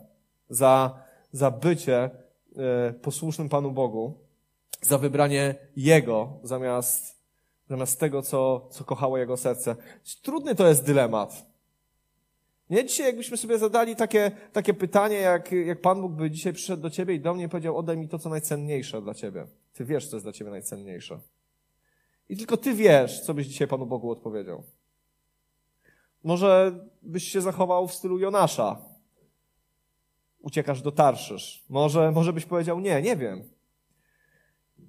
za, 0.49 0.99
za 1.31 1.51
bycie 1.51 2.09
e, 2.57 2.93
posłusznym 2.93 3.49
Panu 3.49 3.71
Bogu, 3.71 4.13
za 4.81 4.97
wybranie 4.97 5.55
Jego 5.75 6.39
zamiast 6.43 7.20
zamiast 7.71 7.99
tego, 7.99 8.21
co, 8.21 8.67
co 8.71 8.83
kochało 8.83 9.17
jego 9.17 9.37
serce. 9.37 9.75
Trudny 10.21 10.55
to 10.55 10.67
jest 10.67 10.85
dylemat. 10.85 11.45
Nie? 12.69 12.85
Dzisiaj 12.85 13.05
jakbyśmy 13.05 13.37
sobie 13.37 13.57
zadali 13.57 13.95
takie, 13.95 14.31
takie 14.53 14.73
pytanie, 14.73 15.15
jak, 15.15 15.51
jak 15.51 15.81
Pan 15.81 16.01
Bóg 16.01 16.11
by 16.11 16.31
dzisiaj 16.31 16.53
przyszedł 16.53 16.81
do 16.81 16.89
ciebie 16.89 17.13
i 17.13 17.19
do 17.19 17.33
mnie 17.33 17.49
powiedział, 17.49 17.77
oddaj 17.77 17.97
mi 17.97 18.07
to, 18.07 18.19
co 18.19 18.29
najcenniejsze 18.29 19.01
dla 19.01 19.13
ciebie. 19.13 19.47
Ty 19.73 19.85
wiesz, 19.85 20.07
co 20.07 20.15
jest 20.15 20.25
dla 20.25 20.33
ciebie 20.33 20.51
najcenniejsze. 20.51 21.19
I 22.29 22.37
tylko 22.37 22.57
ty 22.57 22.73
wiesz, 22.73 23.21
co 23.21 23.33
byś 23.33 23.47
dzisiaj 23.47 23.67
Panu 23.67 23.85
Bogu 23.85 24.11
odpowiedział. 24.11 24.63
Może 26.23 26.79
byś 27.01 27.23
się 27.23 27.41
zachował 27.41 27.87
w 27.87 27.93
stylu 27.93 28.19
Jonasza. 28.19 28.81
Uciekasz 30.39 30.81
do 30.81 30.91
Tarszysz. 30.91 31.65
Może, 31.69 32.11
może 32.11 32.33
byś 32.33 32.45
powiedział, 32.45 32.79
nie, 32.79 33.01
nie 33.01 33.15
wiem. 33.15 33.43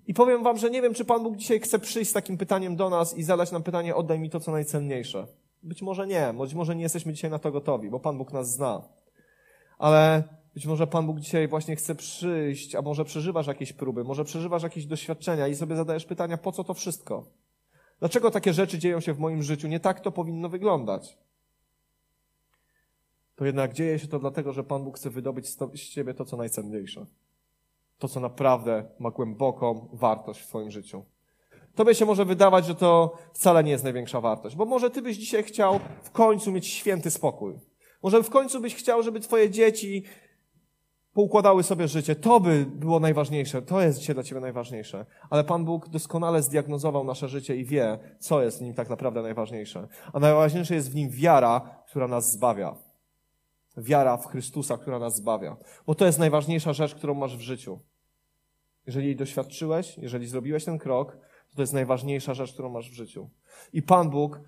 I 0.07 0.15
powiem 0.15 0.43
wam, 0.43 0.59
że 0.59 0.71
nie 0.71 0.83
wiem, 0.83 0.95
czy 0.95 1.05
Pan 1.05 1.23
Bóg 1.23 1.37
dzisiaj 1.37 1.61
chce 1.61 1.79
przyjść 1.79 2.11
z 2.11 2.15
takim 2.15 2.39
pytaniem 2.39 2.77
do 2.77 2.91
nas 2.91 3.19
i 3.19 3.23
zadać 3.23 3.53
nam 3.53 3.63
pytanie, 3.63 3.95
oddaj 3.95 4.19
mi 4.19 4.31
to, 4.31 4.41
co 4.41 4.53
najcenniejsze. 4.53 5.27
Być 5.63 5.83
może 5.83 6.07
nie, 6.07 6.35
być 6.39 6.55
może 6.55 6.77
nie 6.77 6.83
jesteśmy 6.83 7.13
dzisiaj 7.13 7.31
na 7.31 7.39
to 7.39 7.53
gotowi, 7.53 7.91
bo 7.91 8.01
Pan 8.01 8.19
Bóg 8.19 8.33
nas 8.33 8.53
zna. 8.53 8.83
Ale 9.79 10.23
być 10.55 10.67
może 10.67 10.87
Pan 10.87 11.07
Bóg 11.07 11.21
dzisiaj 11.21 11.49
właśnie 11.49 11.77
chce 11.77 11.95
przyjść, 11.95 12.75
a 12.75 12.83
może 12.83 13.05
przeżywasz 13.05 13.47
jakieś 13.47 13.73
próby, 13.73 14.05
może 14.05 14.25
przeżywasz 14.25 14.63
jakieś 14.63 14.87
doświadczenia 14.87 15.49
i 15.49 15.55
sobie 15.55 15.77
zadajesz 15.77 16.05
pytania, 16.05 16.39
po 16.39 16.53
co 16.53 16.65
to 16.65 16.75
wszystko? 16.75 17.25
Dlaczego 17.99 18.31
takie 18.31 18.53
rzeczy 18.53 18.79
dzieją 18.79 19.01
się 19.01 19.15
w 19.15 19.19
moim 19.19 19.43
życiu? 19.43 19.69
Nie 19.69 19.81
tak 19.81 20.01
to 20.01 20.13
powinno 20.13 20.49
wyglądać. 20.49 21.19
To 23.37 23.45
jednak 23.45 23.73
dzieje 23.73 23.99
się 23.99 24.09
to 24.09 24.19
dlatego, 24.19 24.53
że 24.53 24.65
Pan 24.65 24.85
Bóg 24.85 24.97
chce 24.97 25.11
wydobyć 25.11 25.49
z 25.75 25.89
ciebie 25.89 26.15
to, 26.15 26.25
co 26.25 26.37
najcenniejsze 26.37 27.07
to, 28.03 28.09
co 28.09 28.21
naprawdę 28.21 28.85
ma 28.99 29.11
głęboką 29.11 29.89
wartość 29.93 30.41
w 30.41 30.47
Twoim 30.47 30.71
życiu. 30.71 31.05
Tobie 31.75 31.95
się 31.95 32.07
może 32.07 32.25
wydawać, 32.25 32.67
że 32.67 32.75
to 32.75 33.15
wcale 33.33 33.65
nie 33.65 33.71
jest 33.71 33.85
największa 33.85 34.21
wartość, 34.21 34.57
bo 34.57 34.65
może 34.65 34.91
Ty 34.91 35.03
byś 35.03 35.17
dzisiaj 35.17 35.43
chciał 35.43 35.81
w 36.03 36.11
końcu 36.11 36.53
mieć 36.53 36.67
święty 36.67 37.11
spokój. 37.11 37.59
Może 38.03 38.23
w 38.23 38.31
końcu 38.31 38.61
byś 38.61 38.75
chciał, 38.75 39.03
żeby 39.03 39.21
Twoje 39.21 39.51
dzieci 39.51 40.05
poukładały 41.13 41.63
sobie 41.63 41.89
życie. 41.89 42.17
To 42.17 42.41
by 42.41 42.67
było 42.75 43.01
najważniejsze. 43.01 43.63
To 43.63 43.81
jest 43.81 43.99
dzisiaj 43.99 44.15
dla 44.15 44.25
Ciebie 44.25 44.41
najważniejsze. 44.41 45.07
Ale 45.31 45.45
Pan 45.45 45.65
Bóg 45.65 45.89
doskonale 45.89 46.43
zdiagnozował 46.43 47.05
nasze 47.05 47.29
życie 47.29 47.57
i 47.57 47.65
wie, 47.65 47.99
co 48.19 48.43
jest 48.43 48.59
w 48.59 48.63
nim 48.63 48.75
tak 48.75 48.91
naprawdę 48.91 49.23
najważniejsze. 49.23 49.89
A 50.13 50.21
najważniejsze 50.21 50.75
jest 50.75 50.93
w 50.93 50.95
nim 50.95 51.11
wiara, 51.11 51.83
która 51.87 52.09
nas 52.09 52.33
zbawia. 52.33 52.75
Wiara 53.77 54.17
w 54.17 54.27
Chrystusa, 54.27 54.79
która 54.79 54.99
nas 54.99 55.17
zbawia. 55.17 55.57
Bo 55.87 55.95
to 55.95 56.07
jest 56.07 56.19
najważniejsza 56.19 56.73
rzecz, 56.73 56.95
którą 56.95 57.15
masz 57.15 57.37
w 57.37 57.41
życiu. 57.41 57.81
Jeżeli 58.87 59.17
doświadczyłeś, 59.17 59.99
jeżeli 59.99 60.27
zrobiłeś 60.27 60.65
ten 60.65 60.79
krok, 60.79 61.17
to 61.51 61.57
to 61.57 61.63
jest 61.63 61.73
najważniejsza 61.73 62.35
rzecz, 62.35 62.53
którą 62.53 62.71
masz 62.71 62.91
w 62.91 62.95
życiu. 62.95 63.31
I 63.73 63.83
Pan 63.83 64.11
Bóg 64.11 64.41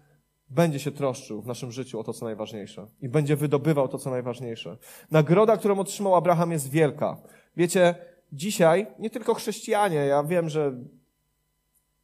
będzie 0.51 0.79
się 0.79 0.91
troszczył 0.91 1.43
w 1.43 1.47
naszym 1.47 1.73
życiu 1.73 2.01
o 2.01 2.05
to, 2.05 2.13
co 2.13 2.25
najważniejsze. 2.25 2.87
I 3.01 3.09
będzie 3.09 3.37
wydobywał 3.37 3.89
to, 3.89 3.99
co 3.99 4.11
najważniejsze. 4.11 4.77
Nagroda, 5.11 5.57
którą 5.57 5.79
otrzymał 5.79 6.15
Abraham 6.15 6.53
jest 6.53 6.71
wielka. 6.71 7.17
Wiecie, 7.57 7.95
dzisiaj 8.33 8.87
nie 8.99 9.11
tylko 9.11 9.35
chrześcijanie, 9.35 9.97
ja 9.97 10.25
wiem, 10.25 10.49
że 10.49 10.73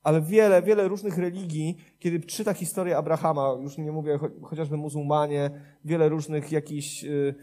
ale 0.03 0.21
wiele, 0.21 0.63
wiele 0.63 0.89
różnych 0.89 1.19
religii, 1.19 1.77
kiedy 1.99 2.21
czyta 2.21 2.55
historię 2.55 2.97
Abrahama, 2.97 3.57
już 3.63 3.79
nie 3.79 3.93
mówię 3.93 4.19
chociażby 4.43 4.77
muzułmanie, 4.77 5.51
wiele 5.85 6.09
różnych 6.09 6.53
jakichś 6.53 7.05
y, 7.05 7.35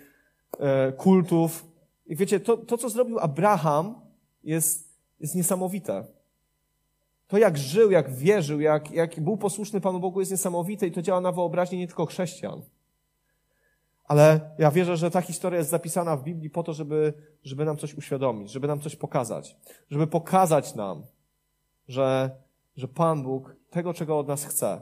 y, 0.90 0.94
kultów. 0.94 1.68
I 2.06 2.16
wiecie, 2.16 2.40
to, 2.40 2.58
to, 2.58 2.78
co 2.78 2.90
zrobił 2.90 3.20
Abraham, 3.20 4.07
jest, 4.48 4.98
jest 5.20 5.36
niesamowite. 5.36 6.06
To 7.28 7.38
jak 7.38 7.58
żył, 7.58 7.92
jak 7.92 8.14
wierzył, 8.14 8.60
jak, 8.60 8.92
jak 8.92 9.20
był 9.20 9.38
posłuszny 9.38 9.82
Panu 9.82 10.00
Bogu 10.00 10.20
jest 10.20 10.32
niesamowite 10.32 10.88
i 10.88 10.92
to 10.92 11.02
działa 11.02 11.22
na 11.22 11.32
wyobraźnię 11.32 11.78
nie 11.78 11.88
tylko 11.88 12.06
chrześcijan. 12.06 12.62
Ale 14.06 14.50
ja 14.58 14.72
wierzę, 14.72 14.98
że 14.98 15.12
ta 15.12 15.22
historia 15.22 15.58
jest 15.58 15.70
zapisana 15.70 16.18
w 16.18 16.24
Biblii 16.24 16.50
po 16.50 16.64
to, 16.64 16.74
żeby, 16.74 17.14
żeby 17.44 17.66
nam 17.66 17.78
coś 17.78 17.94
uświadomić, 17.94 18.52
żeby 18.52 18.68
nam 18.68 18.80
coś 18.80 18.96
pokazać, 18.96 19.58
żeby 19.90 20.08
pokazać 20.08 20.76
nam, 20.76 21.04
że, 21.88 22.32
że 22.76 22.88
Pan 22.88 23.24
Bóg 23.24 23.56
tego, 23.70 23.94
czego 23.94 24.20
od 24.20 24.28
nas 24.28 24.46
chce, 24.46 24.82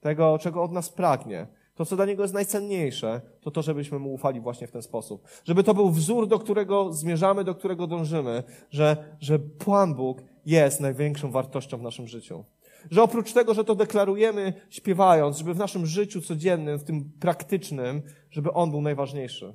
tego, 0.00 0.38
czego 0.38 0.62
od 0.62 0.72
nas 0.72 0.90
pragnie, 0.90 1.46
to, 1.78 1.86
co 1.86 1.96
dla 1.96 2.06
Niego 2.06 2.22
jest 2.22 2.34
najcenniejsze, 2.34 3.20
to 3.40 3.50
to, 3.50 3.62
żebyśmy 3.62 3.98
Mu 3.98 4.14
ufali 4.14 4.40
właśnie 4.40 4.66
w 4.66 4.70
ten 4.70 4.82
sposób. 4.82 5.28
Żeby 5.44 5.64
to 5.64 5.74
był 5.74 5.90
wzór, 5.90 6.28
do 6.28 6.38
którego 6.38 6.92
zmierzamy, 6.92 7.44
do 7.44 7.54
którego 7.54 7.86
dążymy, 7.86 8.42
że, 8.70 9.16
że 9.20 9.38
Pan 9.38 9.94
Bóg 9.94 10.22
jest 10.46 10.80
największą 10.80 11.30
wartością 11.30 11.78
w 11.78 11.82
naszym 11.82 12.06
życiu. 12.06 12.44
Że 12.90 13.02
oprócz 13.02 13.32
tego, 13.32 13.54
że 13.54 13.64
to 13.64 13.74
deklarujemy 13.74 14.52
śpiewając, 14.70 15.38
żeby 15.38 15.54
w 15.54 15.58
naszym 15.58 15.86
życiu 15.86 16.20
codziennym, 16.20 16.78
w 16.78 16.84
tym 16.84 17.12
praktycznym, 17.20 18.02
żeby 18.30 18.52
On 18.52 18.70
był 18.70 18.80
najważniejszy. 18.80 19.54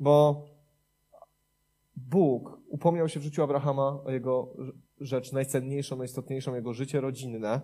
Bo 0.00 0.46
Bóg 1.96 2.60
upomniał 2.68 3.08
się 3.08 3.20
w 3.20 3.22
życiu 3.22 3.42
Abrahama 3.42 4.02
o 4.04 4.10
jego 4.10 4.54
rzecz 5.00 5.32
najcenniejszą, 5.32 5.96
najistotniejszą, 5.96 6.54
jego 6.54 6.72
życie 6.72 7.00
rodzinne 7.00 7.60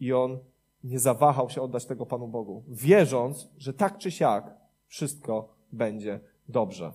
i 0.00 0.12
on 0.12 0.38
nie 0.84 0.98
zawahał 0.98 1.50
się 1.50 1.62
oddać 1.62 1.86
tego 1.86 2.06
Panu 2.06 2.28
Bogu, 2.28 2.64
wierząc, 2.68 3.48
że 3.58 3.72
tak 3.72 3.98
czy 3.98 4.10
siak 4.10 4.54
wszystko 4.86 5.48
będzie 5.72 6.20
dobrze. 6.48 6.92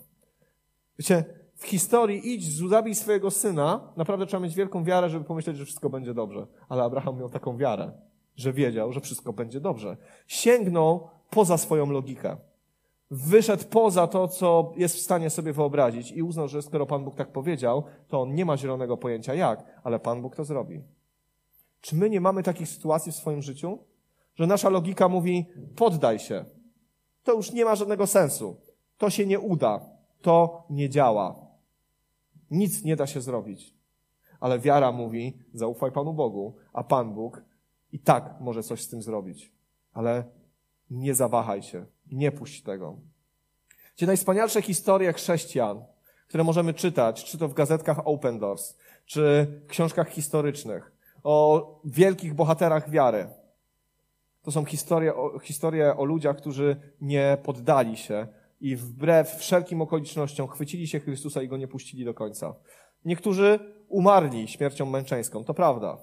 Wiecie, 0.99 1.25
w 1.55 1.65
historii 1.65 2.33
idź, 2.33 2.69
zabij 2.69 2.95
swojego 2.95 3.31
syna, 3.31 3.93
naprawdę 3.97 4.25
trzeba 4.25 4.43
mieć 4.43 4.55
wielką 4.55 4.83
wiarę, 4.83 5.09
żeby 5.09 5.25
pomyśleć, 5.25 5.57
że 5.57 5.65
wszystko 5.65 5.89
będzie 5.89 6.13
dobrze. 6.13 6.47
Ale 6.69 6.83
Abraham 6.83 7.17
miał 7.17 7.29
taką 7.29 7.57
wiarę, 7.57 7.91
że 8.35 8.53
wiedział, 8.53 8.93
że 8.93 9.01
wszystko 9.01 9.33
będzie 9.33 9.59
dobrze. 9.59 9.97
Sięgnął 10.27 11.07
poza 11.29 11.57
swoją 11.57 11.89
logikę. 11.89 12.37
Wyszedł 13.11 13.63
poza 13.69 14.07
to, 14.07 14.27
co 14.27 14.73
jest 14.75 14.95
w 14.95 14.99
stanie 14.99 15.29
sobie 15.29 15.53
wyobrazić 15.53 16.11
i 16.11 16.23
uznał, 16.23 16.47
że 16.47 16.61
skoro 16.61 16.85
Pan 16.85 17.03
Bóg 17.03 17.15
tak 17.15 17.31
powiedział, 17.31 17.83
to 18.07 18.21
on 18.21 18.35
nie 18.35 18.45
ma 18.45 18.57
zielonego 18.57 18.97
pojęcia 18.97 19.33
jak, 19.33 19.81
ale 19.83 19.99
Pan 19.99 20.21
Bóg 20.21 20.35
to 20.35 20.43
zrobi. 20.43 20.81
Czy 21.81 21.95
my 21.95 22.09
nie 22.09 22.21
mamy 22.21 22.43
takich 22.43 22.69
sytuacji 22.69 23.11
w 23.11 23.15
swoim 23.15 23.41
życiu, 23.41 23.79
że 24.35 24.47
nasza 24.47 24.69
logika 24.69 25.09
mówi: 25.09 25.45
poddaj 25.75 26.19
się. 26.19 26.45
To 27.23 27.33
już 27.33 27.51
nie 27.51 27.65
ma 27.65 27.75
żadnego 27.75 28.07
sensu. 28.07 28.61
To 28.97 29.09
się 29.09 29.25
nie 29.25 29.39
uda. 29.39 29.79
To 30.21 30.63
nie 30.69 30.89
działa. 30.89 31.35
Nic 32.51 32.83
nie 32.83 32.95
da 32.95 33.07
się 33.07 33.21
zrobić. 33.21 33.73
Ale 34.39 34.59
wiara 34.59 34.91
mówi: 34.91 35.37
zaufaj 35.53 35.91
Panu 35.91 36.13
Bogu, 36.13 36.55
a 36.73 36.83
Pan 36.83 37.13
Bóg 37.13 37.43
i 37.91 37.99
tak 37.99 38.35
może 38.39 38.63
coś 38.63 38.81
z 38.81 38.89
tym 38.89 39.01
zrobić. 39.01 39.51
Ale 39.93 40.23
nie 40.89 41.15
zawahaj 41.15 41.63
się. 41.63 41.85
Nie 42.11 42.31
puść 42.31 42.63
tego. 42.63 42.97
Gdzie 43.95 44.05
najwspanialsze 44.05 44.61
historie 44.61 45.13
chrześcijan, 45.13 45.85
które 46.27 46.43
możemy 46.43 46.73
czytać, 46.73 47.23
czy 47.23 47.37
to 47.37 47.47
w 47.47 47.53
gazetkach 47.53 48.01
Open 48.05 48.39
Doors, 48.39 48.77
czy 49.05 49.47
w 49.63 49.67
książkach 49.67 50.09
historycznych, 50.09 50.91
o 51.23 51.81
wielkich 51.85 52.33
bohaterach 52.33 52.89
wiary. 52.89 53.27
To 54.41 54.51
są 54.51 54.65
historie 54.65 55.15
o, 55.15 55.39
historie 55.39 55.97
o 55.97 56.05
ludziach, 56.05 56.37
którzy 56.37 56.75
nie 57.01 57.37
poddali 57.43 57.97
się 57.97 58.27
i 58.61 58.75
wbrew 58.75 59.35
wszelkim 59.35 59.81
okolicznościom 59.81 60.47
chwycili 60.47 60.87
się 60.87 60.99
Chrystusa 60.99 61.41
i 61.41 61.47
go 61.47 61.57
nie 61.57 61.67
puścili 61.67 62.05
do 62.05 62.13
końca. 62.13 62.55
Niektórzy 63.05 63.59
umarli 63.87 64.47
śmiercią 64.47 64.85
męczeńską, 64.85 65.43
to 65.43 65.53
prawda. 65.53 65.97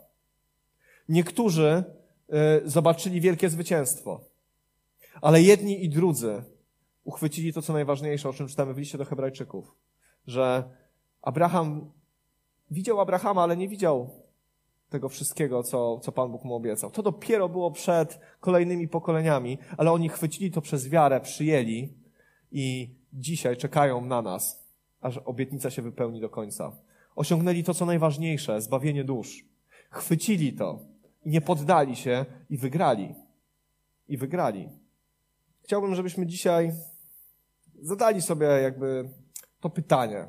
Niektórzy 1.09 1.85
y, 2.65 2.71
zobaczyli 2.71 3.21
wielkie 3.21 3.49
zwycięstwo. 3.49 4.25
Ale 5.23 5.43
jedni 5.43 5.85
i 5.85 5.89
drudzy 5.89 6.45
uchwycili 7.05 7.53
to, 7.53 7.63
co 7.63 7.73
najważniejsze, 7.73 8.29
o 8.29 8.33
czym 8.33 8.49
czytamy 8.49 8.75
w 8.75 8.79
liście 8.79 8.99
do 8.99 9.05
Hebrajczyków, 9.05 9.75
że 10.27 10.65
Abraham 11.23 11.93
widział 12.71 13.01
Abrahama, 13.01 13.43
ale 13.43 13.57
nie 13.57 13.69
widział 13.69 14.26
tego 14.89 15.09
wszystkiego, 15.09 15.63
co, 15.63 15.99
co 15.99 16.13
Pan 16.13 16.31
Bóg 16.31 16.45
mu 16.45 16.55
obiecał. 16.55 16.91
To 16.91 17.03
dopiero 17.03 17.49
było 17.49 17.71
przed 17.71 18.21
kolejnymi 18.41 18.89
pokoleniami, 18.89 19.59
ale 19.77 19.93
oni 19.93 20.09
chwycili 20.09 20.51
to 20.51 20.61
przez 20.61 20.89
wiarę, 20.89 21.21
przyjęli 21.21 21.95
i 22.53 22.95
dzisiaj 23.13 23.57
czekają 23.57 24.05
na 24.05 24.23
nas, 24.23 24.65
aż 25.01 25.19
obietnica 25.19 25.71
się 25.71 25.83
wypełni 25.83 26.21
do 26.21 26.29
końca. 26.29 26.73
Osiągnęli 27.17 27.65
to, 27.65 27.75
co 27.75 27.87
najważniejsze, 27.87 28.61
zbawienie 28.61 29.05
dusz. 29.05 29.45
Chwycili 29.91 30.53
to 30.53 30.81
i 31.25 31.31
nie 31.31 31.41
poddali 31.41 31.97
się 31.97 32.25
i 32.51 32.57
wygrali. 32.57 33.15
I 34.09 34.17
wygrali. 34.17 34.69
Chciałbym, 35.63 35.95
żebyśmy 35.95 36.27
dzisiaj 36.27 36.73
zadali 37.83 38.23
sobie 38.23 38.47
jakby 38.47 39.09
to 39.61 39.71
pytanie 39.71 40.27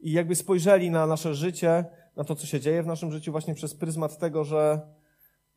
i 0.00 0.12
jakby 0.12 0.34
spojrzeli 0.34 0.90
na 0.90 1.06
nasze 1.06 1.34
życie 1.34 1.84
na 2.16 2.24
to, 2.24 2.34
co 2.34 2.46
się 2.46 2.60
dzieje 2.60 2.82
w 2.82 2.86
naszym 2.86 3.12
życiu, 3.12 3.32
właśnie 3.32 3.54
przez 3.54 3.74
pryzmat 3.74 4.18
tego, 4.18 4.44
że 4.44 4.80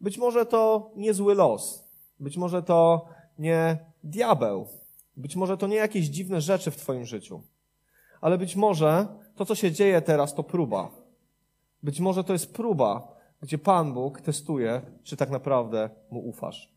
być 0.01 0.18
może 0.18 0.45
to 0.45 0.91
nie 0.95 1.14
zły 1.14 1.36
los, 1.36 1.84
być 2.20 2.38
może 2.38 2.64
to 2.64 3.05
nie 3.39 3.78
diabeł, 4.03 4.68
być 5.18 5.36
może 5.36 5.57
to 5.57 5.68
nie 5.68 5.76
jakieś 5.76 6.05
dziwne 6.05 6.41
rzeczy 6.41 6.72
w 6.72 6.78
Twoim 6.78 7.05
życiu, 7.05 7.41
ale 8.22 8.38
być 8.38 8.55
może 8.55 9.07
to, 9.36 9.45
co 9.45 9.55
się 9.55 9.72
dzieje 9.72 10.01
teraz, 10.01 10.36
to 10.36 10.43
próba. 10.43 10.91
Być 11.84 11.99
może 11.99 12.24
to 12.24 12.34
jest 12.34 12.53
próba, 12.53 13.16
gdzie 13.41 13.57
Pan 13.57 13.93
Bóg 13.93 14.22
testuje, 14.22 14.82
czy 15.03 15.18
tak 15.18 15.30
naprawdę 15.30 15.89
mu 16.12 16.20
ufasz. 16.20 16.74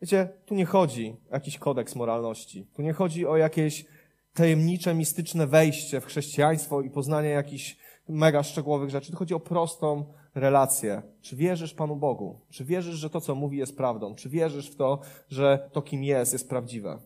Wiecie, 0.00 0.28
tu 0.46 0.54
nie 0.54 0.64
chodzi 0.64 1.16
o 1.30 1.34
jakiś 1.34 1.58
kodeks 1.58 1.96
moralności, 1.96 2.66
tu 2.74 2.82
nie 2.82 2.92
chodzi 2.92 3.26
o 3.26 3.36
jakieś 3.36 3.86
tajemnicze, 4.34 4.94
mistyczne 4.94 5.46
wejście 5.46 6.00
w 6.00 6.04
chrześcijaństwo 6.04 6.80
i 6.80 6.90
poznanie 6.90 7.28
jakichś 7.28 7.76
mega 8.08 8.42
szczegółowych 8.42 8.90
rzeczy. 8.90 9.12
To 9.12 9.18
chodzi 9.18 9.34
o 9.34 9.40
prostą 9.40 10.04
relację. 10.34 11.02
Czy 11.20 11.36
wierzysz 11.36 11.74
Panu 11.74 11.96
Bogu? 11.96 12.40
Czy 12.50 12.64
wierzysz, 12.64 12.94
że 12.94 13.10
to, 13.10 13.20
co 13.20 13.34
mówi, 13.34 13.58
jest 13.58 13.76
prawdą? 13.76 14.14
Czy 14.14 14.28
wierzysz 14.28 14.70
w 14.70 14.76
to, 14.76 15.00
że 15.28 15.70
to, 15.72 15.82
kim 15.82 16.04
jest, 16.04 16.32
jest 16.32 16.48
prawdziwe? 16.48 16.98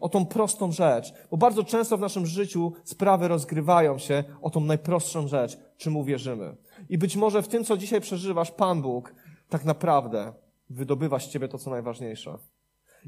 O 0.00 0.08
tą 0.08 0.26
prostą 0.26 0.72
rzecz. 0.72 1.14
Bo 1.30 1.36
bardzo 1.36 1.64
często 1.64 1.98
w 1.98 2.00
naszym 2.00 2.26
życiu 2.26 2.72
sprawy 2.84 3.28
rozgrywają 3.28 3.98
się 3.98 4.24
o 4.42 4.50
tą 4.50 4.60
najprostszą 4.60 5.28
rzecz, 5.28 5.58
czy 5.76 5.90
mu 5.90 6.04
wierzymy. 6.04 6.56
I 6.88 6.98
być 6.98 7.16
może 7.16 7.42
w 7.42 7.48
tym, 7.48 7.64
co 7.64 7.76
dzisiaj 7.76 8.00
przeżywasz, 8.00 8.50
Pan 8.50 8.82
Bóg 8.82 9.14
tak 9.48 9.64
naprawdę 9.64 10.32
wydobywa 10.70 11.18
z 11.18 11.28
ciebie 11.28 11.48
to, 11.48 11.58
co 11.58 11.70
najważniejsze. 11.70 12.38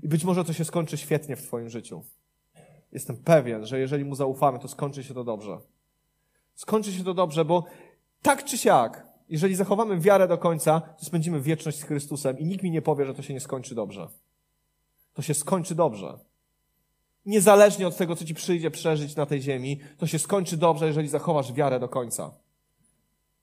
I 0.03 0.09
być 0.09 0.25
może 0.25 0.45
to 0.45 0.53
się 0.53 0.65
skończy 0.65 0.97
świetnie 0.97 1.37
w 1.37 1.43
twoim 1.43 1.69
życiu. 1.69 2.03
Jestem 2.93 3.17
pewien, 3.17 3.67
że 3.67 3.79
jeżeli 3.79 4.05
mu 4.05 4.15
zaufamy, 4.15 4.59
to 4.59 4.69
skończy 4.69 5.05
się 5.05 5.15
to 5.15 5.25
dobrze 5.25 5.59
skończy 6.61 6.93
się 6.93 7.05
to 7.05 7.15
dobrze, 7.15 7.45
bo 7.45 7.65
tak 8.23 8.45
czy 8.45 8.59
siak, 8.59 9.07
jeżeli 9.29 9.55
zachowamy 9.55 10.01
wiarę 10.01 10.29
do 10.29 10.39
końca, 10.39 10.81
to 10.81 11.05
spędzimy 11.05 11.41
wieczność 11.41 11.79
z 11.79 11.83
Chrystusem 11.83 12.39
i 12.39 12.45
nikt 12.45 12.63
mi 12.63 12.71
nie 12.71 12.83
powie, 12.83 13.07
że 13.07 13.15
to 13.15 13.23
się 13.23 13.35
nie 13.35 13.41
skończy 13.41 13.75
dobrze. 13.75 14.09
To 15.15 15.23
się 15.23 15.35
skończy 15.35 15.75
dobrze. 15.75 16.19
Niezależnie 17.27 17.89
od 17.89 17.97
tego, 17.97 18.17
co 18.17 18.25
ci 18.25 18.35
przyjdzie 18.35 18.71
przeżyć 18.71 19.17
na 19.17 19.27
tej 19.27 19.43
ziemi, 19.43 19.81
to 19.99 20.07
się 20.07 20.19
skończy 20.19 20.57
dobrze, 20.57 20.87
jeżeli 20.87 21.09
zachowasz 21.09 21.53
wiarę 21.53 21.81
do 21.81 21.89
końca. 21.89 22.31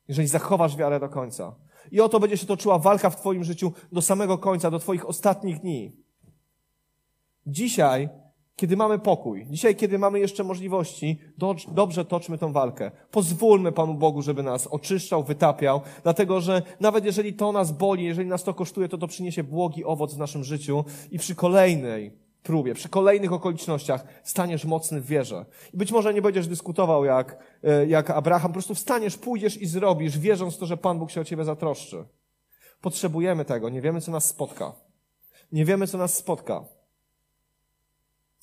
Jeżeli 0.07 0.28
zachowasz 0.28 0.76
wiarę 0.76 0.99
do 0.99 1.09
końca. 1.09 1.55
I 1.91 2.01
oto 2.01 2.20
będzie 2.20 2.38
się 2.38 2.45
toczyła 2.47 2.80
walka 2.80 3.09
w 3.09 3.15
Twoim 3.15 3.43
życiu 3.43 3.74
do 3.91 4.01
samego 4.01 4.38
końca, 4.38 4.72
do 4.72 4.80
Twoich 4.80 5.09
ostatnich 5.09 5.59
dni. 5.59 5.95
Dzisiaj 7.47 8.09
kiedy 8.58 8.78
mamy 8.78 8.99
pokój, 8.99 9.45
dzisiaj, 9.49 9.76
kiedy 9.76 9.99
mamy 9.99 10.20
jeszcze 10.20 10.43
możliwości, 10.43 11.20
dobrze 11.68 12.05
toczmy 12.05 12.38
tą 12.38 12.53
walkę. 12.53 12.91
Pozwólmy 13.12 13.72
Panu 13.72 13.93
Bogu, 13.93 14.22
żeby 14.22 14.43
nas 14.43 14.68
oczyszczał, 14.68 15.24
wytapiał, 15.24 15.82
dlatego 16.03 16.41
że 16.41 16.62
nawet 16.80 17.05
jeżeli 17.05 17.34
to 17.34 17.51
nas 17.51 17.72
boli, 17.72 18.03
jeżeli 18.03 18.30
nas 18.30 18.43
to 18.43 18.53
kosztuje, 18.53 18.89
to 18.89 18.97
to 18.97 19.08
przyniesie 19.08 19.43
błogi 19.43 19.86
owoc 19.86 20.14
w 20.14 20.18
naszym 20.18 20.43
życiu 20.43 20.86
i 21.12 21.20
przy 21.20 21.36
kolejnej 21.36 22.12
próbie, 22.43 22.74
przy 22.74 22.89
kolejnych 22.89 23.34
okolicznościach 23.34 24.05
staniesz 24.24 24.66
mocny 24.66 25.01
w 25.01 25.05
wierze. 25.05 25.45
I 25.74 25.78
być 25.78 25.91
może 25.91 26.14
nie 26.14 26.22
będziesz 26.22 26.47
dyskutował 26.47 27.05
jak, 27.05 27.38
e, 27.64 27.88
jak 27.88 28.10
Abraham, 28.10 28.51
po 28.51 28.53
prostu 28.53 28.76
wstaniesz, 28.76 29.18
pójdziesz 29.18 29.62
i 29.62 29.66
zrobisz, 29.66 30.20
wierząc 30.20 30.55
w 30.55 30.58
to, 30.58 30.66
że 30.66 30.78
Pan 30.78 30.99
Bóg 30.99 31.12
się 31.12 31.22
o 31.22 31.26
ciebie 31.26 31.43
zatroszczy. 31.43 32.05
Potrzebujemy 32.82 33.45
tego, 33.45 33.70
nie 33.70 33.82
wiemy, 33.82 34.01
co 34.01 34.12
nas 34.12 34.26
spotka. 34.26 34.74
Nie 35.51 35.66
wiemy, 35.66 35.88
co 35.88 35.97
nas 35.97 36.14
spotka. 36.14 36.76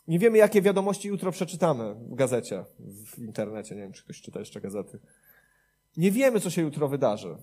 Nie 0.08 0.18
wiemy, 0.18 0.38
jakie 0.38 0.62
wiadomości 0.62 1.08
jutro 1.08 1.32
przeczytamy 1.32 1.94
w 1.94 2.14
gazecie, 2.14 2.64
w 3.06 3.18
internecie. 3.18 3.74
Nie 3.74 3.80
wiem, 3.80 3.92
czy 3.92 4.04
ktoś 4.04 4.22
czyta 4.22 4.38
jeszcze 4.38 4.60
gazety. 4.60 4.98
Nie 5.96 6.10
wiemy, 6.10 6.40
co 6.40 6.50
się 6.50 6.62
jutro 6.62 6.88
wydarzy. 6.88 7.36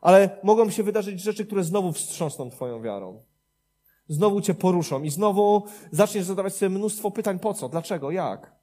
Ale 0.00 0.40
mogą 0.42 0.70
się 0.70 0.82
wydarzyć 0.82 1.20
rzeczy, 1.20 1.46
które 1.46 1.64
znowu 1.64 1.92
wstrząsną 1.92 2.50
Twoją 2.50 2.82
wiarą. 2.82 3.22
Znowu 4.08 4.40
Cię 4.40 4.54
poruszą 4.54 5.02
i 5.02 5.10
znowu 5.10 5.64
zaczniesz 5.90 6.24
zadawać 6.24 6.54
sobie 6.54 6.70
mnóstwo 6.70 7.10
pytań, 7.10 7.38
po 7.38 7.54
co, 7.54 7.68
dlaczego, 7.68 8.10
jak. 8.10 8.56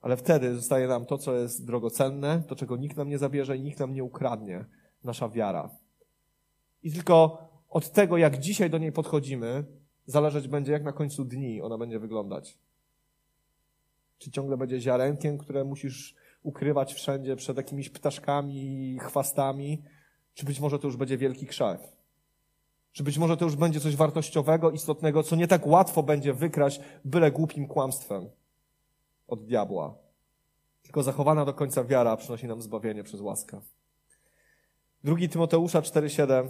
Ale 0.00 0.16
wtedy 0.16 0.54
zostaje 0.54 0.88
nam 0.88 1.06
to, 1.06 1.18
co 1.18 1.34
jest 1.34 1.66
drogocenne, 1.66 2.42
to, 2.48 2.56
czego 2.56 2.76
nikt 2.76 2.96
nam 2.96 3.08
nie 3.08 3.18
zabierze 3.18 3.56
i 3.56 3.60
nikt 3.60 3.78
nam 3.78 3.94
nie 3.94 4.04
ukradnie, 4.04 4.64
nasza 5.04 5.28
wiara. 5.28 5.70
I 6.82 6.92
tylko 6.92 7.38
od 7.68 7.92
tego, 7.92 8.16
jak 8.16 8.38
dzisiaj 8.38 8.70
do 8.70 8.78
niej 8.78 8.92
podchodzimy, 8.92 9.64
zależeć 10.08 10.48
będzie, 10.48 10.72
jak 10.72 10.84
na 10.84 10.92
końcu 10.92 11.24
dni 11.24 11.62
ona 11.62 11.78
będzie 11.78 11.98
wyglądać. 11.98 12.58
Czy 14.18 14.30
ciągle 14.30 14.56
będzie 14.56 14.80
ziarenkiem, 14.80 15.38
które 15.38 15.64
musisz 15.64 16.14
ukrywać 16.42 16.94
wszędzie 16.94 17.36
przed 17.36 17.56
jakimiś 17.56 17.90
ptaszkami 17.90 18.94
i 18.94 18.98
chwastami, 18.98 19.82
czy 20.34 20.46
być 20.46 20.60
może 20.60 20.78
to 20.78 20.86
już 20.86 20.96
będzie 20.96 21.18
wielki 21.18 21.46
krzew? 21.46 21.96
Czy 22.92 23.02
być 23.02 23.18
może 23.18 23.36
to 23.36 23.44
już 23.44 23.56
będzie 23.56 23.80
coś 23.80 23.96
wartościowego, 23.96 24.70
istotnego, 24.70 25.22
co 25.22 25.36
nie 25.36 25.48
tak 25.48 25.66
łatwo 25.66 26.02
będzie 26.02 26.34
wykraść 26.34 26.80
byle 27.04 27.30
głupim 27.30 27.66
kłamstwem 27.66 28.30
od 29.26 29.44
diabła. 29.44 29.94
Tylko 30.82 31.02
zachowana 31.02 31.44
do 31.44 31.54
końca 31.54 31.84
wiara 31.84 32.16
przynosi 32.16 32.46
nam 32.46 32.62
zbawienie 32.62 33.04
przez 33.04 33.20
łaskę. 33.20 33.60
Drugi 35.04 35.28
Tymoteusza 35.28 35.80
4,7 35.80 36.48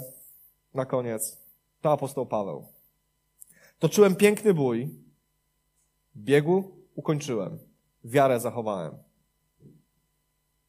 na 0.74 0.84
koniec. 0.84 1.38
To 1.80 1.92
apostoł 1.92 2.26
Paweł. 2.26 2.77
Toczyłem 3.78 4.16
piękny 4.16 4.54
bój. 4.54 4.90
Biegu 6.16 6.64
ukończyłem. 6.94 7.58
Wiarę 8.04 8.40
zachowałem. 8.40 8.94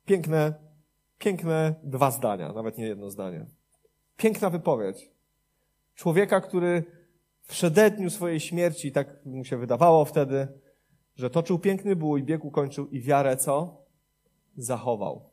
Piękne, 0.06 0.54
piękne 1.18 1.76
dwa 1.84 2.12
zdania, 2.12 2.54
nawet 2.54 2.78
nie 2.78 2.86
jedno 2.88 3.10
zdanie. 3.10 3.46
Piękna 4.18 4.50
wypowiedź. 4.50 5.12
Człowieka, 5.96 6.42
który 6.42 6.84
w 7.42 7.48
przededniu 7.48 8.10
swojej 8.10 8.40
śmierci, 8.40 8.92
tak 8.92 9.26
mu 9.26 9.46
się 9.46 9.58
wydawało 9.58 10.06
wtedy, 10.06 10.48
że 11.16 11.30
toczył 11.30 11.60
piękny 11.60 11.96
bój, 11.96 12.24
bieg 12.24 12.46
ukończył 12.46 12.88
i 12.88 13.02
wiarę 13.02 13.38
co? 13.38 13.86
Zachował. 14.58 15.30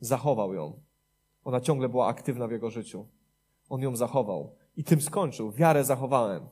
Zachował 0.00 0.54
ją. 0.54 0.80
Ona 1.44 1.60
ciągle 1.60 1.88
była 1.88 2.06
aktywna 2.06 2.48
w 2.48 2.52
jego 2.52 2.70
życiu. 2.70 3.08
On 3.68 3.80
ją 3.80 3.96
zachował. 3.96 4.56
I 4.76 4.84
tym 4.84 5.00
skończył. 5.00 5.52
Wiarę 5.52 5.84
zachowałem. 5.84 6.48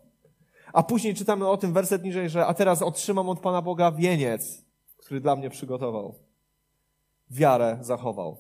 A 0.73 0.83
później 0.83 1.15
czytamy 1.15 1.49
o 1.49 1.57
tym 1.57 1.73
werset 1.73 2.05
niżej, 2.05 2.29
że 2.29 2.47
a 2.47 2.55
teraz 2.55 2.83
otrzymam 2.83 3.29
od 3.29 3.41
Pana 3.41 3.63
Boga 3.63 3.93
wieniec, 3.93 4.65
który 4.97 5.21
dla 5.21 5.37
mnie 5.37 5.51
przygotował. 5.51 6.15
Wiarę 7.31 7.79
zachował. 7.81 8.37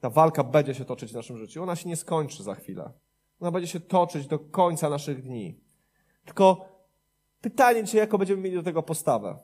Ta 0.00 0.10
walka 0.10 0.44
będzie 0.44 0.74
się 0.74 0.84
toczyć 0.84 1.12
w 1.12 1.14
naszym 1.14 1.38
życiu. 1.38 1.62
Ona 1.62 1.76
się 1.76 1.88
nie 1.88 1.96
skończy 1.96 2.42
za 2.42 2.54
chwilę. 2.54 2.92
Ona 3.40 3.50
będzie 3.50 3.68
się 3.68 3.80
toczyć 3.80 4.26
do 4.26 4.38
końca 4.38 4.90
naszych 4.90 5.22
dni. 5.22 5.60
Tylko 6.24 6.68
pytanie, 7.40 7.84
czy 7.84 7.96
jaką 7.96 8.18
będziemy 8.18 8.42
mieli 8.42 8.56
do 8.56 8.62
tego 8.62 8.82
postawę? 8.82 9.38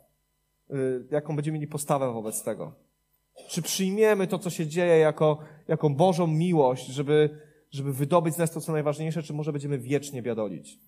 Y, 0.70 1.06
jaką 1.10 1.36
będziemy 1.36 1.54
mieli 1.58 1.66
postawę 1.66 2.12
wobec 2.12 2.42
tego? 2.42 2.72
Czy 3.48 3.62
przyjmiemy 3.62 4.26
to, 4.26 4.38
co 4.38 4.50
się 4.50 4.66
dzieje, 4.66 4.98
jako, 4.98 5.38
jako 5.68 5.90
Bożą 5.90 6.26
miłość, 6.26 6.86
żeby, 6.86 7.40
żeby 7.70 7.92
wydobyć 7.92 8.34
z 8.34 8.38
nas 8.38 8.50
to, 8.50 8.60
co 8.60 8.72
najważniejsze, 8.72 9.22
czy 9.22 9.32
może 9.32 9.52
będziemy 9.52 9.78
wiecznie 9.78 10.22
biadolić? 10.22 10.78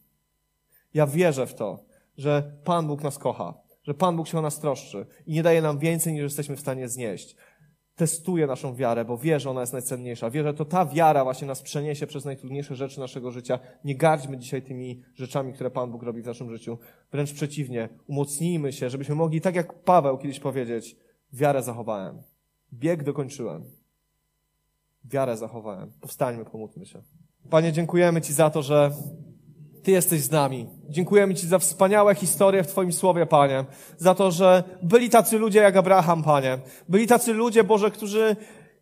Ja 0.94 1.06
wierzę 1.06 1.46
w 1.46 1.54
to, 1.54 1.84
że 2.16 2.52
Pan 2.64 2.86
Bóg 2.86 3.02
nas 3.02 3.18
kocha, 3.18 3.54
że 3.82 3.94
Pan 3.94 4.16
Bóg 4.16 4.28
się 4.28 4.38
o 4.38 4.42
nas 4.42 4.60
troszczy 4.60 5.06
i 5.26 5.32
nie 5.32 5.42
daje 5.42 5.62
nam 5.62 5.78
więcej, 5.78 6.12
niż 6.12 6.22
jesteśmy 6.22 6.56
w 6.56 6.60
stanie 6.60 6.88
znieść. 6.88 7.36
Testuje 7.96 8.46
naszą 8.46 8.74
wiarę, 8.74 9.04
bo 9.04 9.18
wie, 9.18 9.40
że 9.40 9.50
ona 9.50 9.60
jest 9.60 9.72
najcenniejsza. 9.72 10.30
Wie, 10.30 10.42
że 10.42 10.54
to 10.54 10.64
ta 10.64 10.86
wiara 10.86 11.24
właśnie 11.24 11.48
nas 11.48 11.62
przeniesie 11.62 12.06
przez 12.06 12.24
najtrudniejsze 12.24 12.74
rzeczy 12.74 13.00
naszego 13.00 13.30
życia. 13.30 13.58
Nie 13.84 13.96
gardźmy 13.96 14.38
dzisiaj 14.38 14.62
tymi 14.62 15.02
rzeczami, 15.14 15.52
które 15.52 15.70
Pan 15.70 15.90
Bóg 15.90 16.02
robi 16.02 16.22
w 16.22 16.26
naszym 16.26 16.50
życiu. 16.50 16.78
Wręcz 17.12 17.32
przeciwnie, 17.32 17.88
umocnijmy 18.06 18.72
się, 18.72 18.90
żebyśmy 18.90 19.14
mogli, 19.14 19.40
tak 19.40 19.54
jak 19.54 19.82
Paweł 19.82 20.18
kiedyś 20.18 20.40
powiedzieć, 20.40 20.96
wiarę 21.32 21.62
zachowałem. 21.62 22.22
Bieg 22.72 23.02
dokończyłem. 23.02 23.64
Wiarę 25.04 25.36
zachowałem. 25.36 25.92
Powstańmy, 26.00 26.44
pomódlmy 26.44 26.86
się. 26.86 27.02
Panie, 27.50 27.72
dziękujemy 27.72 28.20
Ci 28.20 28.32
za 28.32 28.50
to, 28.50 28.62
że 28.62 28.90
Ty 29.84 29.90
jesteś 29.90 30.20
z 30.20 30.30
nami. 30.30 30.66
Dziękujemy 30.88 31.34
Ci 31.34 31.46
za 31.46 31.58
wspaniałe 31.58 32.14
historie 32.14 32.62
w 32.62 32.66
Twoim 32.66 32.92
słowie, 32.92 33.26
Panie. 33.26 33.64
Za 33.98 34.14
to, 34.14 34.30
że 34.30 34.64
byli 34.82 35.10
tacy 35.10 35.38
ludzie 35.38 35.58
jak 35.58 35.76
Abraham, 35.76 36.22
Panie. 36.22 36.58
Byli 36.88 37.06
tacy 37.06 37.32
ludzie, 37.32 37.64
Boże, 37.64 37.90
którzy 37.90 38.36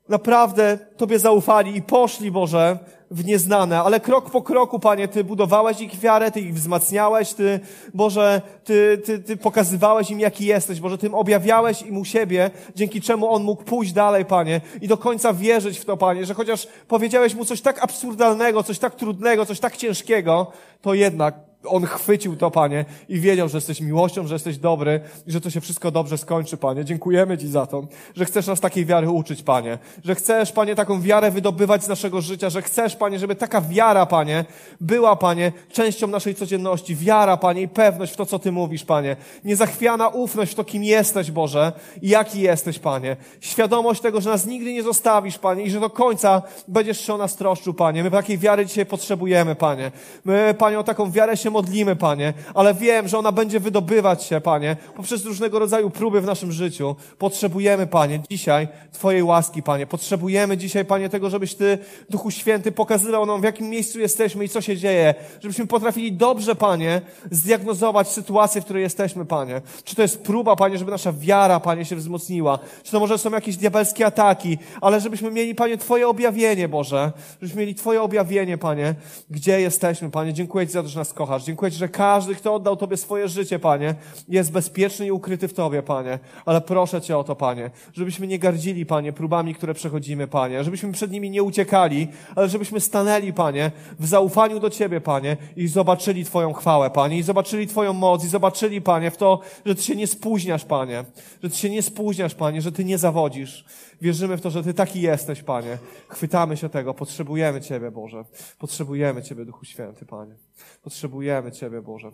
naprawdę 0.09 0.79
Tobie 0.97 1.19
zaufali 1.19 1.77
i 1.77 1.83
poszli, 1.83 2.31
Boże, 2.31 2.79
w 3.13 3.25
nieznane, 3.25 3.81
ale 3.81 4.01
krok 4.01 4.31
po 4.31 4.43
kroku, 4.43 4.79
Panie, 4.79 5.09
Ty 5.09 5.25
budowałeś 5.25 5.81
ich 5.81 5.99
wiarę, 5.99 6.31
Ty 6.31 6.41
ich 6.41 6.55
wzmacniałeś, 6.55 7.33
Ty, 7.33 7.61
Boże, 7.95 8.43
Ty, 8.65 9.03
Ty, 9.05 9.19
Ty 9.19 9.37
pokazywałeś 9.37 10.11
im, 10.11 10.21
jaki 10.21 10.47
jesteś, 10.47 10.81
Boże, 10.81 10.99
Ty 10.99 11.07
im 11.07 11.15
objawiałeś 11.15 11.83
im 11.83 11.97
u 11.97 12.05
siebie, 12.05 12.51
dzięki 12.77 13.01
czemu 13.01 13.35
on 13.35 13.45
mógł 13.45 13.65
pójść 13.65 13.93
dalej, 13.93 14.25
Panie, 14.25 14.61
i 14.81 14.89
do 14.89 14.97
końca 14.97 15.33
wierzyć 15.33 15.79
w 15.79 15.85
to, 15.85 15.97
Panie, 15.97 16.27
że 16.27 16.35
chociaż 16.35 16.67
powiedziałeś 16.89 17.35
mu 17.35 17.45
coś 17.45 17.61
tak 17.61 17.85
absurdalnego, 17.85 18.63
coś 18.63 18.79
tak 18.79 18.95
trudnego, 18.95 19.47
coś 19.47 19.61
tak 19.61 19.77
ciężkiego, 19.77 20.53
to 20.83 20.95
jednak 20.95 21.52
on 21.65 21.87
chwycił 21.87 22.37
to, 22.37 22.51
Panie, 22.51 22.85
i 23.09 23.21
wiedział, 23.21 23.49
że 23.49 23.57
jesteś 23.57 23.81
miłością, 23.81 24.27
że 24.27 24.35
jesteś 24.35 24.59
dobry 24.59 25.01
i 25.27 25.33
że 25.33 25.41
to 25.41 25.51
się 25.51 25.61
wszystko 25.61 25.91
dobrze 25.91 26.19
skończy, 26.19 26.57
Panie. 26.57 26.85
Dziękujemy 26.85 27.39
Ci 27.39 27.49
za 27.49 27.67
to, 27.67 27.87
że 28.17 28.25
chcesz 28.25 28.47
nas 28.47 28.61
takiej 28.61 28.87
wiary 28.87 29.11
uczyć, 29.11 29.43
Panie. 29.43 29.79
Że 30.05 30.15
chcesz, 30.15 30.53
Panie, 30.53 30.75
taką 30.75 31.03
wiarę 31.03 31.31
wydobywać 31.31 31.85
z 31.85 31.89
naszego 31.89 32.21
życia, 32.21 32.51
że 32.51 32.63
chcesz, 32.63 32.97
Panie, 32.97 33.19
żeby 33.19 33.35
taka 33.35 33.61
wiara, 33.61 34.07
Panie, 34.07 34.45
była, 34.81 35.17
Panie, 35.17 35.53
częścią 35.73 36.07
naszej 36.07 36.35
codzienności. 36.35 36.97
Wiara, 36.97 37.37
Panie, 37.37 37.63
i 37.63 37.69
pewność 37.69 38.13
w 38.13 38.17
to, 38.17 38.27
co 38.27 38.39
Ty 38.39 38.53
mówisz, 38.53 38.85
Panie. 38.85 39.17
Niezachwiana 39.45 40.09
ufność 40.09 40.53
w 40.53 40.55
to, 40.55 40.65
kim 40.65 40.85
jesteś, 40.85 41.31
Boże, 41.31 41.73
i 42.03 42.09
jaki 42.09 42.41
jesteś, 42.41 42.79
Panie. 42.79 43.17
Świadomość 43.41 44.01
tego, 44.01 44.21
że 44.21 44.31
nas 44.31 44.47
nigdy 44.47 44.73
nie 44.73 44.83
zostawisz, 44.83 45.39
Panie, 45.39 45.63
i 45.63 45.71
że 45.71 45.81
do 45.81 45.91
końca 45.91 46.43
będziesz 46.69 47.07
się 47.07 47.15
o 47.15 47.19
nas 47.19 47.37
troszczył, 47.37 47.75
Panie. 47.75 48.03
My 48.03 48.11
takiej 48.11 48.39
wiary 48.39 48.67
dzisiaj 48.67 48.87
potrzebujemy, 48.87 49.55
Panie. 49.55 49.93
My, 50.25 50.55
Panie, 50.59 50.79
o 50.79 50.85
taką 50.85 51.11
wiarę 51.11 51.37
się 51.37 51.52
modlimy, 51.53 51.97
Panie, 51.97 52.33
ale 52.55 52.75
wiem, 52.75 53.09
że 53.09 53.19
ona 53.19 53.33
będzie 53.33 53.61
wydobywać 53.61 54.25
się, 54.25 54.41
Panie, 54.41 54.77
poprzez 54.97 55.25
różnego 55.25 55.59
rodzaju 55.59 55.91
próby 55.91 56.21
w 56.21 56.25
naszym 56.25 56.53
życiu. 56.53 56.97
Potrzebujemy, 57.19 57.87
Panie, 57.87 58.21
dzisiaj 58.31 58.69
Twojej 58.93 59.23
łaski, 59.23 59.63
Panie. 59.63 59.87
Potrzebujemy 59.87 60.57
dzisiaj, 60.57 60.85
Panie, 60.85 61.09
tego, 61.09 61.31
żebyś 61.31 61.55
Ty, 61.55 61.79
Duchu 62.11 62.31
Święty, 62.31 62.73
pokazywał 62.73 63.27
nam, 63.27 63.41
w 63.41 63.45
jakim 63.45 63.69
miejscu 63.69 64.01
jesteśmy 64.01 64.45
i 64.45 64.49
co 64.49 64.61
się 64.61 64.77
dzieje. 64.77 65.15
Żebyśmy 65.41 65.67
potrafili 65.67 66.13
dobrze, 66.13 66.55
Panie, 66.55 67.01
zdiagnozować 67.31 68.09
sytuację, 68.09 68.61
w 68.61 68.65
której 68.65 68.83
jesteśmy, 68.83 69.25
Panie. 69.25 69.61
Czy 69.85 69.97
to 69.97 70.03
jest 70.03 70.23
próba, 70.23 70.57
Panie, 70.57 70.79
żeby 70.79 70.91
nasza 70.91 71.13
wiara, 71.13 71.61
Panie, 71.61 71.85
się 71.85 71.97
wzmocniła. 71.97 72.59
Czy 72.83 72.93
to 72.93 73.01
może 73.01 73.19
są 73.19 73.31
jakieś 73.31 73.57
diabelskie 73.57 74.07
ataki, 74.07 74.59
ale 74.81 75.01
żebyśmy 75.01 75.31
mieli, 75.31 75.55
Panie, 75.55 75.79
Twoje 75.79 76.09
objawienie, 76.09 76.69
Boże. 76.69 77.13
Żebyśmy 77.43 77.61
mieli 77.61 77.75
Twoje 77.75 78.03
objawienie, 78.03 78.59
Panie, 78.59 78.95
gdzie 79.31 79.61
jesteśmy, 79.61 80.11
Panie. 80.11 80.33
Dziękuję 80.33 80.67
Ci 80.67 80.73
za 80.73 80.83
to, 80.83 80.89
że 80.89 80.99
nas 80.99 81.13
kochasz. 81.13 81.42
Dziękuję 81.45 81.71
Ci, 81.71 81.79
że 81.79 81.89
każdy, 81.89 82.35
kto 82.35 82.55
oddał 82.55 82.77
Tobie 82.77 82.97
swoje 82.97 83.29
życie, 83.29 83.59
Panie, 83.59 83.95
jest 84.29 84.53
bezpieczny 84.53 85.07
i 85.07 85.11
ukryty 85.11 85.49
w 85.49 85.55
Tobie, 85.55 85.83
Panie. 85.83 86.19
Ale 86.47 86.61
proszę 86.61 87.01
Cię 87.01 87.19
o 87.19 87.25
to, 87.25 87.37
Panie, 87.37 87.71
żebyśmy 87.93 88.27
nie 88.27 88.39
gardzili, 88.39 88.87
Panie, 88.87 89.13
próbami, 89.13 89.55
które 89.55 89.75
przechodzimy, 89.75 90.27
Panie. 90.27 90.65
Żebyśmy 90.65 90.93
przed 90.93 91.11
nimi 91.11 91.31
nie 91.31 91.43
uciekali, 91.43 92.09
ale 92.37 92.49
żebyśmy 92.49 92.81
stanęli, 92.81 93.33
Panie, 93.33 93.71
w 94.01 94.07
zaufaniu 94.07 94.61
do 94.61 94.71
Ciebie, 94.71 95.01
Panie, 95.01 95.37
i 95.57 95.69
zobaczyli 95.69 96.25
Twoją 96.25 96.53
chwałę, 96.53 96.91
Panie, 96.91 97.19
i 97.19 97.23
zobaczyli 97.23 97.67
Twoją 97.67 97.93
moc, 97.93 98.25
i 98.25 98.29
zobaczyli, 98.29 98.81
Panie, 98.81 99.11
w 99.11 99.17
to, 99.17 99.41
że 99.67 99.75
Ty 99.75 99.83
się 99.83 99.97
nie 99.97 100.07
spóźniasz, 100.07 100.65
Panie, 100.65 101.05
że 101.43 101.51
Ty 101.51 101.57
się 101.57 101.71
nie 101.71 101.83
spóźniasz, 101.83 102.35
Panie, 102.35 102.63
że 102.63 102.73
Ty 102.73 102.85
nie 102.85 102.99
zawodzisz. 102.99 103.65
Wierzymy 104.03 104.37
w 104.37 104.41
to, 104.41 104.51
że 104.51 104.63
Ty 104.63 104.75
taki 104.75 105.01
jesteś, 105.01 105.43
Panie. 105.43 105.79
Chwytamy 106.09 106.57
się 106.57 106.69
tego, 106.69 106.95
potrzebujemy 106.95 107.61
Ciebie, 107.61 107.91
Boże. 107.91 108.25
Potrzebujemy 108.59 109.23
Ciebie, 109.23 109.45
Duchu 109.45 109.65
Święty, 109.65 110.07
Panie. 110.07 110.35
Potrzebujemy 110.83 111.53
Ciebie, 111.53 111.83
Boże. 111.83 112.11